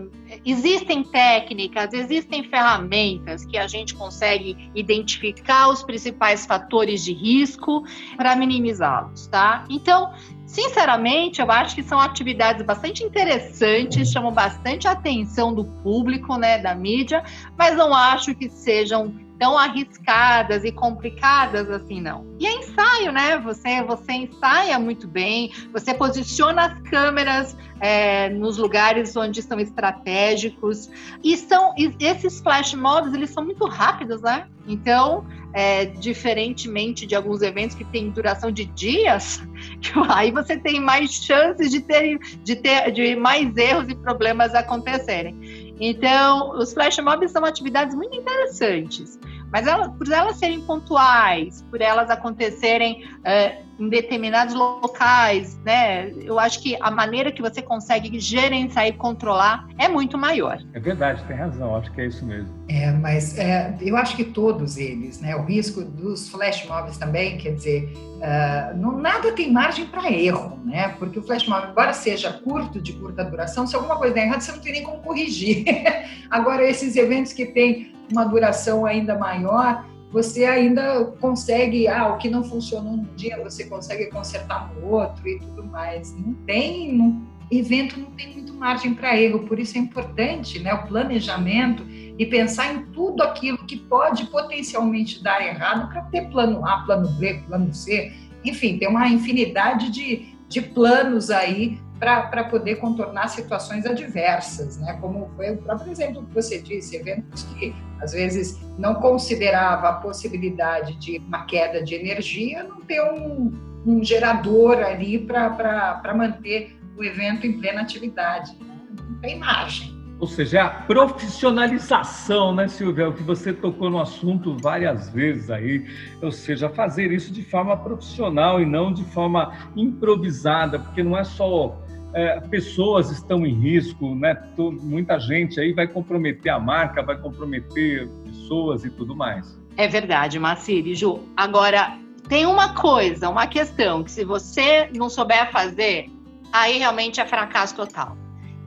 existem 0.46 1.04
técnicas, 1.04 1.94
existem 1.94 2.44
ferramentas 2.44 3.46
que 3.46 3.58
a 3.58 3.68
gente 3.68 3.94
consegue 3.94 4.72
identificar 4.74 5.70
os 5.70 5.84
principais 5.84 6.46
fatores 6.46 7.04
de 7.04 7.14
risco 7.14 7.84
para 8.18 8.36
minimizá-los, 8.36 9.28
tá? 9.28 9.64
Então, 9.70 10.12
sinceramente, 10.46 11.40
eu 11.40 11.52
acho 11.52 11.76
que 11.76 11.84
são 11.84 12.00
atividades 12.00 12.66
bastante 12.66 13.04
interessantes, 13.04 14.12
chamam 14.12 14.32
bastante 14.32 14.88
atenção 14.88 15.54
do 15.54 15.66
público, 15.66 16.36
né, 16.38 16.58
da 16.58 16.74
mídia, 16.74 17.24
mas 17.58 17.78
não 17.78 17.94
acho 17.94 18.34
que 18.34 18.50
sejam 18.50 19.14
tão 19.44 19.58
arriscadas 19.58 20.64
e 20.64 20.72
complicadas 20.72 21.70
assim, 21.70 22.00
não. 22.00 22.26
E 22.40 22.48
é 22.48 22.54
ensaio, 22.60 23.12
né? 23.12 23.38
Você, 23.40 23.84
você 23.84 24.14
ensaia 24.14 24.80
muito 24.80 25.06
bem, 25.06 25.52
você 25.74 25.94
posiciona 25.94 26.68
as 26.68 26.82
câmeras 26.84 27.58
é, 27.82 28.30
nos 28.30 28.58
lugares 28.58 29.14
onde 29.18 29.42
são 29.42 29.60
estratégicos. 29.60 30.90
E 31.22 31.36
são 31.36 31.76
esses 32.00 32.40
flash 32.40 32.74
mobs, 32.74 33.14
eles 33.14 33.32
são 33.32 33.44
muito 33.44 33.66
rápidos, 33.68 34.22
né? 34.22 34.48
Então, 34.66 35.26
é, 35.52 35.88
diferentemente 35.88 37.06
de 37.06 37.14
alguns 37.14 37.42
eventos 37.42 37.76
que 37.76 37.84
têm 37.84 38.12
duração 38.12 38.50
de 38.50 38.64
dias, 38.64 39.44
aí 40.08 40.32
você 40.32 40.56
tem 40.56 40.80
mais 40.80 41.12
chances 41.12 41.70
de 41.70 41.82
ter, 41.82 42.18
de 42.18 42.56
ter 42.56 42.92
de 42.94 43.14
mais 43.18 43.58
erros 43.58 43.90
e 43.90 43.96
problemas 43.96 44.56
acontecerem. 44.56 45.64
Então, 45.80 46.58
os 46.58 46.74
flash 46.74 46.98
mobs 47.00 47.32
são 47.32 47.44
atividades 47.44 47.96
muito 47.96 48.16
interessantes, 48.16 49.20
mas 49.54 49.68
elas, 49.68 49.88
por 49.96 50.12
elas 50.12 50.38
serem 50.38 50.62
pontuais, 50.62 51.64
por 51.70 51.80
elas 51.80 52.10
acontecerem 52.10 53.06
uh, 53.20 53.64
em 53.80 53.88
determinados 53.88 54.56
locais, 54.56 55.60
né? 55.64 56.12
Eu 56.22 56.40
acho 56.40 56.60
que 56.60 56.76
a 56.82 56.90
maneira 56.90 57.32
que 57.32 57.40
você 57.40 57.62
consegue 57.62 58.20
gerenciar 58.20 58.88
e 58.88 58.94
controlar 58.94 59.68
é 59.78 59.88
muito 59.88 60.18
maior. 60.18 60.60
É 60.74 60.80
verdade, 60.80 61.24
tem 61.26 61.36
razão, 61.36 61.76
acho 61.76 61.92
que 61.92 62.02
é 62.02 62.08
isso 62.08 62.26
mesmo. 62.26 62.52
É, 62.68 62.92
mas 62.92 63.38
é, 63.38 63.78
eu 63.80 63.96
acho 63.96 64.16
que 64.16 64.24
todos 64.24 64.78
eles, 64.78 65.22
né? 65.22 65.36
O 65.36 65.44
risco 65.44 65.84
dos 65.84 66.30
flash 66.30 66.66
mobs 66.68 66.98
também, 66.98 67.38
quer 67.38 67.54
dizer, 67.54 67.94
uh, 67.96 68.76
não, 68.76 68.98
nada 68.98 69.34
tem 69.34 69.52
margem 69.52 69.86
para 69.86 70.12
erro, 70.12 70.60
né? 70.66 70.96
Porque 70.98 71.20
o 71.20 71.22
flash 71.22 71.48
mob, 71.48 71.70
embora 71.70 71.94
seja 71.94 72.34
curto, 72.34 72.82
de 72.82 72.94
curta 72.94 73.24
duração, 73.24 73.68
se 73.68 73.76
alguma 73.76 73.98
coisa 73.98 74.16
der 74.16 74.26
errado, 74.26 74.42
você 74.42 74.52
não 74.52 74.60
tem 74.60 74.72
nem 74.72 74.84
como 74.84 74.98
corrigir. 74.98 75.64
Agora, 76.32 76.68
esses 76.68 76.96
eventos 76.96 77.34
que 77.34 77.46
têm 77.46 77.93
uma 78.14 78.24
duração 78.24 78.86
ainda 78.86 79.18
maior, 79.18 79.86
você 80.12 80.46
ainda 80.46 81.06
consegue, 81.20 81.88
ah, 81.88 82.10
o 82.10 82.18
que 82.20 82.30
não 82.30 82.44
funcionou 82.44 82.96
num 82.96 83.16
dia, 83.16 83.42
você 83.44 83.66
consegue 83.66 84.06
consertar 84.12 84.72
no 84.76 84.92
outro 84.92 85.28
e 85.28 85.40
tudo 85.40 85.66
mais. 85.66 86.16
Não 86.16 86.34
tem, 86.46 86.94
não, 86.94 87.24
evento 87.52 88.00
não 88.00 88.12
tem 88.12 88.34
muito 88.34 88.54
margem 88.54 88.94
para 88.94 89.20
erro, 89.20 89.40
por 89.40 89.60
isso 89.60 89.76
é 89.76 89.82
importante 89.82 90.60
né, 90.60 90.72
o 90.72 90.88
planejamento 90.88 91.84
e 91.90 92.26
pensar 92.28 92.74
em 92.74 92.86
tudo 92.92 93.24
aquilo 93.24 93.58
que 93.66 93.76
pode 93.76 94.28
potencialmente 94.28 95.22
dar 95.24 95.46
errado 95.46 95.90
para 95.90 96.04
ter 96.04 96.30
plano 96.30 96.66
A, 96.66 96.84
plano 96.84 97.10
B, 97.14 97.42
plano 97.48 97.74
C, 97.74 98.14
enfim, 98.46 98.78
tem 98.78 98.88
uma 98.88 99.08
infinidade 99.08 99.90
de, 99.90 100.36
de 100.48 100.62
planos 100.62 101.32
aí 101.32 101.80
para 102.04 102.44
poder 102.46 102.76
contornar 102.76 103.28
situações 103.28 103.86
adversas, 103.86 104.78
né? 104.78 104.98
Como 105.00 105.30
foi 105.36 105.52
o 105.52 105.58
próprio 105.58 105.92
exemplo 105.92 106.26
que 106.26 106.34
você 106.34 106.62
disse, 106.62 106.98
eventos 106.98 107.44
que 107.44 107.74
às 108.02 108.12
vezes 108.12 108.60
não 108.78 108.96
considerava 108.96 109.90
a 109.90 109.94
possibilidade 109.94 110.96
de 110.96 111.18
uma 111.20 111.46
queda 111.46 111.82
de 111.82 111.96
energia, 111.96 112.64
não 112.64 112.82
ter 112.82 113.02
um, 113.02 113.52
um 113.86 114.04
gerador 114.04 114.78
ali 114.80 115.20
para 115.20 116.14
manter 116.16 116.78
o 116.98 117.04
evento 117.04 117.48
em 117.48 117.60
plena 117.60 117.82
atividade. 117.82 118.56
Né? 118.60 118.80
Não 119.10 119.20
tem 119.20 119.40
margem. 119.40 119.94
Ou 120.24 120.28
seja, 120.28 120.58
é 120.58 120.62
a 120.62 120.70
profissionalização, 120.70 122.56
né, 122.56 122.70
Silvia? 122.70 123.10
O 123.10 123.14
que 123.14 123.24
você 123.24 123.52
tocou 123.52 123.90
no 123.90 124.00
assunto 124.00 124.56
várias 124.58 125.10
vezes 125.10 125.50
aí. 125.50 125.86
Ou 126.22 126.32
seja, 126.32 126.70
fazer 126.70 127.12
isso 127.12 127.34
de 127.34 127.44
forma 127.44 127.76
profissional 127.76 128.62
e 128.62 128.66
não 128.66 128.94
de 128.94 129.04
forma 129.04 129.52
improvisada, 129.76 130.80
porque 130.80 131.04
não 131.04 131.18
é 131.18 131.26
só 131.26 131.78
é, 132.14 132.40
pessoas 132.42 133.12
estão 133.12 133.46
em 133.46 133.54
risco, 133.54 134.16
né? 134.16 134.36
muita 134.82 135.20
gente 135.20 135.60
aí 135.60 135.74
vai 135.74 135.88
comprometer 135.88 136.52
a 136.52 136.60
marca, 136.60 137.02
vai 137.02 137.18
comprometer 137.18 138.08
pessoas 138.26 138.86
e 138.86 138.90
tudo 138.90 139.16
mais. 139.16 139.60
É 139.76 139.88
verdade, 139.88 140.38
Maciri, 140.40 140.96
Ju. 140.96 141.20
Agora, 141.36 141.98
tem 142.28 142.46
uma 142.46 142.74
coisa, 142.76 143.30
uma 143.30 143.48
questão, 143.48 144.04
que 144.04 144.12
se 144.12 144.24
você 144.24 144.90
não 144.96 145.10
souber 145.10 145.52
fazer, 145.52 146.10
aí 146.52 146.78
realmente 146.78 147.20
é 147.20 147.26
fracasso 147.26 147.76
total 147.76 148.16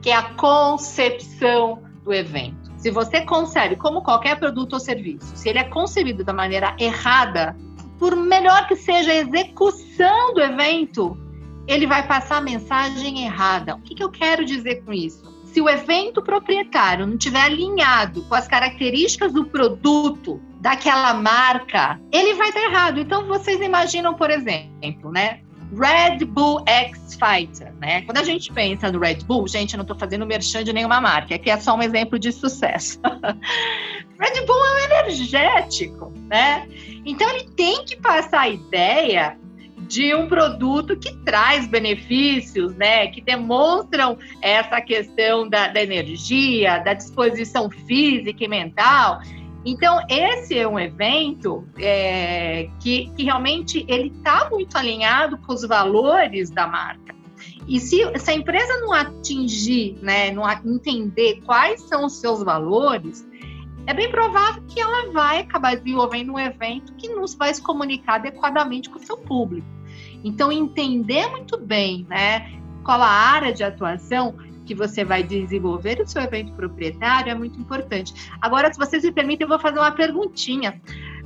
que 0.01 0.09
é 0.11 0.15
a 0.15 0.23
concepção 0.35 1.83
do 2.03 2.13
evento. 2.13 2.71
Se 2.77 2.91
você 2.91 3.21
concebe, 3.25 3.75
como 3.75 4.01
qualquer 4.01 4.39
produto 4.39 4.73
ou 4.73 4.79
serviço, 4.79 5.35
se 5.35 5.49
ele 5.49 5.59
é 5.59 5.63
concebido 5.65 6.23
da 6.23 6.31
maneira 6.33 6.75
errada, 6.79 7.55
por 7.99 8.15
melhor 8.15 8.67
que 8.67 8.75
seja 8.75 9.11
a 9.11 9.15
execução 9.15 10.33
do 10.33 10.41
evento, 10.41 11.17
ele 11.67 11.85
vai 11.85 12.07
passar 12.07 12.37
a 12.37 12.41
mensagem 12.41 13.25
errada. 13.25 13.75
O 13.75 13.81
que, 13.81 13.93
que 13.93 14.03
eu 14.03 14.09
quero 14.09 14.45
dizer 14.45 14.83
com 14.83 14.93
isso? 14.93 15.35
Se 15.45 15.61
o 15.61 15.69
evento 15.69 16.21
proprietário 16.21 17.05
não 17.05 17.15
estiver 17.15 17.41
alinhado 17.41 18.23
com 18.23 18.35
as 18.35 18.47
características 18.47 19.33
do 19.33 19.45
produto 19.45 20.39
daquela 20.61 21.13
marca, 21.13 21.99
ele 22.11 22.35
vai 22.35 22.49
estar 22.49 22.61
errado. 22.61 22.99
Então 22.99 23.25
vocês 23.27 23.59
imaginam, 23.59 24.13
por 24.13 24.29
exemplo, 24.29 25.11
né? 25.11 25.41
Red 25.75 26.23
Bull 26.25 26.63
X 26.65 27.15
Fighter, 27.15 27.73
né? 27.75 28.01
Quando 28.03 28.19
a 28.19 28.23
gente 28.23 28.51
pensa 28.53 28.89
no 28.91 28.99
Red 28.99 29.23
Bull, 29.25 29.47
gente, 29.47 29.73
eu 29.73 29.77
não 29.77 29.83
estou 29.83 29.97
fazendo 29.97 30.25
merchan 30.25 30.63
de 30.63 30.71
nenhuma 30.71 31.01
marca, 31.01 31.35
aqui 31.35 31.49
é 31.49 31.59
só 31.59 31.75
um 31.75 31.81
exemplo 31.81 32.17
de 32.17 32.31
sucesso. 32.31 32.99
Red 34.19 34.45
Bull 34.45 34.65
é 34.65 34.73
um 34.73 34.79
energético, 34.79 36.13
né? 36.27 36.67
Então 37.05 37.29
ele 37.29 37.49
tem 37.49 37.83
que 37.83 37.97
passar 37.97 38.41
a 38.41 38.49
ideia 38.49 39.37
de 39.77 40.13
um 40.15 40.27
produto 40.27 40.97
que 40.97 41.15
traz 41.17 41.67
benefícios, 41.67 42.75
né? 42.75 43.07
Que 43.07 43.21
demonstram 43.21 44.17
essa 44.41 44.81
questão 44.81 45.47
da, 45.47 45.67
da 45.67 45.81
energia, 45.81 46.79
da 46.79 46.93
disposição 46.93 47.69
física 47.69 48.43
e 48.43 48.47
mental. 48.47 49.21
Então, 49.65 49.99
esse 50.09 50.57
é 50.57 50.67
um 50.67 50.79
evento 50.79 51.67
é, 51.77 52.69
que, 52.79 53.11
que 53.15 53.23
realmente 53.23 53.85
ele 53.87 54.13
está 54.15 54.49
muito 54.49 54.77
alinhado 54.77 55.37
com 55.39 55.53
os 55.53 55.61
valores 55.61 56.49
da 56.49 56.65
marca. 56.65 57.15
E 57.67 57.79
se, 57.79 57.97
se 58.17 58.31
a 58.31 58.33
empresa 58.33 58.77
não 58.77 58.93
atingir, 58.93 59.97
né, 60.01 60.31
não 60.31 60.49
entender 60.65 61.41
quais 61.45 61.81
são 61.81 62.05
os 62.05 62.13
seus 62.13 62.41
valores, 62.41 63.26
é 63.87 63.93
bem 63.93 64.11
provável 64.11 64.61
que 64.67 64.81
ela 64.81 65.11
vai 65.13 65.39
acabar 65.39 65.77
desenvolvendo 65.77 66.33
um 66.33 66.39
evento 66.39 66.93
que 66.95 67.07
não 67.07 67.25
vai 67.37 67.53
se 67.53 67.61
comunicar 67.61 68.15
adequadamente 68.15 68.89
com 68.89 68.99
o 68.99 69.01
seu 69.01 69.17
público. 69.17 69.65
Então, 70.23 70.51
entender 70.51 71.27
muito 71.29 71.57
bem 71.57 72.05
né, 72.09 72.59
qual 72.83 73.01
a 73.01 73.07
área 73.07 73.53
de 73.53 73.63
atuação 73.63 74.35
que 74.65 74.75
você 74.75 75.05
vai 75.05 75.23
desenvolver 75.23 76.01
o 76.01 76.07
seu 76.07 76.21
evento 76.21 76.51
proprietário 76.51 77.31
é 77.31 77.35
muito 77.35 77.57
importante. 77.57 78.13
Agora, 78.41 78.71
se 78.71 78.77
vocês 78.77 79.03
me 79.05 79.11
permitem, 79.13 79.45
eu 79.45 79.49
vou 79.49 79.59
fazer 79.59 79.79
uma 79.79 79.91
perguntinha. 79.91 80.81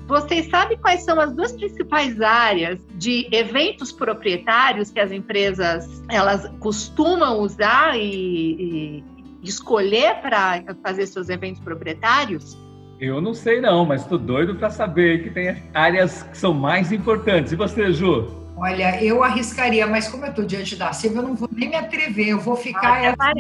Vocês 0.07 0.47
sabem 0.47 0.78
quais 0.78 1.03
são 1.03 1.20
as 1.20 1.34
duas 1.34 1.53
principais 1.53 2.22
áreas 2.22 2.80
de 2.95 3.28
eventos 3.32 3.91
proprietários 3.91 4.91
que 4.91 4.99
as 4.99 5.12
empresas 5.12 6.03
elas 6.09 6.47
costumam 6.59 7.39
usar 7.39 7.97
e, 7.97 8.99
e 8.99 9.03
escolher 9.42 10.16
para 10.22 10.64
fazer 10.84 11.08
seus 11.08 11.30
eventos 11.30 11.62
proprietários? 11.62 12.58
Eu 13.00 13.20
não 13.20 13.34
sei 13.34 13.60
não, 13.60 13.84
mas 13.84 14.02
estou 14.02 14.18
doido 14.18 14.56
para 14.56 14.70
saber 14.70 15.24
que 15.24 15.32
tem 15.32 15.64
áreas 15.74 16.22
que 16.24 16.38
são 16.38 16.54
mais 16.54 16.92
importantes. 16.92 17.52
E 17.52 17.56
você, 17.56 17.92
Ju? 17.92 18.42
Olha, 18.56 19.04
eu 19.04 19.24
arriscaria, 19.24 19.88
mas 19.88 20.08
como 20.08 20.24
eu 20.26 20.30
estou 20.30 20.46
diante 20.46 20.76
da 20.76 20.94
Silvia, 20.94 21.20
eu 21.20 21.24
não 21.24 21.36
vou 21.36 21.50
nem 21.52 21.70
me 21.70 21.76
atrever, 21.76 22.28
eu 22.28 22.39
vou 22.39 22.56
ficar. 22.56 23.16
Ah, 23.18 23.34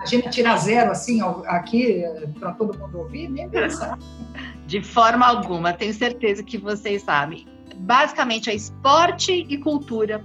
a 0.00 0.06
gente 0.06 0.30
tira 0.30 0.56
zero 0.56 0.92
assim 0.92 1.20
aqui 1.46 2.04
para 2.38 2.52
todo 2.52 2.78
mundo 2.78 2.98
ouvir, 2.98 3.28
nem 3.28 3.48
pensar. 3.48 3.98
De 4.66 4.80
forma 4.80 5.26
alguma, 5.26 5.72
tenho 5.72 5.92
certeza 5.92 6.44
que 6.44 6.56
vocês 6.56 7.02
sabem. 7.02 7.44
Basicamente 7.76 8.50
é 8.50 8.54
esporte 8.54 9.44
e 9.48 9.58
cultura. 9.58 10.24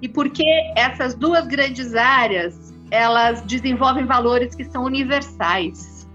E 0.00 0.08
porque 0.08 0.44
essas 0.76 1.14
duas 1.14 1.46
grandes 1.46 1.94
áreas, 1.94 2.74
elas 2.90 3.42
desenvolvem 3.42 4.04
valores 4.04 4.54
que 4.54 4.64
são 4.64 4.84
universais. 4.84 6.08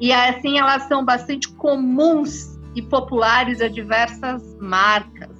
E 0.00 0.12
assim 0.12 0.58
elas 0.58 0.84
são 0.84 1.04
bastante 1.04 1.48
comuns 1.48 2.58
e 2.74 2.82
populares 2.82 3.60
a 3.60 3.68
diversas 3.68 4.56
marcas. 4.60 5.36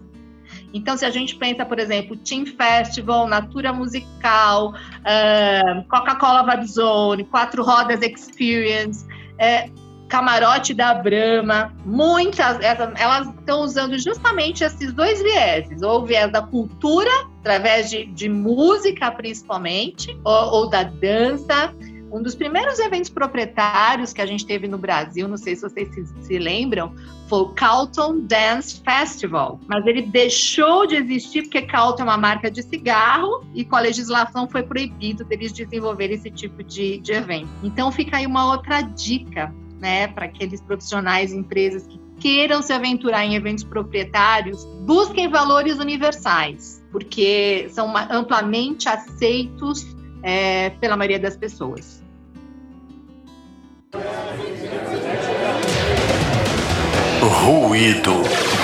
Então, 0.72 0.96
se 0.96 1.04
a 1.04 1.10
gente 1.10 1.36
pensa, 1.36 1.64
por 1.64 1.78
exemplo, 1.78 2.16
Team 2.16 2.44
Festival, 2.44 3.26
Natura 3.26 3.72
Musical, 3.72 4.74
uh, 4.74 5.84
Coca-Cola 5.88 6.42
Vibe 6.42 6.66
Zone, 6.66 7.24
Quatro 7.24 7.62
Rodas 7.62 8.02
Experience, 8.02 9.06
é, 9.38 9.70
Camarote 10.08 10.74
da 10.74 10.94
Brahma, 10.94 11.74
muitas, 11.84 12.58
elas 12.60 13.28
estão 13.28 13.60
usando 13.60 13.98
justamente 13.98 14.64
esses 14.64 14.92
dois 14.92 15.22
vieses, 15.22 15.82
ou 15.82 16.02
o 16.02 16.06
viés 16.06 16.32
da 16.32 16.42
cultura, 16.42 17.10
através 17.40 17.90
de, 17.90 18.06
de 18.06 18.28
música 18.28 19.10
principalmente, 19.10 20.18
ou, 20.24 20.52
ou 20.52 20.68
da 20.68 20.82
dança, 20.82 21.74
um 22.10 22.22
dos 22.22 22.34
primeiros 22.34 22.78
eventos 22.78 23.10
proprietários 23.10 24.12
que 24.12 24.20
a 24.20 24.26
gente 24.26 24.46
teve 24.46 24.66
no 24.66 24.78
Brasil, 24.78 25.28
não 25.28 25.36
sei 25.36 25.54
se 25.54 25.62
vocês 25.62 25.88
se, 25.92 26.06
se, 26.22 26.38
lembram, 26.38 26.94
foi 27.28 27.40
o 27.40 27.48
Carlton 27.50 28.20
Dance 28.20 28.80
Festival. 28.82 29.60
Mas 29.66 29.86
ele 29.86 30.02
deixou 30.02 30.86
de 30.86 30.96
existir 30.96 31.42
porque 31.42 31.62
Carlton 31.62 32.02
é 32.02 32.06
uma 32.06 32.16
marca 32.16 32.50
de 32.50 32.62
cigarro 32.62 33.44
e 33.54 33.64
com 33.64 33.76
a 33.76 33.80
legislação 33.80 34.48
foi 34.48 34.62
proibido 34.62 35.24
deles 35.24 35.52
desenvolver 35.52 36.10
esse 36.10 36.30
tipo 36.30 36.62
de, 36.62 36.98
de 36.98 37.12
evento. 37.12 37.50
Então 37.62 37.92
fica 37.92 38.16
aí 38.16 38.26
uma 38.26 38.50
outra 38.52 38.80
dica, 38.80 39.52
né, 39.80 40.08
para 40.08 40.26
aqueles 40.26 40.60
profissionais 40.60 41.32
e 41.32 41.36
empresas 41.36 41.86
que 41.86 42.00
queiram 42.18 42.60
se 42.62 42.72
aventurar 42.72 43.24
em 43.24 43.34
eventos 43.34 43.64
proprietários, 43.64 44.64
busquem 44.82 45.28
valores 45.28 45.78
universais, 45.78 46.82
porque 46.90 47.68
são 47.70 47.94
amplamente 48.10 48.88
aceitos 48.88 49.86
é, 50.22 50.70
pela 50.70 50.96
maioria 50.96 51.18
das 51.18 51.36
pessoas. 51.36 52.02
Ruído. 57.20 58.57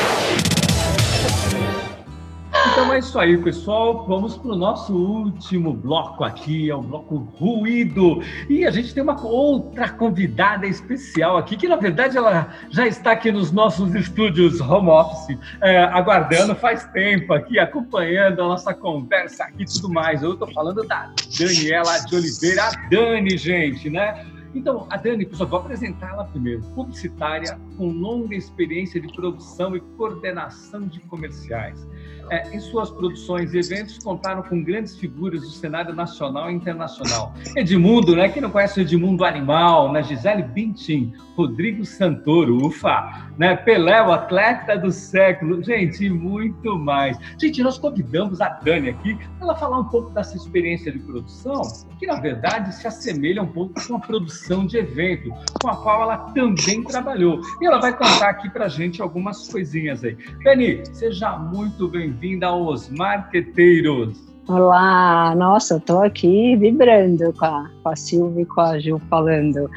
Então 2.72 2.92
é 2.92 2.98
isso 2.98 3.18
aí, 3.18 3.36
pessoal. 3.36 4.06
Vamos 4.06 4.36
para 4.36 4.52
o 4.52 4.56
nosso 4.56 4.94
último 4.94 5.72
bloco 5.74 6.24
aqui, 6.24 6.70
é 6.70 6.74
o 6.74 6.80
bloco 6.80 7.16
Ruído. 7.38 8.22
E 8.48 8.64
a 8.64 8.70
gente 8.70 8.94
tem 8.94 9.02
uma 9.02 9.20
outra 9.24 9.88
convidada 9.90 10.66
especial 10.66 11.36
aqui, 11.36 11.56
que 11.56 11.68
na 11.68 11.76
verdade 11.76 12.16
ela 12.16 12.48
já 12.70 12.86
está 12.86 13.12
aqui 13.12 13.30
nos 13.30 13.52
nossos 13.52 13.94
estúdios 13.94 14.60
home 14.60 14.88
office, 14.88 15.38
é, 15.60 15.78
aguardando 15.84 16.54
faz 16.54 16.84
tempo 16.86 17.34
aqui, 17.34 17.58
acompanhando 17.58 18.42
a 18.42 18.48
nossa 18.48 18.72
conversa 18.72 19.44
aqui 19.44 19.62
e 19.62 19.66
tudo 19.66 19.90
mais. 19.90 20.22
Eu 20.22 20.32
estou 20.32 20.50
falando 20.52 20.82
da 20.84 21.10
Daniela 21.38 21.98
de 22.06 22.16
Oliveira. 22.16 22.64
A 22.64 22.88
Dani, 22.88 23.36
gente, 23.36 23.90
né? 23.90 24.24
Então, 24.54 24.86
a 24.88 24.96
Dani, 24.96 25.28
só 25.32 25.44
vou 25.44 25.58
apresentá-la 25.58 26.24
primeiro. 26.24 26.62
Publicitária 26.74 27.58
com 27.76 27.88
longa 27.88 28.34
experiência 28.34 29.00
de 29.00 29.12
produção 29.12 29.76
e 29.76 29.80
coordenação 29.80 30.86
de 30.86 31.00
comerciais 31.00 31.86
é, 32.30 32.54
em 32.54 32.60
suas 32.60 32.90
produções 32.90 33.52
e 33.54 33.58
eventos 33.58 33.98
contaram 33.98 34.42
com 34.42 34.62
grandes 34.62 34.96
figuras 34.96 35.42
do 35.42 35.50
cenário 35.50 35.94
nacional 35.94 36.50
e 36.50 36.54
internacional. 36.54 37.34
Edmundo, 37.56 38.16
né? 38.16 38.28
Quem 38.28 38.42
não 38.42 38.50
conhece 38.50 38.80
o 38.80 38.82
Edmundo 38.82 39.24
Animal, 39.24 39.92
né? 39.92 40.02
Gisele 40.02 40.42
Bündchen, 40.42 41.12
Rodrigo 41.36 41.84
Santoro, 41.84 42.64
ufa, 42.64 43.28
né? 43.36 43.56
Pelé, 43.56 44.02
o 44.02 44.12
atleta 44.12 44.76
do 44.76 44.90
século, 44.90 45.62
gente, 45.62 46.08
muito 46.08 46.78
mais. 46.78 47.18
Gente, 47.38 47.62
nós 47.62 47.78
convidamos 47.78 48.40
a 48.40 48.48
Dani 48.48 48.90
aqui 48.90 49.14
para 49.14 49.48
ela 49.48 49.54
falar 49.56 49.80
um 49.80 49.84
pouco 49.84 50.10
dessa 50.10 50.36
experiência 50.36 50.90
de 50.92 50.98
produção, 51.00 51.62
que 51.98 52.06
na 52.06 52.20
verdade 52.20 52.74
se 52.74 52.86
assemelha 52.86 53.42
um 53.42 53.46
pouco 53.46 53.74
com 53.86 53.96
a 53.96 54.00
produção 54.00 54.66
de 54.66 54.78
evento, 54.78 55.30
com 55.60 55.68
a 55.68 55.76
qual 55.76 56.02
ela 56.02 56.16
também 56.32 56.82
trabalhou. 56.84 57.40
E 57.64 57.66
ela 57.66 57.80
vai 57.80 57.96
contar 57.96 58.28
aqui 58.28 58.50
para 58.50 58.68
gente 58.68 59.00
algumas 59.00 59.48
coisinhas 59.48 60.04
aí. 60.04 60.14
Penny, 60.42 60.84
seja 60.92 61.38
muito 61.38 61.88
bem-vinda 61.88 62.48
aos 62.48 62.90
Marqueteiros. 62.90 64.22
Olá, 64.46 65.34
nossa, 65.34 65.78
estou 65.78 66.02
aqui 66.02 66.54
vibrando 66.56 67.32
com 67.32 67.46
a, 67.46 67.70
com 67.82 67.88
a 67.88 67.96
Silvia 67.96 68.42
e 68.42 68.44
com 68.44 68.60
a 68.60 68.78
Gil 68.78 69.00
falando 69.08 69.70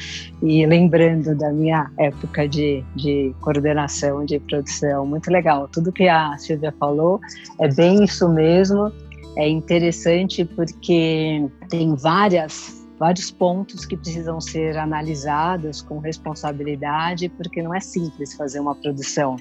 e 0.44 0.66
lembrando 0.66 1.34
da 1.34 1.54
minha 1.54 1.90
época 1.98 2.46
de, 2.50 2.84
de 2.94 3.34
coordenação, 3.40 4.26
de 4.26 4.38
produção. 4.42 5.06
Muito 5.06 5.32
legal. 5.32 5.70
Tudo 5.70 5.90
que 5.94 6.10
a 6.10 6.38
Silvia 6.38 6.74
falou 6.78 7.22
é 7.58 7.74
bem 7.74 8.04
isso 8.04 8.28
mesmo. 8.28 8.92
É 9.38 9.48
interessante 9.48 10.44
porque 10.44 11.48
tem 11.70 11.96
várias 11.96 12.77
vários 13.00 13.32
pontos 13.32 13.86
que 13.86 13.96
precisam 13.96 14.42
ser 14.42 14.78
analisados 14.78 15.82
com 15.82 16.00
responsabilidade, 16.00 17.30
porque 17.30 17.62
não 17.62 17.74
é 17.74 17.80
simples 17.80 18.34
fazer 18.36 18.60
uma 18.60 18.76
produção 18.76 19.38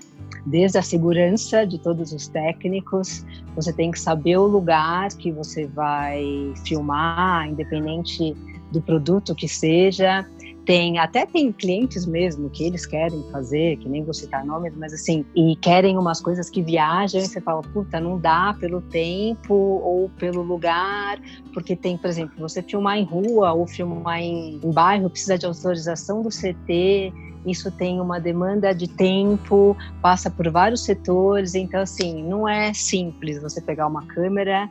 desde 0.47 0.79
a 0.79 0.83
segurança 0.83 1.67
de 1.67 1.79
todos 1.79 2.13
os 2.13 2.29
técnicos, 2.29 3.25
você 3.55 3.73
tem 3.73 3.91
que 3.91 3.99
saber 3.99 4.37
o 4.37 4.47
lugar 4.47 5.09
que 5.09 5.33
você 5.33 5.67
vai 5.67 6.53
filmar, 6.65 7.49
independente 7.49 8.35
do 8.71 8.81
produto 8.81 9.35
que 9.35 9.49
seja. 9.49 10.25
Tem 10.67 10.99
até 10.99 11.25
tem 11.25 11.53
clientes 11.53 12.05
mesmo 12.05 12.51
que 12.51 12.65
eles 12.65 12.85
querem 12.85 13.23
fazer, 13.31 13.77
que 13.77 13.89
nem 13.89 14.03
vou 14.03 14.13
citar 14.13 14.45
nomes, 14.45 14.75
mas 14.77 14.93
assim, 14.93 15.25
e 15.35 15.57
querem 15.57 15.97
umas 15.97 16.21
coisas 16.21 16.51
que 16.51 16.61
viajam 16.61 17.21
e 17.21 17.27
você 17.27 17.41
fala, 17.41 17.63
puta, 17.63 18.01
não 18.01 18.19
dá 18.19 18.55
pelo 18.59 18.83
tempo 18.83 19.55
ou 19.55 20.11
pelo 20.19 20.43
lugar, 20.43 21.21
porque 21.55 21.77
tem, 21.77 21.97
por 21.97 22.09
exemplo, 22.09 22.35
você 22.39 22.63
filmar 22.63 22.99
em 22.99 23.05
rua 23.05 23.53
ou 23.53 23.67
filmar 23.67 24.19
em, 24.19 24.61
em 24.63 24.71
bairro 24.73 25.09
precisa 25.09 25.39
de 25.39 25.47
autorização 25.47 26.21
do 26.21 26.31
CT 26.31 27.13
isso 27.47 27.71
tem 27.71 28.01
uma 28.01 28.19
demanda 28.19 28.75
de 28.75 28.89
tempo, 28.89 29.77
passa 30.03 30.29
por 30.29 30.51
vários 30.51 30.85
setores, 30.85 31.55
então 31.55 31.81
assim, 31.81 32.25
não 32.25 32.49
é 32.49 32.75
simples 32.75 33.41
você 33.41 33.61
pegar 33.61 33.87
uma 33.87 34.05
câmera. 34.05 34.69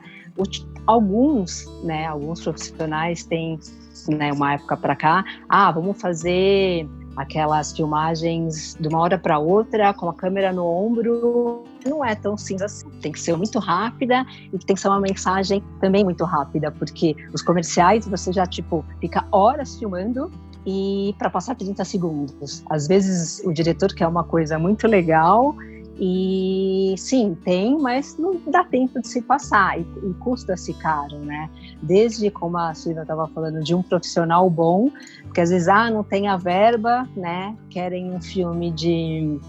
Alguns, 0.86 1.64
né, 1.82 2.06
alguns 2.06 2.42
profissionais 2.42 3.24
têm, 3.24 3.58
né, 4.08 4.32
uma 4.32 4.54
época 4.54 4.76
para 4.76 4.96
cá, 4.96 5.24
ah, 5.48 5.70
vamos 5.70 6.00
fazer 6.00 6.88
aquelas 7.16 7.72
filmagens 7.72 8.76
de 8.78 8.88
uma 8.88 9.00
hora 9.00 9.18
para 9.18 9.38
outra 9.38 9.94
com 9.94 10.08
a 10.08 10.14
câmera 10.14 10.52
no 10.52 10.66
ombro 10.66 11.64
não 11.84 12.04
é 12.04 12.14
tão 12.14 12.36
simples 12.36 12.62
assim. 12.62 12.90
Tem 13.00 13.12
que 13.12 13.20
ser 13.20 13.36
muito 13.36 13.58
rápida 13.58 14.26
e 14.52 14.58
tem 14.58 14.74
que 14.74 14.80
ser 14.82 14.88
uma 14.88 15.00
mensagem 15.00 15.62
também 15.80 16.04
muito 16.04 16.24
rápida, 16.24 16.70
porque 16.70 17.16
os 17.32 17.42
comerciais 17.42 18.06
você 18.06 18.32
já 18.32 18.46
tipo 18.46 18.84
fica 19.00 19.26
horas 19.32 19.78
filmando 19.78 20.30
e 20.66 21.14
para 21.18 21.30
passar 21.30 21.54
30 21.54 21.84
segundos. 21.84 22.64
Às 22.68 22.86
vezes 22.86 23.40
o 23.44 23.52
diretor 23.52 23.94
quer 23.94 24.06
uma 24.08 24.24
coisa 24.24 24.58
muito 24.58 24.86
legal 24.86 25.54
e 25.98 26.94
sim, 26.98 27.36
tem, 27.42 27.78
mas 27.78 28.18
não 28.18 28.38
dá 28.46 28.62
tempo 28.64 29.00
de 29.00 29.08
se 29.08 29.22
passar 29.22 29.80
e, 29.80 29.82
e 29.82 30.14
custa-se 30.14 30.74
caro, 30.74 31.18
né? 31.20 31.48
Desde 31.82 32.30
como 32.30 32.58
a 32.58 32.74
Silvia 32.74 33.02
estava 33.02 33.26
falando, 33.28 33.62
de 33.62 33.74
um 33.74 33.82
profissional 33.82 34.48
bom, 34.50 34.90
porque 35.24 35.40
às 35.40 35.50
vezes, 35.50 35.68
ah, 35.68 35.90
não 35.90 36.04
tem 36.04 36.28
a 36.28 36.36
verba, 36.36 37.08
né? 37.16 37.56
Querem 37.70 38.12
um 38.12 38.20
filme 38.20 38.70
de 38.70 39.40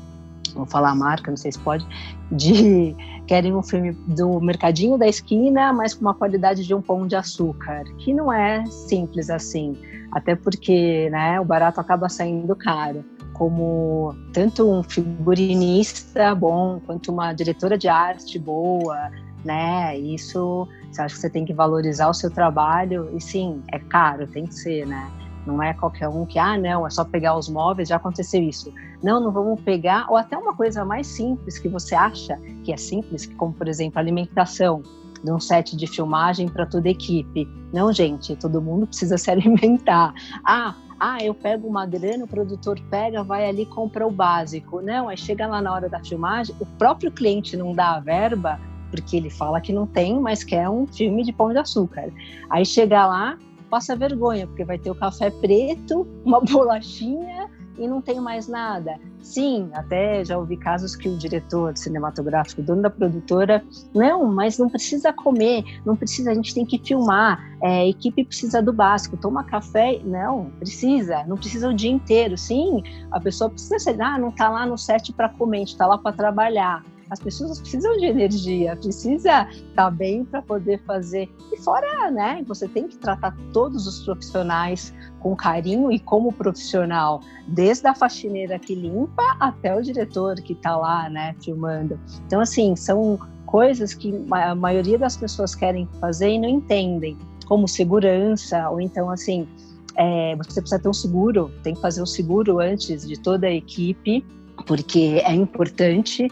vou 0.55 0.65
falar 0.65 0.91
a 0.91 0.95
marca, 0.95 1.29
não 1.29 1.37
sei 1.37 1.51
se 1.51 1.59
pode, 1.59 1.85
de 2.31 2.95
querem 3.27 3.53
um 3.53 3.61
filme 3.61 3.91
do 3.91 4.39
mercadinho 4.39 4.97
da 4.97 5.07
esquina, 5.07 5.71
mas 5.71 5.93
com 5.93 6.01
uma 6.01 6.13
qualidade 6.13 6.65
de 6.65 6.73
um 6.73 6.81
pão 6.81 7.05
de 7.05 7.15
açúcar, 7.15 7.83
que 7.99 8.13
não 8.13 8.31
é 8.31 8.65
simples 8.65 9.29
assim, 9.29 9.77
até 10.11 10.35
porque, 10.35 11.09
né, 11.11 11.39
o 11.39 11.45
barato 11.45 11.79
acaba 11.79 12.09
saindo 12.09 12.55
caro. 12.55 13.03
Como 13.37 14.15
tanto 14.33 14.69
um 14.69 14.81
figurinista 14.81 16.33
bom, 16.33 16.81
quanto 16.85 17.11
uma 17.11 17.33
diretora 17.33 17.77
de 17.77 17.87
arte 17.87 18.39
boa, 18.39 19.11
né? 19.45 19.97
Isso, 19.97 20.67
você 20.91 21.01
acha 21.01 21.15
que 21.15 21.21
você 21.21 21.29
tem 21.29 21.45
que 21.45 21.53
valorizar 21.53 22.09
o 22.09 22.13
seu 22.13 22.31
trabalho 22.31 23.09
e 23.15 23.21
sim, 23.21 23.61
é 23.71 23.79
caro, 23.79 24.27
tem 24.27 24.45
que 24.45 24.55
ser, 24.55 24.85
né? 24.87 25.09
Não 25.45 25.63
é 25.63 25.73
qualquer 25.73 26.09
um 26.09 26.25
que, 26.25 26.37
ah, 26.37 26.57
não, 26.57 26.85
é 26.85 26.89
só 26.89 27.05
pegar 27.05 27.37
os 27.37 27.47
móveis, 27.47 27.87
já 27.87 27.95
aconteceu 27.95 28.41
isso. 28.41 28.73
Não, 29.01 29.19
não 29.21 29.31
vamos 29.31 29.61
pegar, 29.61 30.05
ou 30.09 30.17
até 30.17 30.37
uma 30.37 30.53
coisa 30.53 30.83
mais 30.83 31.07
simples 31.07 31.57
que 31.57 31.69
você 31.69 31.95
acha 31.95 32.37
que 32.65 32.73
é 32.73 32.77
simples, 32.77 33.25
como 33.37 33.53
por 33.53 33.67
exemplo, 33.67 33.97
alimentação 33.99 34.83
de 35.23 35.31
um 35.31 35.39
set 35.39 35.75
de 35.75 35.87
filmagem 35.87 36.49
para 36.49 36.65
toda 36.65 36.87
a 36.87 36.91
equipe. 36.91 37.47
Não, 37.73 37.91
gente, 37.93 38.35
todo 38.35 38.61
mundo 38.61 38.87
precisa 38.87 39.17
se 39.17 39.29
alimentar. 39.31 40.13
Ah, 40.45 40.75
ah, 40.99 41.23
eu 41.23 41.33
pego 41.33 41.67
uma 41.67 41.85
grana, 41.85 42.25
o 42.25 42.27
produtor 42.27 42.79
pega, 42.89 43.23
vai 43.23 43.47
ali 43.47 43.65
compra 43.65 44.05
o 44.05 44.11
básico. 44.11 44.81
Não, 44.81 45.09
aí 45.09 45.17
chega 45.17 45.47
lá 45.47 45.61
na 45.61 45.73
hora 45.73 45.89
da 45.89 46.03
filmagem, 46.03 46.55
o 46.59 46.65
próprio 46.65 47.11
cliente 47.11 47.55
não 47.55 47.73
dá 47.73 47.95
a 47.95 47.99
verba, 47.99 48.59
porque 48.89 49.17
ele 49.17 49.29
fala 49.29 49.61
que 49.61 49.71
não 49.71 49.85
tem, 49.85 50.19
mas 50.19 50.43
quer 50.43 50.69
um 50.69 50.87
filme 50.87 51.23
de 51.23 51.31
pão 51.31 51.51
de 51.51 51.59
açúcar. 51.59 52.11
Aí 52.49 52.65
chega 52.65 53.05
lá, 53.05 53.37
passa 53.69 53.95
vergonha, 53.95 54.47
porque 54.47 54.63
vai 54.63 54.77
ter 54.77 54.89
o 54.89 54.95
café 54.95 55.29
preto, 55.29 56.07
uma 56.25 56.41
bolachinha 56.41 57.49
e 57.77 57.87
não 57.87 58.01
tem 58.01 58.19
mais 58.19 58.47
nada. 58.47 58.99
Sim, 59.21 59.69
até 59.73 60.23
já 60.23 60.37
ouvi 60.37 60.57
casos 60.57 60.95
que 60.95 61.09
o 61.09 61.17
diretor 61.17 61.77
cinematográfico, 61.77 62.61
dono 62.61 62.81
da 62.81 62.89
produtora, 62.89 63.63
não, 63.93 64.25
mas 64.25 64.57
não 64.57 64.69
precisa 64.69 65.11
comer, 65.11 65.63
não 65.85 65.95
precisa, 65.95 66.31
a 66.31 66.33
gente 66.33 66.53
tem 66.53 66.65
que 66.65 66.79
filmar, 66.79 67.43
é, 67.61 67.81
a 67.81 67.87
equipe 67.87 68.23
precisa 68.23 68.61
do 68.61 68.71
básico, 68.71 69.17
toma 69.17 69.43
café, 69.43 69.99
não, 70.03 70.45
precisa, 70.59 71.23
não 71.25 71.35
precisa 71.35 71.69
o 71.69 71.73
dia 71.73 71.91
inteiro. 71.91 72.37
Sim, 72.37 72.83
a 73.11 73.19
pessoa 73.19 73.49
precisa 73.49 73.77
ah, 73.99 74.17
não 74.17 74.29
está 74.29 74.49
lá 74.49 74.65
no 74.65 74.77
set 74.77 75.13
para 75.13 75.29
comer, 75.29 75.63
está 75.63 75.85
lá 75.87 75.97
para 75.97 76.15
trabalhar 76.15 76.83
as 77.09 77.19
pessoas 77.19 77.59
precisam 77.59 77.95
de 77.97 78.05
energia, 78.05 78.75
precisa 78.75 79.49
estar 79.51 79.89
bem 79.91 80.25
para 80.25 80.41
poder 80.41 80.81
fazer. 80.83 81.29
E 81.51 81.57
fora, 81.57 82.11
né, 82.11 82.43
você 82.47 82.67
tem 82.67 82.87
que 82.87 82.97
tratar 82.97 83.35
todos 83.53 83.87
os 83.87 84.03
profissionais 84.03 84.93
com 85.19 85.35
carinho 85.35 85.91
e 85.91 85.99
como 85.99 86.31
profissional, 86.31 87.21
desde 87.47 87.87
a 87.87 87.95
faxineira 87.95 88.59
que 88.59 88.75
limpa 88.75 89.23
até 89.39 89.75
o 89.75 89.81
diretor 89.81 90.35
que 90.35 90.53
está 90.53 90.75
lá, 90.75 91.09
né, 91.09 91.35
filmando. 91.41 91.99
Então, 92.25 92.41
assim, 92.41 92.75
são 92.75 93.17
coisas 93.45 93.93
que 93.93 94.13
a 94.31 94.53
maioria 94.53 94.97
das 94.97 95.15
pessoas 95.15 95.55
querem 95.55 95.87
fazer 95.99 96.29
e 96.29 96.39
não 96.39 96.49
entendem, 96.49 97.17
como 97.45 97.67
segurança, 97.67 98.69
ou 98.69 98.81
então, 98.81 99.09
assim, 99.09 99.47
é, 99.95 100.35
você 100.35 100.61
precisa 100.61 100.79
ter 100.79 100.89
um 100.89 100.93
seguro, 100.93 101.49
tem 101.63 101.73
que 101.73 101.81
fazer 101.81 102.01
um 102.01 102.05
seguro 102.05 102.59
antes 102.59 103.07
de 103.07 103.17
toda 103.17 103.47
a 103.47 103.51
equipe, 103.51 104.23
porque 104.65 105.21
é 105.23 105.33
importante 105.33 106.27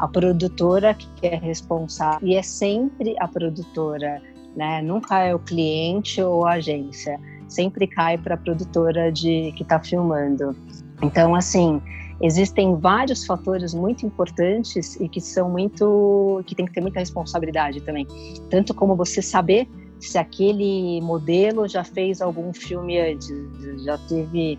a 0.00 0.08
produtora 0.08 0.94
que 0.94 1.26
é 1.26 1.36
responsável 1.36 2.26
e 2.26 2.34
é 2.34 2.42
sempre 2.42 3.14
a 3.20 3.28
produtora, 3.28 4.20
né? 4.56 4.80
Nunca 4.80 5.18
é 5.18 5.34
o 5.34 5.38
cliente 5.38 6.22
ou 6.22 6.46
a 6.46 6.52
agência, 6.52 7.20
sempre 7.46 7.86
cai 7.86 8.16
para 8.16 8.34
a 8.34 8.38
produtora 8.38 9.12
de 9.12 9.52
que 9.56 9.62
está 9.62 9.78
filmando. 9.78 10.56
Então, 11.02 11.34
assim, 11.34 11.82
existem 12.22 12.76
vários 12.76 13.26
fatores 13.26 13.74
muito 13.74 14.06
importantes 14.06 14.98
e 14.98 15.06
que 15.06 15.20
são 15.20 15.50
muito 15.50 16.42
que 16.46 16.54
tem 16.54 16.64
que 16.64 16.72
ter 16.72 16.80
muita 16.80 17.00
responsabilidade 17.00 17.82
também, 17.82 18.06
tanto 18.48 18.72
como 18.72 18.96
você 18.96 19.20
saber 19.20 19.68
se 19.98 20.16
aquele 20.16 20.98
modelo 21.02 21.68
já 21.68 21.84
fez 21.84 22.22
algum 22.22 22.54
filme 22.54 22.98
antes, 22.98 23.30
já 23.84 23.98
teve 23.98 24.58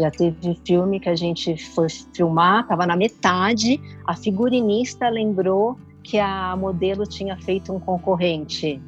já 0.00 0.10
teve 0.10 0.58
filme 0.64 0.98
que 0.98 1.08
a 1.08 1.16
gente 1.16 1.56
foi 1.72 1.88
filmar, 2.14 2.62
estava 2.62 2.86
na 2.86 2.96
metade, 2.96 3.80
a 4.06 4.16
figurinista 4.16 5.08
lembrou 5.08 5.78
que 6.02 6.18
a 6.18 6.56
modelo 6.56 7.06
tinha 7.06 7.36
feito 7.36 7.72
um 7.72 7.78
concorrente. 7.78 8.80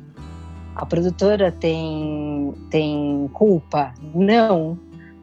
A 0.74 0.86
produtora 0.86 1.52
tem, 1.52 2.54
tem 2.70 3.28
culpa? 3.34 3.92
Não, 4.14 4.78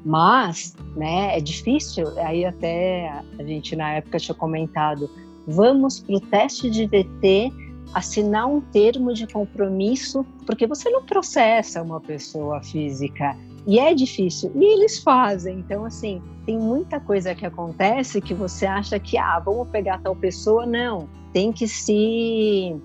mas 0.05 0.75
né, 0.95 1.37
é 1.37 1.41
difícil. 1.41 2.07
Aí 2.19 2.45
até 2.45 3.09
a 3.37 3.43
gente 3.43 3.75
na 3.75 3.93
época 3.93 4.19
tinha 4.19 4.35
comentado, 4.35 5.09
vamos 5.47 5.99
para 5.99 6.15
o 6.15 6.19
teste 6.19 6.69
de 6.69 6.85
VT 6.85 7.51
assinar 7.93 8.47
um 8.47 8.61
termo 8.61 9.13
de 9.13 9.25
compromisso, 9.25 10.23
porque 10.45 10.67
você 10.67 10.89
não 10.89 11.03
processa 11.03 11.81
uma 11.81 11.99
pessoa 11.99 12.61
física, 12.61 13.35
e 13.70 13.78
é 13.78 13.93
difícil. 13.93 14.51
E 14.55 14.65
eles 14.65 14.97
fazem. 14.97 15.59
Então, 15.59 15.86
assim, 15.86 16.20
tem 16.43 16.57
muita 16.57 16.99
coisa 16.99 17.36
que 17.36 17.45
acontece 17.45 18.20
que 18.20 18.34
você 18.34 18.65
acha 18.65 18.99
que, 18.99 19.15
ah, 19.15 19.38
vamos 19.38 19.70
pegar 19.70 20.01
tal 20.01 20.15
pessoa. 20.15 20.65
Não. 20.65 21.07
Tem 21.32 21.51
que 21.51 21.67
se. 21.67 22.76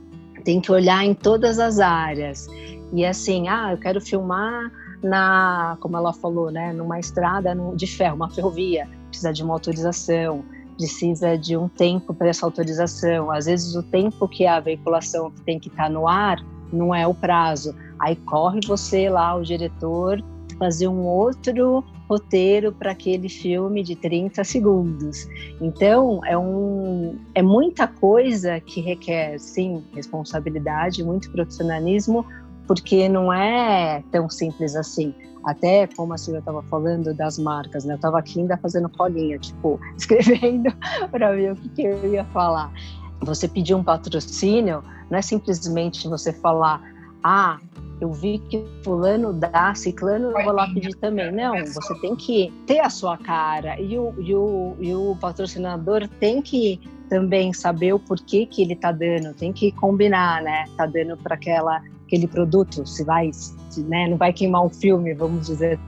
Tem 0.44 0.60
que 0.60 0.70
olhar 0.70 1.02
em 1.02 1.14
todas 1.14 1.58
as 1.58 1.80
áreas. 1.80 2.46
E 2.92 3.02
assim, 3.02 3.48
ah, 3.48 3.72
eu 3.72 3.78
quero 3.78 3.98
filmar 3.98 4.70
na, 5.02 5.78
como 5.80 5.96
ela 5.96 6.12
falou, 6.12 6.50
né, 6.50 6.70
numa 6.74 7.00
estrada 7.00 7.56
de 7.74 7.86
ferro, 7.86 8.16
uma 8.16 8.28
ferrovia, 8.28 8.86
precisa 9.08 9.32
de 9.32 9.42
uma 9.42 9.54
autorização, 9.54 10.44
precisa 10.76 11.38
de 11.38 11.56
um 11.56 11.66
tempo 11.66 12.12
para 12.12 12.28
essa 12.28 12.44
autorização. 12.44 13.30
Às 13.30 13.46
vezes 13.46 13.74
o 13.74 13.82
tempo 13.82 14.28
que 14.28 14.46
a 14.46 14.60
veiculação 14.60 15.32
tem 15.46 15.58
que 15.58 15.68
estar 15.68 15.88
no 15.88 16.06
ar 16.06 16.44
não 16.70 16.94
é 16.94 17.06
o 17.06 17.14
prazo. 17.14 17.74
Aí 17.98 18.16
corre 18.16 18.60
você 18.66 19.08
lá, 19.08 19.34
o 19.34 19.42
diretor, 19.42 20.22
fazer 20.64 20.88
um 20.88 21.04
outro 21.04 21.84
roteiro 22.08 22.72
para 22.72 22.92
aquele 22.92 23.28
filme 23.28 23.82
de 23.82 23.94
30 23.94 24.42
segundos. 24.44 25.28
Então, 25.60 26.24
é, 26.24 26.38
um, 26.38 27.18
é 27.34 27.42
muita 27.42 27.86
coisa 27.86 28.58
que 28.60 28.80
requer, 28.80 29.38
sim, 29.38 29.84
responsabilidade, 29.94 31.04
muito 31.04 31.30
profissionalismo, 31.30 32.24
porque 32.66 33.10
não 33.10 33.30
é 33.30 34.02
tão 34.10 34.30
simples 34.30 34.74
assim. 34.74 35.14
Até 35.44 35.86
como 35.86 36.14
a 36.14 36.16
Silvia 36.16 36.38
estava 36.38 36.62
falando 36.62 37.12
das 37.12 37.38
marcas, 37.38 37.84
né? 37.84 37.92
Eu 37.92 37.96
estava 37.96 38.18
aqui 38.18 38.40
ainda 38.40 38.56
fazendo 38.56 38.88
colinha, 38.88 39.38
tipo, 39.38 39.78
escrevendo 39.98 40.74
para 41.10 41.30
ver 41.32 41.52
o 41.52 41.56
que, 41.56 41.68
que 41.68 41.82
eu 41.82 42.10
ia 42.10 42.24
falar. 42.24 42.72
Você 43.20 43.46
pedir 43.46 43.74
um 43.74 43.84
patrocínio 43.84 44.82
não 45.10 45.18
é 45.18 45.22
simplesmente 45.22 46.08
você 46.08 46.32
falar, 46.32 46.80
ah, 47.22 47.60
eu 48.00 48.12
vi 48.12 48.38
que 48.38 48.64
fulano 48.82 49.32
dá, 49.32 49.74
ciclano, 49.74 50.30
eu 50.36 50.44
vou 50.44 50.52
lá 50.52 50.68
pedir 50.72 50.94
também. 50.96 51.30
Não, 51.32 51.54
você 51.64 51.94
tem 52.00 52.16
que 52.16 52.52
ter 52.66 52.80
a 52.80 52.90
sua 52.90 53.16
cara 53.16 53.80
e 53.80 53.98
o, 53.98 54.14
e 54.18 54.34
o, 54.34 54.76
e 54.80 54.94
o 54.94 55.16
patrocinador 55.20 56.08
tem 56.20 56.42
que 56.42 56.80
também 57.08 57.52
saber 57.52 57.92
o 57.92 57.98
porquê 57.98 58.46
que 58.46 58.62
ele 58.62 58.72
está 58.72 58.90
dando, 58.90 59.34
tem 59.34 59.52
que 59.52 59.70
combinar, 59.72 60.42
né? 60.42 60.64
Tá 60.76 60.86
dando 60.86 61.16
para 61.16 61.34
aquela 61.34 61.82
aquele 62.06 62.26
produto, 62.28 62.86
se 62.86 63.02
vai, 63.02 63.32
se, 63.32 63.82
né, 63.84 64.08
não 64.08 64.16
vai 64.16 64.32
queimar 64.32 64.64
um 64.64 64.68
filme, 64.68 65.14
vamos 65.14 65.46
dizer 65.46 65.78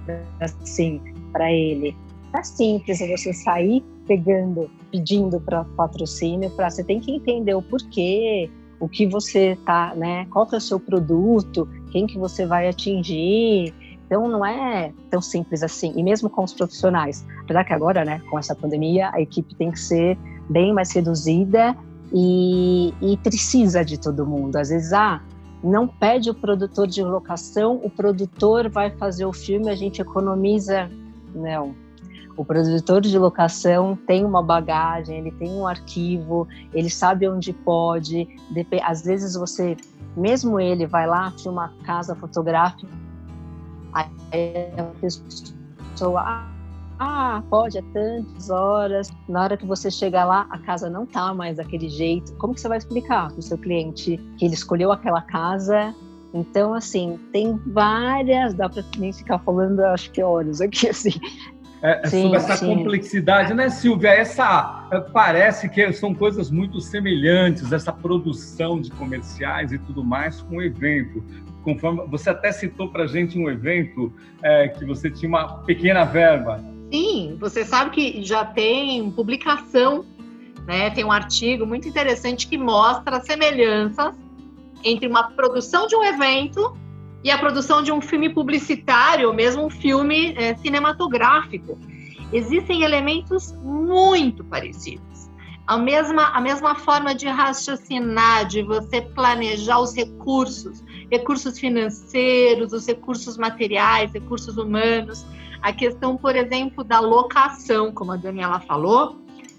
assim, 0.40 1.00
para 1.32 1.52
ele. 1.52 1.94
É 2.34 2.42
simples 2.42 2.98
você 2.98 3.32
sair 3.32 3.84
pegando, 4.06 4.70
pedindo 4.90 5.40
para 5.40 5.64
patrocínio, 5.76 6.50
para 6.50 6.70
você 6.70 6.82
tem 6.82 7.00
que 7.00 7.12
entender 7.12 7.54
o 7.54 7.62
porquê, 7.62 8.50
o 8.78 8.88
que 8.88 9.06
você 9.06 9.58
tá, 9.64 9.94
né? 9.94 10.26
Qual 10.26 10.46
que 10.46 10.54
é 10.54 10.58
o 10.58 10.60
seu 10.60 10.78
produto, 10.78 11.68
quem 11.90 12.06
que 12.06 12.18
você 12.18 12.46
vai 12.46 12.68
atingir. 12.68 13.74
Então 14.06 14.28
não 14.28 14.44
é 14.44 14.92
tão 15.10 15.20
simples 15.20 15.62
assim. 15.62 15.92
E 15.96 16.02
mesmo 16.02 16.30
com 16.30 16.44
os 16.44 16.52
profissionais, 16.52 17.26
apesar 17.40 17.64
que 17.64 17.72
agora, 17.72 18.04
né, 18.04 18.20
com 18.30 18.38
essa 18.38 18.54
pandemia, 18.54 19.10
a 19.12 19.20
equipe 19.20 19.54
tem 19.54 19.70
que 19.70 19.80
ser 19.80 20.16
bem 20.48 20.72
mais 20.72 20.92
reduzida 20.92 21.76
e, 22.12 22.94
e 23.00 23.16
precisa 23.18 23.84
de 23.84 23.98
todo 23.98 24.26
mundo. 24.26 24.56
Às 24.56 24.68
vezes, 24.68 24.92
ah, 24.92 25.20
não 25.62 25.88
pede 25.88 26.30
o 26.30 26.34
produtor 26.34 26.86
de 26.86 27.02
locação, 27.02 27.80
o 27.82 27.90
produtor 27.90 28.68
vai 28.68 28.90
fazer 28.90 29.24
o 29.24 29.32
filme, 29.32 29.70
a 29.70 29.74
gente 29.74 30.00
economiza. 30.00 30.88
Não, 31.34 31.74
o 32.36 32.44
produtor 32.44 33.00
de 33.00 33.18
locação 33.18 33.98
tem 34.06 34.24
uma 34.24 34.42
bagagem, 34.42 35.18
ele 35.18 35.30
tem 35.30 35.50
um 35.52 35.66
arquivo, 35.66 36.46
ele 36.72 36.90
sabe 36.90 37.28
onde 37.28 37.52
pode. 37.52 38.28
Às 38.82 39.04
vezes 39.04 39.34
você, 39.34 39.76
mesmo 40.16 40.60
ele, 40.60 40.86
vai 40.86 41.06
lá, 41.06 41.32
filma 41.32 41.66
a 41.80 41.84
casa 41.84 42.14
fotográfica, 42.14 42.86
aí 43.92 44.06
a 44.76 44.82
pessoa, 45.00 46.46
ah, 46.98 47.42
pode, 47.48 47.78
é 47.78 47.82
tantas 47.92 48.50
horas. 48.50 49.10
Na 49.28 49.44
hora 49.44 49.56
que 49.56 49.66
você 49.66 49.90
chegar 49.90 50.24
lá, 50.24 50.46
a 50.50 50.58
casa 50.58 50.90
não 50.90 51.06
tá 51.06 51.32
mais 51.32 51.56
daquele 51.56 51.88
jeito. 51.88 52.34
Como 52.34 52.54
que 52.54 52.60
você 52.60 52.68
vai 52.68 52.78
explicar 52.78 53.30
para 53.30 53.38
o 53.38 53.42
seu 53.42 53.56
cliente 53.56 54.18
que 54.38 54.44
ele 54.44 54.54
escolheu 54.54 54.92
aquela 54.92 55.22
casa 55.22 55.94
então, 56.36 56.74
assim, 56.74 57.18
tem 57.32 57.56
várias, 57.68 58.52
dá 58.52 58.68
para 58.68 58.84
nem 58.98 59.10
ficar 59.10 59.38
falando, 59.38 59.80
acho 59.80 60.10
que 60.10 60.22
horas 60.22 60.60
aqui, 60.60 60.86
assim, 60.90 61.12
é, 61.86 62.00
é, 62.02 62.08
sim, 62.08 62.22
sobre 62.22 62.38
essa 62.38 62.56
sim. 62.56 62.66
complexidade, 62.66 63.54
né, 63.54 63.68
Silvia? 63.68 64.10
Essa 64.10 64.88
é, 64.90 64.98
parece 64.98 65.68
que 65.68 65.92
são 65.92 66.12
coisas 66.12 66.50
muito 66.50 66.80
semelhantes, 66.80 67.70
essa 67.70 67.92
produção 67.92 68.80
de 68.80 68.90
comerciais 68.90 69.70
e 69.70 69.78
tudo 69.78 70.02
mais 70.02 70.42
com 70.42 70.56
o 70.56 70.62
evento. 70.62 71.22
Conforme 71.62 72.04
você 72.08 72.30
até 72.30 72.50
citou 72.50 72.88
para 72.88 73.06
gente 73.06 73.38
um 73.38 73.48
evento 73.48 74.12
é, 74.42 74.66
que 74.66 74.84
você 74.84 75.08
tinha 75.08 75.28
uma 75.28 75.58
pequena 75.58 76.04
verba. 76.04 76.60
Sim, 76.92 77.36
você 77.38 77.64
sabe 77.64 77.90
que 77.92 78.24
já 78.24 78.44
tem 78.44 79.08
publicação, 79.12 80.04
né? 80.66 80.90
Tem 80.90 81.04
um 81.04 81.12
artigo 81.12 81.64
muito 81.64 81.88
interessante 81.88 82.48
que 82.48 82.58
mostra 82.58 83.18
as 83.18 83.26
semelhanças 83.26 84.12
entre 84.82 85.06
uma 85.06 85.30
produção 85.30 85.86
de 85.86 85.94
um 85.94 86.02
evento 86.02 86.76
e 87.26 87.30
a 87.32 87.36
produção 87.36 87.82
de 87.82 87.90
um 87.90 88.00
filme 88.00 88.28
publicitário, 88.32 89.34
mesmo 89.34 89.66
um 89.66 89.68
filme 89.68 90.32
é, 90.36 90.54
cinematográfico. 90.58 91.76
Existem 92.32 92.84
elementos 92.84 93.50
muito 93.64 94.44
parecidos. 94.44 95.28
A 95.66 95.76
mesma, 95.76 96.28
a 96.28 96.40
mesma 96.40 96.76
forma 96.76 97.16
de 97.16 97.26
raciocinar, 97.26 98.46
de 98.46 98.62
você 98.62 99.02
planejar 99.02 99.80
os 99.80 99.92
recursos, 99.96 100.84
recursos 101.10 101.58
financeiros, 101.58 102.72
os 102.72 102.86
recursos 102.86 103.36
materiais, 103.36 104.12
recursos 104.12 104.56
humanos. 104.56 105.26
A 105.62 105.72
questão, 105.72 106.16
por 106.16 106.36
exemplo, 106.36 106.84
da 106.84 107.00
locação, 107.00 107.90
como 107.90 108.12
a 108.12 108.16
Daniela 108.16 108.60
falou, 108.60 109.16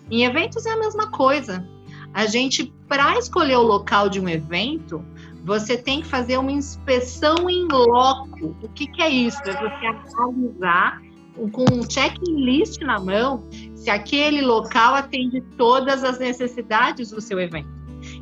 em 0.10 0.24
eventos 0.24 0.66
é 0.66 0.72
a 0.72 0.78
mesma 0.78 1.12
coisa. 1.12 1.68
A 2.14 2.26
gente, 2.28 2.74
para 2.88 3.20
escolher 3.20 3.58
o 3.58 3.62
local 3.62 4.08
de 4.08 4.22
um 4.22 4.30
evento, 4.30 5.04
você 5.48 5.78
tem 5.78 6.02
que 6.02 6.08
fazer 6.08 6.38
uma 6.38 6.52
inspeção 6.52 7.50
em 7.50 7.66
loco. 7.70 8.54
O 8.62 8.68
que, 8.68 8.86
que 8.86 9.02
é 9.02 9.10
isso? 9.10 9.42
É 9.46 9.54
você 9.54 9.86
analisar 10.18 11.02
com 11.54 11.64
um 11.72 11.90
checklist 11.90 12.82
na 12.82 13.00
mão 13.00 13.48
se 13.74 13.90
aquele 13.90 14.42
local 14.42 14.96
atende 14.96 15.40
todas 15.58 16.04
as 16.04 16.20
necessidades 16.20 17.12
do 17.12 17.22
seu 17.22 17.40
evento. 17.40 17.70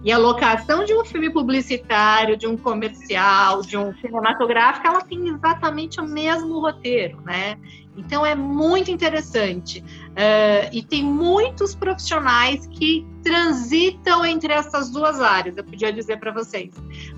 E 0.03 0.11
a 0.11 0.19
locação 0.19 0.85
de 0.85 0.93
um 0.93 1.03
filme 1.03 1.31
publicitário, 1.31 2.37
de 2.37 2.45
um 2.45 2.55
comercial, 2.55 3.63
de 3.63 3.75
um 3.75 3.91
cinematográfico, 3.95 4.85
ela 4.85 5.01
tem 5.01 5.27
exatamente 5.27 5.99
o 5.99 6.07
mesmo 6.07 6.59
roteiro, 6.59 7.19
né? 7.21 7.57
Então 7.97 8.25
é 8.25 8.35
muito 8.35 8.91
interessante. 8.91 9.79
Uh, 9.79 10.69
e 10.71 10.83
tem 10.83 11.03
muitos 11.03 11.75
profissionais 11.75 12.67
que 12.67 13.05
transitam 13.23 14.25
entre 14.25 14.53
essas 14.53 14.89
duas 14.89 15.19
áreas, 15.19 15.57
eu 15.57 15.63
podia 15.63 15.91
dizer 15.91 16.19
para 16.19 16.31
vocês, 16.31 16.71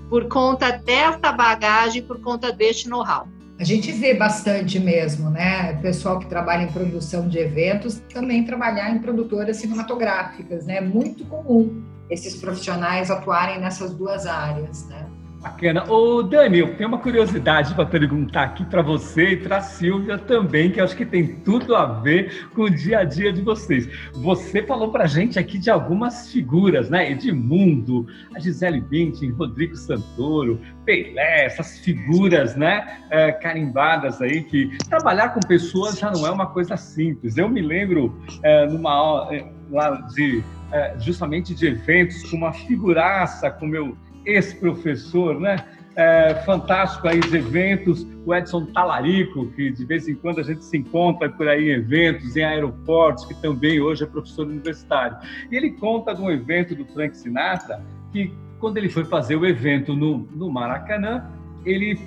por 0.08 0.26
conta 0.28 0.70
desta 0.72 1.32
bagagem, 1.32 2.02
por 2.02 2.20
conta 2.20 2.52
deste 2.52 2.88
know-how. 2.88 3.28
A 3.60 3.64
gente 3.64 3.90
vê 3.90 4.14
bastante 4.14 4.78
mesmo, 4.78 5.30
né? 5.30 5.74
Pessoal 5.82 6.20
que 6.20 6.26
trabalha 6.26 6.62
em 6.62 6.72
produção 6.72 7.28
de 7.28 7.38
eventos 7.38 8.00
também 8.12 8.44
trabalhar 8.44 8.90
em 8.90 9.00
produtoras 9.00 9.56
cinematográficas, 9.56 10.64
né? 10.64 10.80
Muito 10.80 11.24
comum 11.24 11.82
esses 12.08 12.36
profissionais 12.36 13.10
atuarem 13.10 13.58
nessas 13.60 13.92
duas 13.92 14.26
áreas, 14.26 14.86
né? 14.86 15.06
Bacana. 15.40 15.84
Ô, 15.88 16.20
Dani, 16.20 16.58
eu 16.58 16.74
tenho 16.74 16.88
uma 16.88 16.98
curiosidade 16.98 17.72
para 17.72 17.86
perguntar 17.86 18.42
aqui 18.42 18.64
para 18.64 18.82
você 18.82 19.30
e 19.30 19.36
para 19.36 19.60
Silvia 19.60 20.18
também, 20.18 20.70
que 20.72 20.80
acho 20.80 20.96
que 20.96 21.06
tem 21.06 21.36
tudo 21.42 21.76
a 21.76 21.86
ver 21.86 22.48
com 22.54 22.62
o 22.62 22.70
dia 22.70 22.98
a 22.98 23.04
dia 23.04 23.32
de 23.32 23.40
vocês. 23.40 23.88
Você 24.14 24.64
falou 24.64 24.90
para 24.90 25.06
gente 25.06 25.38
aqui 25.38 25.56
de 25.56 25.70
algumas 25.70 26.32
figuras, 26.32 26.90
né? 26.90 27.12
Edmundo, 27.12 28.04
a 28.34 28.40
Gisele 28.40 28.80
Bündchen, 28.80 29.30
Rodrigo 29.30 29.76
Santoro, 29.76 30.60
Pelé, 30.84 31.44
essas 31.44 31.78
figuras, 31.78 32.56
né? 32.56 32.98
É, 33.08 33.30
carimbadas 33.30 34.20
aí, 34.20 34.42
que 34.42 34.76
trabalhar 34.88 35.28
com 35.28 35.40
pessoas 35.40 36.00
já 36.00 36.10
não 36.10 36.26
é 36.26 36.30
uma 36.32 36.46
coisa 36.46 36.76
simples. 36.76 37.38
Eu 37.38 37.48
me 37.48 37.62
lembro 37.62 38.20
é, 38.42 38.66
numa 38.66 39.28
é, 39.30 39.46
lá 39.70 39.90
de 40.14 40.42
é, 40.72 40.96
justamente 40.98 41.54
de 41.54 41.68
eventos 41.68 42.28
com 42.28 42.36
uma 42.36 42.52
figuraça, 42.52 43.50
com 43.50 43.66
meu 43.66 43.96
ex-professor, 44.24 45.38
né? 45.38 45.56
É, 45.96 46.32
fantástico 46.46 47.08
aí 47.08 47.18
de 47.18 47.36
eventos, 47.36 48.06
o 48.24 48.32
Edson 48.32 48.66
Talarico, 48.66 49.50
que 49.50 49.70
de 49.72 49.84
vez 49.84 50.06
em 50.06 50.14
quando 50.14 50.38
a 50.38 50.44
gente 50.44 50.64
se 50.64 50.76
encontra 50.76 51.28
por 51.28 51.48
aí 51.48 51.70
em 51.70 51.72
eventos, 51.72 52.36
em 52.36 52.44
aeroportos, 52.44 53.24
que 53.24 53.34
também 53.42 53.80
hoje 53.80 54.04
é 54.04 54.06
professor 54.06 54.46
universitário. 54.46 55.16
E 55.50 55.56
ele 55.56 55.72
conta 55.72 56.14
de 56.14 56.22
um 56.22 56.30
evento 56.30 56.72
do 56.76 56.84
Frank 56.84 57.16
Sinatra, 57.16 57.82
que 58.12 58.32
quando 58.60 58.76
ele 58.76 58.88
foi 58.88 59.04
fazer 59.04 59.34
o 59.34 59.44
evento 59.44 59.94
no, 59.94 60.18
no 60.36 60.48
Maracanã, 60.48 61.24
ele 61.64 61.98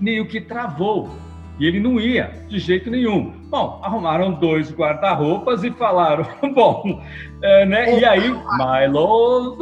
meio 0.00 0.26
que 0.26 0.40
travou, 0.40 1.08
e 1.58 1.66
ele 1.66 1.80
não 1.80 1.98
ia 1.98 2.32
de 2.48 2.58
jeito 2.58 2.90
nenhum. 2.90 3.32
Bom, 3.48 3.80
arrumaram 3.82 4.32
dois 4.32 4.70
guarda-roupas 4.72 5.64
e 5.64 5.70
falaram, 5.70 6.26
bom, 6.54 7.02
é, 7.42 7.64
né? 7.64 7.98
E 7.98 8.04
aí, 8.04 8.30
Milo, 8.30 9.58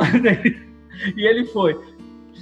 e 1.16 1.26
ele 1.26 1.44
foi. 1.46 1.78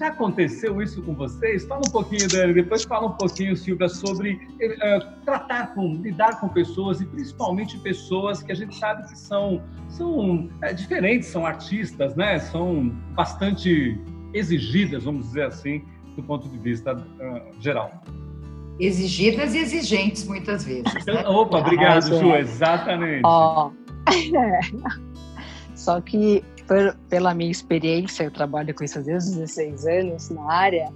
Já 0.02 0.08
aconteceu 0.08 0.82
isso 0.82 1.00
com 1.00 1.14
vocês? 1.14 1.64
Fala 1.64 1.80
um 1.86 1.90
pouquinho, 1.92 2.26
Dani, 2.26 2.54
depois 2.54 2.82
fala 2.82 3.06
um 3.06 3.12
pouquinho, 3.12 3.56
Silvia, 3.56 3.88
sobre 3.88 4.32
uh, 4.32 5.24
tratar 5.24 5.72
com, 5.74 5.94
lidar 5.94 6.40
com 6.40 6.48
pessoas 6.48 7.00
e 7.00 7.06
principalmente 7.06 7.78
pessoas 7.78 8.42
que 8.42 8.50
a 8.50 8.54
gente 8.56 8.76
sabe 8.76 9.06
que 9.06 9.16
são, 9.16 9.62
são 9.88 10.50
é, 10.60 10.72
diferentes, 10.72 11.28
são 11.28 11.46
artistas, 11.46 12.16
né? 12.16 12.40
São 12.40 12.88
bastante 13.14 13.96
exigidas, 14.34 15.04
vamos 15.04 15.26
dizer 15.26 15.44
assim, 15.44 15.84
do 16.16 16.22
ponto 16.24 16.48
de 16.48 16.58
vista 16.58 16.96
uh, 16.96 17.62
geral. 17.62 18.02
Exigidas 18.80 19.54
e 19.54 19.58
exigentes, 19.58 20.26
muitas 20.26 20.64
vezes. 20.64 20.92
Né? 21.06 21.22
Opa, 21.30 21.58
obrigado, 21.58 22.12
ah, 22.12 22.18
Ju, 22.18 22.34
exatamente. 22.34 23.22
Oh. 23.24 23.70
Só 25.76 26.00
que 26.00 26.44
por, 26.66 26.96
pela 27.08 27.34
minha 27.34 27.50
experiência, 27.50 28.24
eu 28.24 28.30
trabalho 28.30 28.74
com 28.74 28.84
isso 28.84 29.00
desde 29.02 29.30
os 29.30 29.36
16 29.36 29.86
anos 29.86 30.30
na 30.30 30.52
área, 30.52 30.92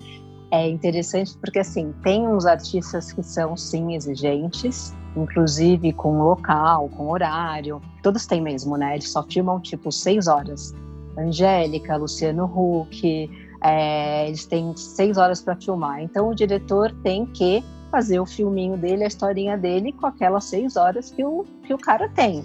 é 0.51 0.69
interessante 0.69 1.37
porque 1.39 1.59
assim 1.59 1.93
tem 2.03 2.27
uns 2.27 2.47
artistas 2.47 3.13
que 3.13 3.23
são 3.23 3.57
sim 3.57 3.95
exigentes, 3.95 4.95
inclusive 5.17 5.93
com 5.93 6.23
local, 6.23 6.89
com 6.91 7.11
horário. 7.11 7.81
Todos 8.03 8.27
têm 8.27 8.41
mesmo, 8.41 8.77
né? 8.77 8.95
Eles 8.95 9.11
só 9.11 9.23
filmam 9.25 9.61
tipo 9.61 9.91
seis 9.91 10.29
horas. 10.29 10.75
Angélica, 11.19 11.97
Luciano 11.97 12.45
Huck, 12.45 13.31
é, 13.63 14.29
eles 14.29 14.47
têm 14.47 14.77
seis 14.77 15.17
horas 15.17 15.43
para 15.43 15.57
filmar. 15.57 16.03
Então 16.03 16.29
o 16.29 16.35
diretor 16.35 16.95
tem 17.03 17.27
que 17.27 17.65
fazer 17.91 18.21
o 18.21 18.27
filminho 18.27 18.77
dele, 18.77 19.05
a 19.05 19.07
historinha 19.07 19.57
dele, 19.57 19.93
com 19.93 20.07
aquelas 20.07 20.45
seis 20.45 20.77
horas 20.77 21.11
que 21.11 21.25
o, 21.25 21.45
que 21.65 21.75
o 21.75 21.79
cara 21.79 22.09
tem. 22.11 22.45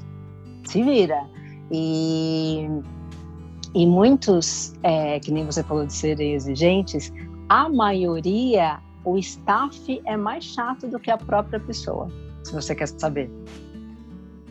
Se 0.66 0.82
vira. 0.82 1.24
E, 1.72 2.68
e 3.74 3.86
muitos, 3.86 4.74
é, 4.84 5.20
que 5.20 5.32
nem 5.32 5.46
você 5.46 5.64
falou 5.64 5.86
de 5.86 5.94
serem 5.94 6.34
exigentes, 6.34 7.12
a 7.48 7.70
maioria, 7.70 8.80
o 9.06 9.18
staff 9.18 10.02
é 10.06 10.18
mais 10.18 10.44
chato 10.44 10.88
do 10.88 11.00
que 11.00 11.10
a 11.10 11.18
própria 11.18 11.60
pessoa, 11.60 12.10
se 12.44 12.54
você 12.54 12.76
quer 12.76 12.88
saber. 12.88 13.30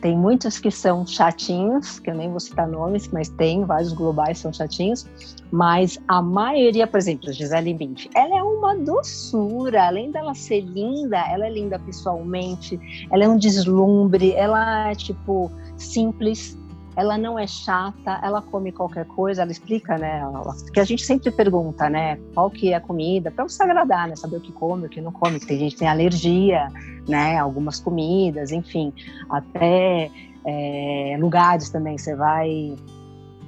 Tem 0.01 0.17
muitos 0.17 0.57
que 0.57 0.71
são 0.71 1.05
chatinhos, 1.05 1.99
que 1.99 2.09
eu 2.09 2.15
nem 2.15 2.27
vou 2.27 2.39
citar 2.39 2.67
nomes, 2.67 3.07
mas 3.09 3.29
tem 3.29 3.63
vários 3.63 3.93
globais 3.93 4.39
são 4.39 4.51
chatinhos. 4.51 5.05
Mas 5.51 5.99
a 6.07 6.23
maioria, 6.23 6.87
por 6.87 6.97
exemplo, 6.97 7.31
Gisele 7.31 7.71
Bündchen, 7.75 8.09
ela 8.15 8.35
é 8.35 8.41
uma 8.41 8.75
doçura. 8.75 9.85
Além 9.85 10.09
dela 10.09 10.33
ser 10.33 10.61
linda, 10.61 11.17
ela 11.29 11.45
é 11.45 11.51
linda 11.51 11.77
pessoalmente. 11.77 12.79
Ela 13.11 13.25
é 13.25 13.29
um 13.29 13.37
deslumbre. 13.37 14.31
Ela 14.31 14.89
é 14.89 14.95
tipo 14.95 15.51
simples, 15.77 16.57
ela 16.95 17.17
não 17.17 17.39
é 17.39 17.47
chata, 17.47 18.19
ela 18.21 18.41
come 18.41 18.71
qualquer 18.71 19.05
coisa, 19.05 19.41
ela 19.41 19.51
explica, 19.51 19.97
né? 19.97 20.21
que 20.73 20.79
a 20.79 20.83
gente 20.83 21.05
sempre 21.05 21.31
pergunta, 21.31 21.89
né? 21.89 22.19
Qual 22.33 22.49
que 22.49 22.73
é 22.73 22.75
a 22.75 22.81
comida, 22.81 23.31
para 23.31 23.47
você 23.47 23.63
agradar, 23.63 24.07
né? 24.07 24.15
Saber 24.15 24.37
o 24.37 24.41
que 24.41 24.51
come, 24.51 24.87
o 24.87 24.89
que 24.89 24.99
não 24.99 25.11
come. 25.11 25.39
Tem 25.39 25.57
gente 25.57 25.73
que 25.73 25.79
tem 25.79 25.87
alergia, 25.87 26.67
né? 27.07 27.37
Algumas 27.37 27.79
comidas, 27.79 28.51
enfim. 28.51 28.93
Até 29.29 30.11
é, 30.45 31.17
lugares 31.19 31.69
também. 31.69 31.97
Você 31.97 32.15
vai 32.15 32.75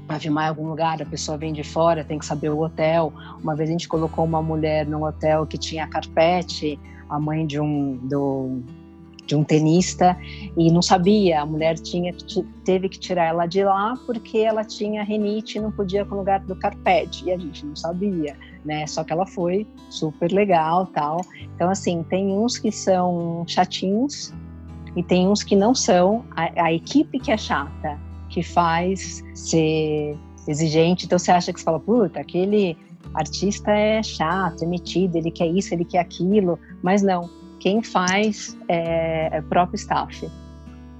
vai 0.06 0.20
filmar 0.20 0.46
em 0.46 0.50
algum 0.50 0.68
lugar, 0.68 1.02
a 1.02 1.06
pessoa 1.06 1.38
vem 1.38 1.54
de 1.54 1.64
fora, 1.64 2.04
tem 2.04 2.20
que 2.20 2.26
saber 2.26 2.50
o 2.50 2.60
hotel. 2.60 3.14
Uma 3.41 3.56
vez 3.56 3.70
a 3.70 3.72
gente 3.72 3.88
colocou 3.88 4.26
uma 4.26 4.41
mulher 4.41 4.86
num 4.86 5.04
hotel 5.04 5.46
que 5.46 5.58
tinha 5.58 5.88
carpete, 5.88 6.78
a 7.10 7.20
mãe 7.20 7.46
de 7.46 7.60
um 7.60 7.96
do 8.04 8.62
de 9.26 9.36
um 9.36 9.43
tenista 9.43 10.17
e 10.57 10.71
não 10.71 10.82
sabia, 10.82 11.41
a 11.41 11.45
mulher 11.45 11.76
tinha 11.76 12.13
teve 12.65 12.89
que 12.89 12.99
tirar 12.99 13.26
ela 13.26 13.45
de 13.45 13.63
lá 13.63 13.97
porque 14.05 14.39
ela 14.39 14.63
tinha 14.63 15.03
renite 15.03 15.57
e 15.57 15.61
não 15.61 15.71
podia 15.71 16.05
com 16.05 16.15
o 16.15 16.17
lugar 16.19 16.41
do 16.41 16.55
carpete 16.55 17.26
e 17.26 17.32
a 17.32 17.38
gente 17.38 17.65
não 17.65 17.76
sabia, 17.76 18.36
né? 18.65 18.86
Só 18.88 19.03
que 19.03 19.13
ela 19.13 19.26
foi 19.26 19.67
super 19.89 20.32
legal, 20.32 20.88
tal. 20.88 21.21
Então 21.55 21.69
assim, 21.69 22.03
tem 22.03 22.28
uns 22.28 22.57
que 22.57 22.71
são 22.71 23.43
chatinhos 23.47 24.34
e 24.95 25.01
tem 25.03 25.28
uns 25.28 25.43
que 25.43 25.55
não 25.55 25.74
são. 25.74 26.26
A, 26.36 26.65
a 26.65 26.74
equipe 26.74 27.19
que 27.19 27.32
é 27.32 27.38
chata, 27.38 27.97
que 28.30 28.43
faz 28.43 29.24
ser 29.34 30.17
exigente, 30.47 31.05
então 31.05 31.17
você 31.17 31.32
acha 31.32 31.53
que 31.53 31.59
você 31.59 31.63
fala, 31.63 31.80
puta, 31.80 32.19
aquele 32.19 32.78
artista 33.13 33.71
é 33.71 34.03
chato, 34.03 34.63
é 34.63 34.67
metido, 34.67 35.17
ele 35.17 35.32
quer 35.32 35.47
isso, 35.47 35.74
ele 35.74 35.86
quer 35.86 35.99
aquilo, 35.99 36.59
mas 36.82 37.01
não 37.01 37.30
quem 37.64 37.82
faz 37.82 38.57
é, 38.68 39.38
é 39.38 39.39
o 39.39 39.43
próprio 39.43 39.78
staff. 39.78 40.30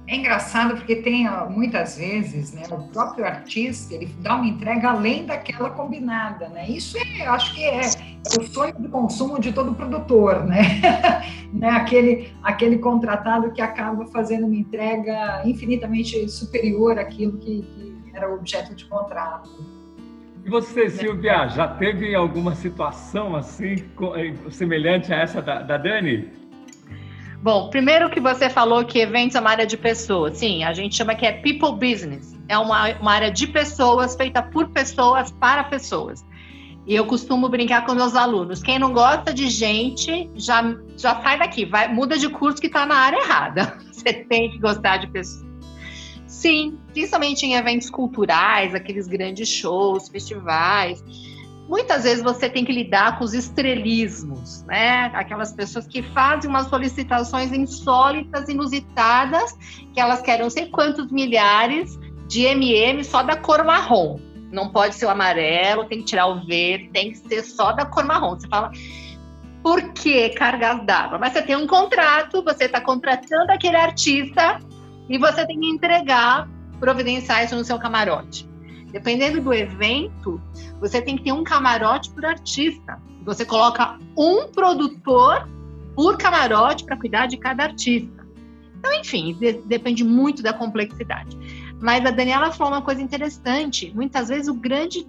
É 0.06 0.16
engraçado 0.16 0.76
porque 0.76 0.96
tem 0.96 1.28
muitas 1.50 1.98
vezes, 1.98 2.54
né, 2.54 2.62
o 2.70 2.88
próprio 2.88 3.26
artista 3.26 3.94
ele 3.94 4.06
dá 4.20 4.36
uma 4.36 4.46
entrega 4.46 4.90
além 4.90 5.26
daquela 5.26 5.70
combinada, 5.70 6.48
né? 6.48 6.66
Isso 6.68 6.96
é, 6.96 7.26
acho 7.26 7.54
que 7.54 7.62
é, 7.64 7.80
é 7.80 8.40
o 8.40 8.46
sonho 8.46 8.74
de 8.78 8.88
consumo 8.88 9.38
de 9.38 9.52
todo 9.52 9.74
produtor, 9.74 10.44
né? 10.44 10.62
né? 11.52 11.68
Aquele, 11.68 12.32
aquele 12.42 12.78
contratado 12.78 13.52
que 13.52 13.60
acaba 13.60 14.06
fazendo 14.06 14.46
uma 14.46 14.56
entrega 14.56 15.42
infinitamente 15.44 16.28
superior 16.30 16.98
àquilo 16.98 17.38
que, 17.38 17.62
que 17.62 18.10
era 18.14 18.30
o 18.30 18.36
objeto 18.36 18.74
de 18.74 18.86
contrato. 18.86 19.50
E 20.44 20.50
você, 20.50 20.90
Silvia, 20.90 21.48
já 21.48 21.66
teve 21.66 22.14
alguma 22.14 22.54
situação 22.54 23.34
assim 23.34 23.76
eh, 24.16 24.34
semelhante 24.50 25.12
a 25.12 25.16
essa 25.16 25.40
da, 25.40 25.62
da 25.62 25.78
Dani? 25.78 26.43
Bom, 27.44 27.68
primeiro 27.68 28.08
que 28.08 28.20
você 28.20 28.48
falou 28.48 28.86
que 28.86 28.98
eventos 28.98 29.36
é 29.36 29.40
uma 29.40 29.50
área 29.50 29.66
de 29.66 29.76
pessoas. 29.76 30.38
Sim, 30.38 30.64
a 30.64 30.72
gente 30.72 30.96
chama 30.96 31.14
que 31.14 31.26
é 31.26 31.32
people 31.32 31.72
business. 31.72 32.34
É 32.48 32.56
uma, 32.56 32.88
uma 32.98 33.12
área 33.12 33.30
de 33.30 33.46
pessoas, 33.46 34.16
feita 34.16 34.42
por 34.42 34.70
pessoas, 34.70 35.30
para 35.30 35.62
pessoas. 35.62 36.24
E 36.86 36.94
eu 36.94 37.04
costumo 37.04 37.46
brincar 37.50 37.84
com 37.84 37.92
meus 37.92 38.14
alunos. 38.14 38.62
Quem 38.62 38.78
não 38.78 38.94
gosta 38.94 39.30
de 39.30 39.50
gente, 39.50 40.30
já, 40.34 40.74
já 40.96 41.20
sai 41.20 41.38
daqui, 41.38 41.66
vai, 41.66 41.86
muda 41.86 42.16
de 42.16 42.30
curso 42.30 42.58
que 42.58 42.66
está 42.66 42.86
na 42.86 42.94
área 42.94 43.18
errada. 43.18 43.76
Você 43.92 44.14
tem 44.14 44.50
que 44.50 44.58
gostar 44.58 44.96
de 44.96 45.08
pessoas. 45.08 45.44
Sim, 46.26 46.78
principalmente 46.94 47.44
em 47.44 47.56
eventos 47.56 47.90
culturais, 47.90 48.74
aqueles 48.74 49.06
grandes 49.06 49.50
shows, 49.50 50.08
festivais 50.08 51.04
muitas 51.68 52.04
vezes 52.04 52.22
você 52.22 52.48
tem 52.48 52.64
que 52.64 52.72
lidar 52.72 53.18
com 53.18 53.24
os 53.24 53.34
estrelismos, 53.34 54.62
né? 54.64 55.10
Aquelas 55.14 55.52
pessoas 55.52 55.86
que 55.86 56.02
fazem 56.02 56.50
umas 56.50 56.68
solicitações 56.68 57.52
insólitas, 57.52 58.48
inusitadas, 58.48 59.56
que 59.92 60.00
elas 60.00 60.20
querem 60.20 60.42
não 60.42 60.50
sei 60.50 60.66
quantos 60.66 61.10
milhares 61.10 61.98
de 62.28 62.42
MM 62.42 63.02
só 63.04 63.22
da 63.22 63.36
cor 63.36 63.64
marrom. 63.64 64.18
Não 64.52 64.68
pode 64.68 64.94
ser 64.94 65.06
o 65.06 65.10
amarelo, 65.10 65.84
tem 65.86 65.98
que 65.98 66.04
tirar 66.04 66.26
o 66.26 66.44
verde, 66.46 66.90
tem 66.92 67.10
que 67.10 67.18
ser 67.18 67.42
só 67.42 67.72
da 67.72 67.84
cor 67.84 68.04
marrom. 68.04 68.38
Você 68.38 68.46
fala, 68.46 68.70
por 69.62 69.92
que 69.92 70.28
cargas 70.30 70.84
d'água? 70.84 71.18
Mas 71.18 71.32
você 71.32 71.42
tem 71.42 71.56
um 71.56 71.66
contrato, 71.66 72.42
você 72.42 72.64
está 72.64 72.80
contratando 72.80 73.50
aquele 73.50 73.76
artista 73.76 74.60
e 75.08 75.18
você 75.18 75.46
tem 75.46 75.58
que 75.58 75.66
entregar, 75.66 76.48
providenciar 76.78 77.44
isso 77.44 77.56
no 77.56 77.64
seu 77.64 77.78
camarote. 77.78 78.53
Dependendo 78.94 79.40
do 79.40 79.52
evento, 79.52 80.40
você 80.78 81.02
tem 81.02 81.16
que 81.16 81.24
ter 81.24 81.32
um 81.32 81.42
camarote 81.42 82.10
por 82.10 82.24
artista. 82.24 83.02
Você 83.24 83.44
coloca 83.44 83.98
um 84.16 84.46
produtor 84.46 85.48
por 85.96 86.16
camarote 86.16 86.84
para 86.84 86.96
cuidar 86.96 87.26
de 87.26 87.36
cada 87.36 87.64
artista. 87.64 88.24
Então, 88.78 88.94
enfim, 88.94 89.34
de 89.34 89.54
depende 89.54 90.04
muito 90.04 90.44
da 90.44 90.52
complexidade. 90.52 91.36
Mas 91.80 92.06
a 92.06 92.12
Daniela 92.12 92.52
falou 92.52 92.74
uma 92.74 92.82
coisa 92.82 93.02
interessante. 93.02 93.92
Muitas 93.92 94.28
vezes 94.28 94.46
o 94.46 94.54
grande 94.54 95.04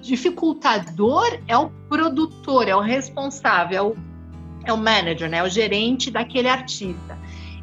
dificultador 0.00 1.26
é 1.48 1.58
o 1.58 1.68
produtor, 1.88 2.68
é 2.68 2.76
o 2.76 2.80
responsável, 2.80 3.76
é 3.76 3.82
o, 3.82 3.96
é 4.66 4.72
o 4.72 4.76
manager, 4.76 5.28
né? 5.28 5.38
É 5.38 5.42
o 5.42 5.48
gerente 5.48 6.12
daquele 6.12 6.48
artista. 6.48 7.18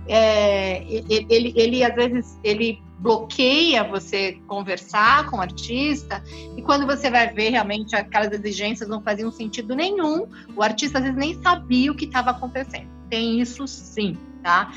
É, 0.09 0.83
ele, 0.83 1.25
ele, 1.29 1.53
ele, 1.55 1.83
às 1.85 1.95
vezes, 1.95 2.37
ele 2.43 2.81
bloqueia 3.03 3.83
você 3.83 4.39
conversar 4.47 5.29
com 5.29 5.37
o 5.37 5.41
artista, 5.41 6.23
e 6.55 6.61
quando 6.61 6.87
você 6.87 7.11
vai 7.11 7.31
ver 7.33 7.49
realmente 7.49 7.93
aquelas 7.93 8.31
exigências 8.31 8.87
não 8.87 9.01
faziam 9.01 9.29
sentido 9.29 9.75
nenhum, 9.75 10.25
o 10.55 10.63
artista 10.63 10.99
às 10.99 11.03
vezes 11.03 11.19
nem 11.19 11.39
sabia 11.41 11.91
o 11.91 11.95
que 11.95 12.05
estava 12.05 12.31
acontecendo. 12.31 12.87
Tem 13.09 13.41
isso 13.41 13.67
sim, 13.67 14.17
tá? 14.41 14.71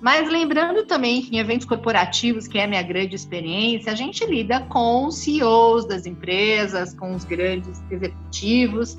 Mas 0.00 0.30
lembrando 0.30 0.86
também 0.86 1.20
que 1.20 1.36
em 1.36 1.40
eventos 1.40 1.66
corporativos, 1.66 2.48
que 2.48 2.56
é 2.56 2.64
a 2.64 2.66
minha 2.66 2.82
grande 2.82 3.14
experiência, 3.14 3.92
a 3.92 3.94
gente 3.94 4.24
lida 4.24 4.60
com 4.60 5.06
os 5.06 5.18
CEOs 5.18 5.86
das 5.86 6.06
empresas, 6.06 6.94
com 6.94 7.14
os 7.14 7.24
grandes 7.24 7.82
executivos. 7.90 8.96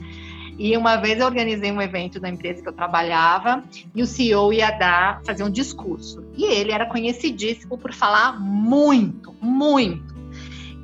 E 0.59 0.75
uma 0.75 0.97
vez 0.97 1.17
eu 1.21 1.25
organizei 1.25 1.71
um 1.71 1.81
evento 1.81 2.19
da 2.19 2.27
empresa 2.27 2.61
que 2.61 2.67
eu 2.67 2.73
trabalhava 2.73 3.63
e 3.95 4.03
o 4.03 4.05
CEO 4.05 4.51
ia 4.51 4.69
dar, 4.71 5.21
fazer 5.23 5.41
um 5.41 5.49
discurso. 5.49 6.21
E 6.35 6.43
ele 6.43 6.73
era 6.73 6.85
conhecidíssimo 6.85 7.77
por 7.77 7.93
falar 7.93 8.37
muito, 8.37 9.33
muito. 9.41 10.13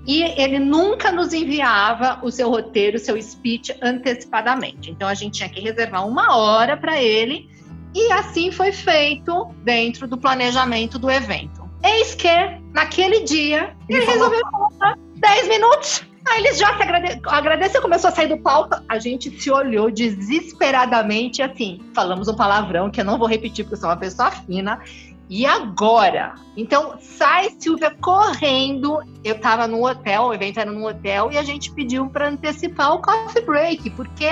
E 0.07 0.23
ele 0.41 0.59
nunca 0.59 1.11
nos 1.11 1.33
enviava 1.33 2.21
o 2.23 2.31
seu 2.31 2.49
roteiro, 2.49 2.95
o 2.95 2.99
seu 2.99 3.21
speech 3.21 3.75
antecipadamente. 3.81 4.91
Então 4.91 5.09
a 5.09 5.13
gente 5.13 5.33
tinha 5.33 5.49
que 5.49 5.59
reservar 5.59 6.07
uma 6.07 6.37
hora 6.37 6.77
para 6.77 7.03
ele 7.03 7.49
e 7.93 8.13
assim 8.13 8.51
foi 8.51 8.71
feito 8.71 9.53
dentro 9.61 10.07
do 10.07 10.17
planejamento 10.17 10.97
do 10.97 11.11
evento. 11.11 11.69
Eis 11.83 12.15
que, 12.15 12.29
naquele 12.73 13.25
dia, 13.25 13.75
ele, 13.89 13.99
ele 13.99 14.05
resolveu 14.05 14.39
falar 14.39 14.97
10 15.17 15.47
minutos 15.49 16.14
Aí 16.27 16.43
eles 16.43 16.57
já 16.57 16.75
se 16.75 16.81
agrade... 16.81 17.21
agradeceu, 17.25 17.81
começou 17.81 18.09
a 18.09 18.11
sair 18.11 18.27
do 18.27 18.37
palco. 18.37 18.75
A 18.89 18.97
gente 18.97 19.29
se 19.39 19.51
olhou 19.51 19.91
desesperadamente, 19.91 21.41
assim, 21.41 21.79
falamos 21.93 22.27
um 22.27 22.35
palavrão 22.35 22.89
que 22.89 22.99
eu 22.99 23.05
não 23.05 23.17
vou 23.17 23.27
repetir 23.27 23.63
porque 23.63 23.75
eu 23.75 23.79
sou 23.79 23.89
uma 23.89 23.97
pessoa 23.97 24.31
fina. 24.31 24.79
E 25.29 25.45
agora? 25.45 26.35
Então, 26.55 26.97
sai 26.99 27.49
Silvia 27.59 27.91
correndo. 27.99 28.99
Eu 29.23 29.39
tava 29.39 29.67
no 29.67 29.85
hotel, 29.85 30.25
o 30.25 30.33
evento 30.33 30.59
era 30.59 30.71
no 30.71 30.87
hotel, 30.87 31.31
e 31.31 31.37
a 31.37 31.43
gente 31.43 31.71
pediu 31.71 32.07
para 32.09 32.29
antecipar 32.29 32.93
o 32.93 33.01
coffee 33.01 33.43
break, 33.43 33.89
porque 33.91 34.29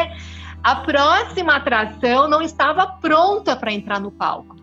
a 0.63 0.75
próxima 0.75 1.55
atração 1.55 2.27
não 2.27 2.41
estava 2.41 2.87
pronta 2.87 3.55
para 3.55 3.71
entrar 3.71 3.99
no 3.99 4.11
palco. 4.11 4.55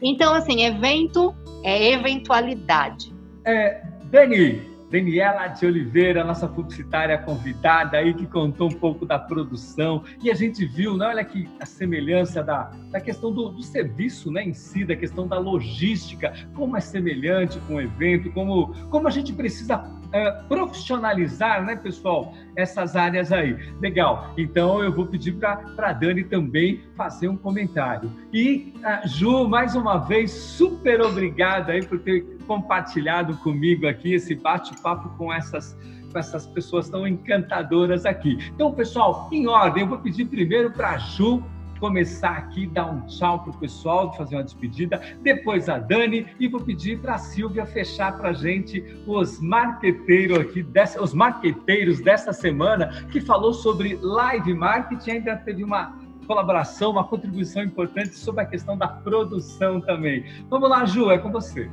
Então, 0.00 0.34
assim, 0.34 0.64
evento 0.64 1.34
é 1.64 1.92
eventualidade. 1.92 3.12
É, 3.44 3.82
Dani, 4.04 4.71
Daniela 4.92 5.46
de 5.46 5.64
Oliveira, 5.64 6.22
nossa 6.22 6.46
publicitária 6.46 7.16
convidada 7.16 7.96
aí, 7.96 8.12
que 8.12 8.26
contou 8.26 8.68
um 8.68 8.74
pouco 8.74 9.06
da 9.06 9.18
produção. 9.18 10.04
E 10.22 10.30
a 10.30 10.34
gente 10.34 10.66
viu, 10.66 10.98
né, 10.98 11.06
olha 11.06 11.24
que 11.24 11.48
a 11.58 11.64
semelhança 11.64 12.42
da, 12.42 12.70
da 12.90 13.00
questão 13.00 13.32
do, 13.32 13.48
do 13.48 13.62
serviço 13.62 14.30
né, 14.30 14.44
em 14.44 14.52
si, 14.52 14.84
da 14.84 14.94
questão 14.94 15.26
da 15.26 15.38
logística, 15.38 16.34
como 16.54 16.76
é 16.76 16.80
semelhante 16.80 17.58
com 17.60 17.76
o 17.76 17.80
evento, 17.80 18.30
como, 18.32 18.74
como 18.90 19.08
a 19.08 19.10
gente 19.10 19.32
precisa 19.32 19.82
é, 20.12 20.30
profissionalizar, 20.46 21.64
né, 21.64 21.74
pessoal, 21.74 22.34
essas 22.54 22.94
áreas 22.94 23.32
aí. 23.32 23.56
Legal. 23.80 24.34
Então 24.36 24.84
eu 24.84 24.92
vou 24.92 25.06
pedir 25.06 25.32
para 25.32 25.64
a 25.78 25.92
Dani 25.94 26.22
também 26.22 26.82
fazer 26.94 27.28
um 27.28 27.36
comentário. 27.36 28.12
E, 28.30 28.74
uh, 28.76 29.08
Ju, 29.08 29.48
mais 29.48 29.74
uma 29.74 29.96
vez, 29.96 30.30
super 30.30 31.00
obrigada 31.00 31.72
aí 31.72 31.82
por 31.82 31.98
ter 31.98 32.26
compartilhado 32.52 33.34
comigo 33.38 33.86
aqui 33.86 34.12
esse 34.12 34.34
bate-papo 34.34 35.08
com 35.16 35.32
essas 35.32 35.74
com 36.12 36.18
essas 36.18 36.46
pessoas 36.46 36.90
tão 36.90 37.06
encantadoras 37.06 38.04
aqui. 38.04 38.36
Então, 38.54 38.70
pessoal, 38.70 39.30
em 39.32 39.46
ordem, 39.46 39.82
eu 39.82 39.88
vou 39.88 39.98
pedir 39.98 40.26
primeiro 40.26 40.70
para 40.70 40.90
a 40.90 40.98
Ju 40.98 41.42
começar 41.80 42.32
aqui, 42.32 42.66
dar 42.66 42.84
um 42.84 43.00
tchau 43.06 43.38
para 43.38 43.50
o 43.50 43.56
pessoal, 43.56 44.14
fazer 44.14 44.36
uma 44.36 44.44
despedida, 44.44 45.00
depois 45.22 45.70
a 45.70 45.78
Dani, 45.78 46.26
e 46.38 46.46
vou 46.46 46.60
pedir 46.60 47.00
para 47.00 47.14
a 47.14 47.18
Silvia 47.18 47.64
fechar 47.64 48.18
para 48.18 48.28
a 48.28 48.32
gente 48.34 48.84
os 49.06 49.40
marqueteiros 49.40 50.38
aqui, 50.38 50.62
dessa, 50.62 51.02
os 51.02 51.14
marqueteiros 51.14 52.02
dessa 52.02 52.30
semana, 52.30 53.06
que 53.10 53.22
falou 53.22 53.54
sobre 53.54 53.98
live 54.02 54.52
marketing, 54.52 55.12
ainda 55.12 55.34
teve 55.36 55.64
uma 55.64 55.96
colaboração, 56.26 56.90
uma 56.90 57.04
contribuição 57.04 57.62
importante 57.62 58.14
sobre 58.16 58.42
a 58.42 58.46
questão 58.46 58.76
da 58.76 58.86
produção 58.86 59.80
também. 59.80 60.24
Vamos 60.50 60.68
lá, 60.68 60.84
Ju, 60.84 61.10
é 61.10 61.16
com 61.16 61.32
você. 61.32 61.70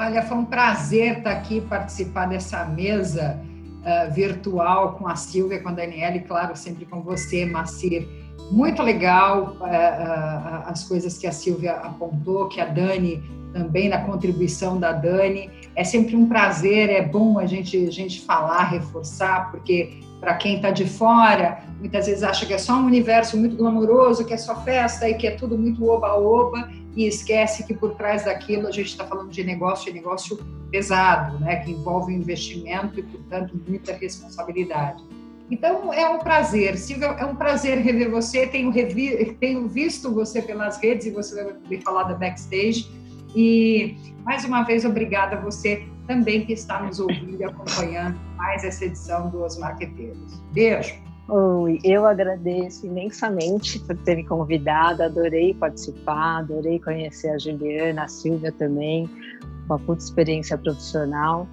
Olha, 0.00 0.22
foi 0.22 0.36
um 0.36 0.44
prazer 0.44 1.18
estar 1.18 1.32
aqui 1.32 1.60
participar 1.60 2.26
dessa 2.26 2.64
mesa 2.64 3.36
uh, 3.82 4.14
virtual 4.14 4.92
com 4.92 5.08
a 5.08 5.16
Silvia, 5.16 5.60
com 5.60 5.70
a 5.70 5.72
Daniela 5.72 6.14
e, 6.14 6.20
claro, 6.20 6.54
sempre 6.54 6.86
com 6.86 7.02
você, 7.02 7.44
Macir. 7.44 8.06
Muito 8.52 8.80
legal 8.80 9.56
uh, 9.58 9.64
uh, 9.64 10.70
as 10.70 10.84
coisas 10.84 11.18
que 11.18 11.26
a 11.26 11.32
Silvia 11.32 11.72
apontou, 11.72 12.48
que 12.48 12.60
a 12.60 12.66
Dani 12.66 13.20
também, 13.52 13.88
na 13.88 13.98
contribuição 14.02 14.78
da 14.78 14.92
Dani. 14.92 15.50
É 15.74 15.82
sempre 15.82 16.14
um 16.14 16.28
prazer, 16.28 16.90
é 16.90 17.02
bom 17.02 17.36
a 17.36 17.46
gente, 17.46 17.76
a 17.84 17.90
gente 17.90 18.20
falar, 18.20 18.70
reforçar, 18.70 19.50
porque 19.50 19.98
para 20.20 20.34
quem 20.34 20.56
está 20.56 20.70
de 20.70 20.88
fora, 20.88 21.58
muitas 21.80 22.06
vezes 22.06 22.22
acha 22.22 22.46
que 22.46 22.54
é 22.54 22.58
só 22.58 22.74
um 22.74 22.86
universo 22.86 23.36
muito 23.36 23.56
glamouroso, 23.56 24.24
que 24.24 24.32
é 24.32 24.36
só 24.36 24.62
festa 24.62 25.08
e 25.08 25.14
que 25.14 25.26
é 25.26 25.32
tudo 25.32 25.58
muito 25.58 25.84
oba-oba, 25.88 26.68
e 26.98 27.06
esquece 27.06 27.64
que 27.64 27.72
por 27.72 27.94
trás 27.94 28.24
daquilo 28.24 28.66
a 28.66 28.72
gente 28.72 28.88
está 28.88 29.06
falando 29.06 29.30
de 29.30 29.44
negócio, 29.44 29.84
de 29.84 29.96
negócio 29.96 30.36
pesado, 30.68 31.38
né, 31.38 31.54
que 31.60 31.70
envolve 31.70 32.12
investimento 32.12 32.98
e, 32.98 33.04
portanto, 33.04 33.54
muita 33.68 33.92
responsabilidade. 33.92 35.00
Então, 35.48 35.94
é 35.94 36.08
um 36.08 36.18
prazer. 36.18 36.76
Silvia, 36.76 37.06
é 37.06 37.24
um 37.24 37.36
prazer 37.36 37.78
rever 37.78 38.10
você. 38.10 38.48
Tenho, 38.48 38.70
revi, 38.70 39.36
tenho 39.38 39.68
visto 39.68 40.12
você 40.12 40.42
pelas 40.42 40.78
redes 40.78 41.06
e 41.06 41.10
você 41.10 41.44
vai 41.44 41.54
me 41.70 41.80
falar 41.80 42.02
da 42.02 42.14
backstage. 42.14 42.90
E, 43.32 43.96
mais 44.24 44.44
uma 44.44 44.64
vez, 44.64 44.84
obrigada 44.84 45.36
a 45.36 45.40
você 45.40 45.86
também 46.08 46.44
que 46.44 46.52
está 46.52 46.82
nos 46.82 46.98
ouvindo 46.98 47.40
e 47.40 47.44
acompanhando 47.44 48.18
mais 48.36 48.64
essa 48.64 48.84
edição 48.84 49.30
dos 49.30 49.56
Marqueteiros. 49.56 50.42
Beijo! 50.52 51.07
Oi, 51.30 51.78
eu 51.84 52.06
agradeço 52.06 52.86
imensamente 52.86 53.78
por 53.80 53.94
ter 53.98 54.16
me 54.16 54.24
convidado, 54.24 55.02
adorei 55.02 55.52
participar, 55.52 56.38
adorei 56.38 56.80
conhecer 56.80 57.28
a 57.28 57.38
Juliana, 57.38 58.04
a 58.04 58.08
Silvia 58.08 58.50
também, 58.50 59.06
uma 59.66 59.78
puta 59.78 60.02
experiência 60.02 60.56
profissional, 60.56 61.46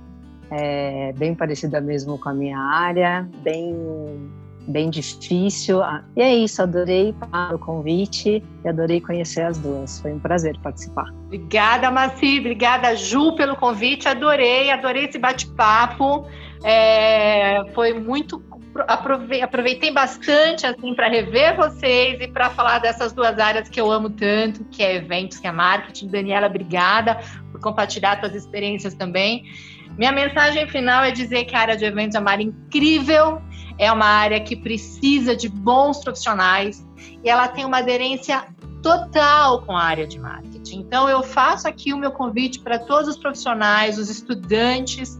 é, 0.49 1.11
bem 1.17 1.35
parecida 1.35 1.81
mesmo 1.81 2.17
com 2.17 2.29
a 2.29 2.33
minha 2.33 2.57
área, 2.57 3.27
bem, 3.43 3.75
bem 4.67 4.89
difícil. 4.89 5.79
E 6.15 6.21
é 6.21 6.35
isso, 6.35 6.61
adorei 6.61 7.13
o 7.53 7.57
convite 7.59 8.43
e 8.63 8.69
adorei 8.69 9.01
conhecer 9.01 9.41
as 9.41 9.57
duas, 9.57 9.99
foi 9.99 10.13
um 10.13 10.19
prazer 10.19 10.57
participar. 10.59 11.09
Obrigada, 11.25 11.91
Maci, 11.91 12.39
obrigada, 12.39 12.95
Ju, 12.95 13.35
pelo 13.35 13.55
convite, 13.55 14.07
adorei, 14.07 14.71
adorei 14.71 15.05
esse 15.05 15.17
bate-papo. 15.17 16.25
É, 16.63 17.63
foi 17.73 17.93
muito 17.93 18.43
aproveitei 18.87 19.91
bastante 19.91 20.65
assim 20.65 20.93
para 20.93 21.07
rever 21.07 21.55
vocês 21.55 22.19
e 22.19 22.27
para 22.27 22.49
falar 22.49 22.79
dessas 22.79 23.13
duas 23.13 23.39
áreas 23.39 23.69
que 23.69 23.79
eu 23.79 23.89
amo 23.89 24.09
tanto, 24.09 24.65
que 24.65 24.83
é 24.83 24.95
eventos, 24.95 25.39
que 25.39 25.47
é 25.47 25.51
marketing. 25.51 26.07
Daniela, 26.07 26.47
obrigada 26.47 27.19
por 27.51 27.61
compartilhar 27.61 28.19
suas 28.19 28.35
experiências 28.35 28.93
também. 28.93 29.45
Minha 29.97 30.11
mensagem 30.11 30.67
final 30.67 31.03
é 31.03 31.11
dizer 31.11 31.45
que 31.45 31.55
a 31.55 31.59
área 31.59 31.77
de 31.77 31.85
eventos 31.85 32.15
é 32.15 32.19
uma 32.19 32.31
área 32.31 32.43
incrível, 32.43 33.41
é 33.77 33.91
uma 33.91 34.05
área 34.05 34.39
que 34.39 34.55
precisa 34.55 35.35
de 35.35 35.49
bons 35.49 36.03
profissionais 36.03 36.85
e 37.23 37.29
ela 37.29 37.47
tem 37.47 37.65
uma 37.65 37.79
aderência 37.79 38.45
total 38.81 39.63
com 39.63 39.75
a 39.75 39.83
área 39.83 40.05
de 40.05 40.19
marketing. 40.19 40.79
Então, 40.79 41.09
eu 41.09 41.23
faço 41.23 41.67
aqui 41.67 41.91
o 41.91 41.97
meu 41.97 42.11
convite 42.11 42.59
para 42.59 42.77
todos 42.77 43.09
os 43.09 43.17
profissionais, 43.17 43.97
os 43.97 44.09
estudantes 44.09 45.17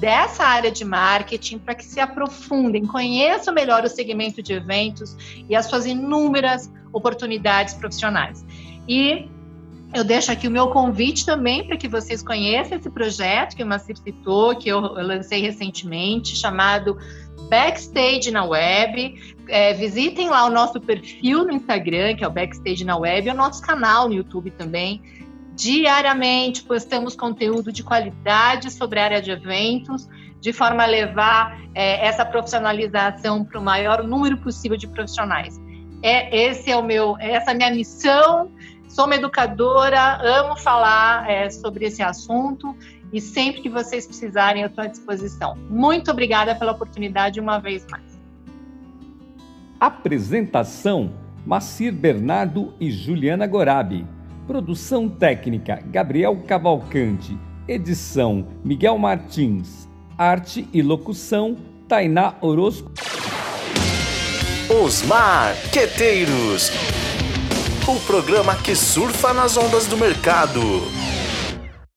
dessa 0.00 0.44
área 0.44 0.70
de 0.70 0.84
marketing 0.84 1.58
para 1.58 1.74
que 1.74 1.84
se 1.84 2.00
aprofundem, 2.00 2.84
conheçam 2.84 3.54
melhor 3.54 3.84
o 3.84 3.88
segmento 3.88 4.42
de 4.42 4.52
eventos 4.52 5.16
e 5.48 5.54
as 5.54 5.66
suas 5.66 5.86
inúmeras 5.86 6.70
oportunidades 6.92 7.74
profissionais. 7.74 8.44
E 8.88 9.28
eu 9.94 10.04
deixo 10.04 10.30
aqui 10.30 10.46
o 10.48 10.50
meu 10.50 10.68
convite 10.68 11.24
também 11.24 11.66
para 11.66 11.76
que 11.76 11.88
vocês 11.88 12.22
conheçam 12.22 12.76
esse 12.76 12.90
projeto 12.90 13.56
que 13.56 13.62
o 13.62 13.66
Macir 13.66 13.96
citou, 13.96 14.54
que 14.56 14.68
eu, 14.68 14.80
lancei 14.80 15.40
recentemente, 15.40 16.36
chamado 16.36 16.98
Backstage 17.48 18.30
na 18.30 18.44
Web. 18.44 19.36
É, 19.48 19.72
visitem 19.74 20.28
lá 20.28 20.44
o 20.44 20.50
nosso 20.50 20.80
perfil 20.80 21.44
no 21.44 21.52
Instagram, 21.52 22.16
que 22.16 22.24
é 22.24 22.28
o 22.28 22.30
Backstage 22.30 22.84
na 22.84 22.96
Web, 22.96 23.28
e 23.28 23.30
o 23.30 23.34
nosso 23.34 23.62
canal 23.62 24.08
no 24.08 24.14
YouTube 24.14 24.50
também 24.50 25.00
Diariamente 25.56 26.62
postamos 26.62 27.16
conteúdo 27.16 27.72
de 27.72 27.82
qualidade 27.82 28.70
sobre 28.70 29.00
a 29.00 29.04
área 29.04 29.22
de 29.22 29.30
eventos, 29.30 30.06
de 30.38 30.52
forma 30.52 30.82
a 30.82 30.86
levar 30.86 31.58
é, 31.74 32.06
essa 32.06 32.26
profissionalização 32.26 33.42
para 33.42 33.58
o 33.58 33.62
maior 33.62 34.02
número 34.02 34.36
possível 34.36 34.76
de 34.76 34.86
profissionais. 34.86 35.58
É, 36.02 36.44
esse 36.48 36.70
é 36.70 36.76
o 36.76 36.82
meu, 36.82 37.16
essa 37.18 37.52
é 37.52 37.54
a 37.54 37.56
minha 37.56 37.70
missão. 37.70 38.52
Sou 38.86 39.06
uma 39.06 39.14
educadora, 39.14 40.18
amo 40.22 40.56
falar 40.58 41.28
é, 41.28 41.48
sobre 41.48 41.86
esse 41.86 42.02
assunto 42.02 42.76
e 43.12 43.20
sempre 43.20 43.62
que 43.62 43.68
vocês 43.68 44.06
precisarem, 44.06 44.62
eu 44.62 44.68
estou 44.68 44.84
à 44.84 44.86
disposição. 44.86 45.56
Muito 45.70 46.10
obrigada 46.10 46.54
pela 46.54 46.72
oportunidade 46.72 47.40
uma 47.40 47.58
vez 47.58 47.86
mais. 47.90 48.18
Apresentação: 49.78 51.12
Macir 51.44 51.92
Bernardo 51.92 52.74
e 52.80 52.90
Juliana 52.90 53.46
Gorabi. 53.46 54.06
Produção 54.46 55.08
técnica 55.08 55.82
Gabriel 55.86 56.36
Cavalcante. 56.46 57.36
Edição 57.68 58.46
Miguel 58.64 58.96
Martins. 58.98 59.88
Arte 60.16 60.68
e 60.72 60.82
locução 60.82 61.56
Tainá 61.88 62.34
Orozco. 62.40 62.90
Os 64.84 65.02
Marqueteiros. 65.02 66.70
O 67.86 68.00
programa 68.06 68.56
que 68.56 68.74
surfa 68.74 69.32
nas 69.32 69.56
ondas 69.56 69.86
do 69.86 69.96
mercado. 69.96 70.60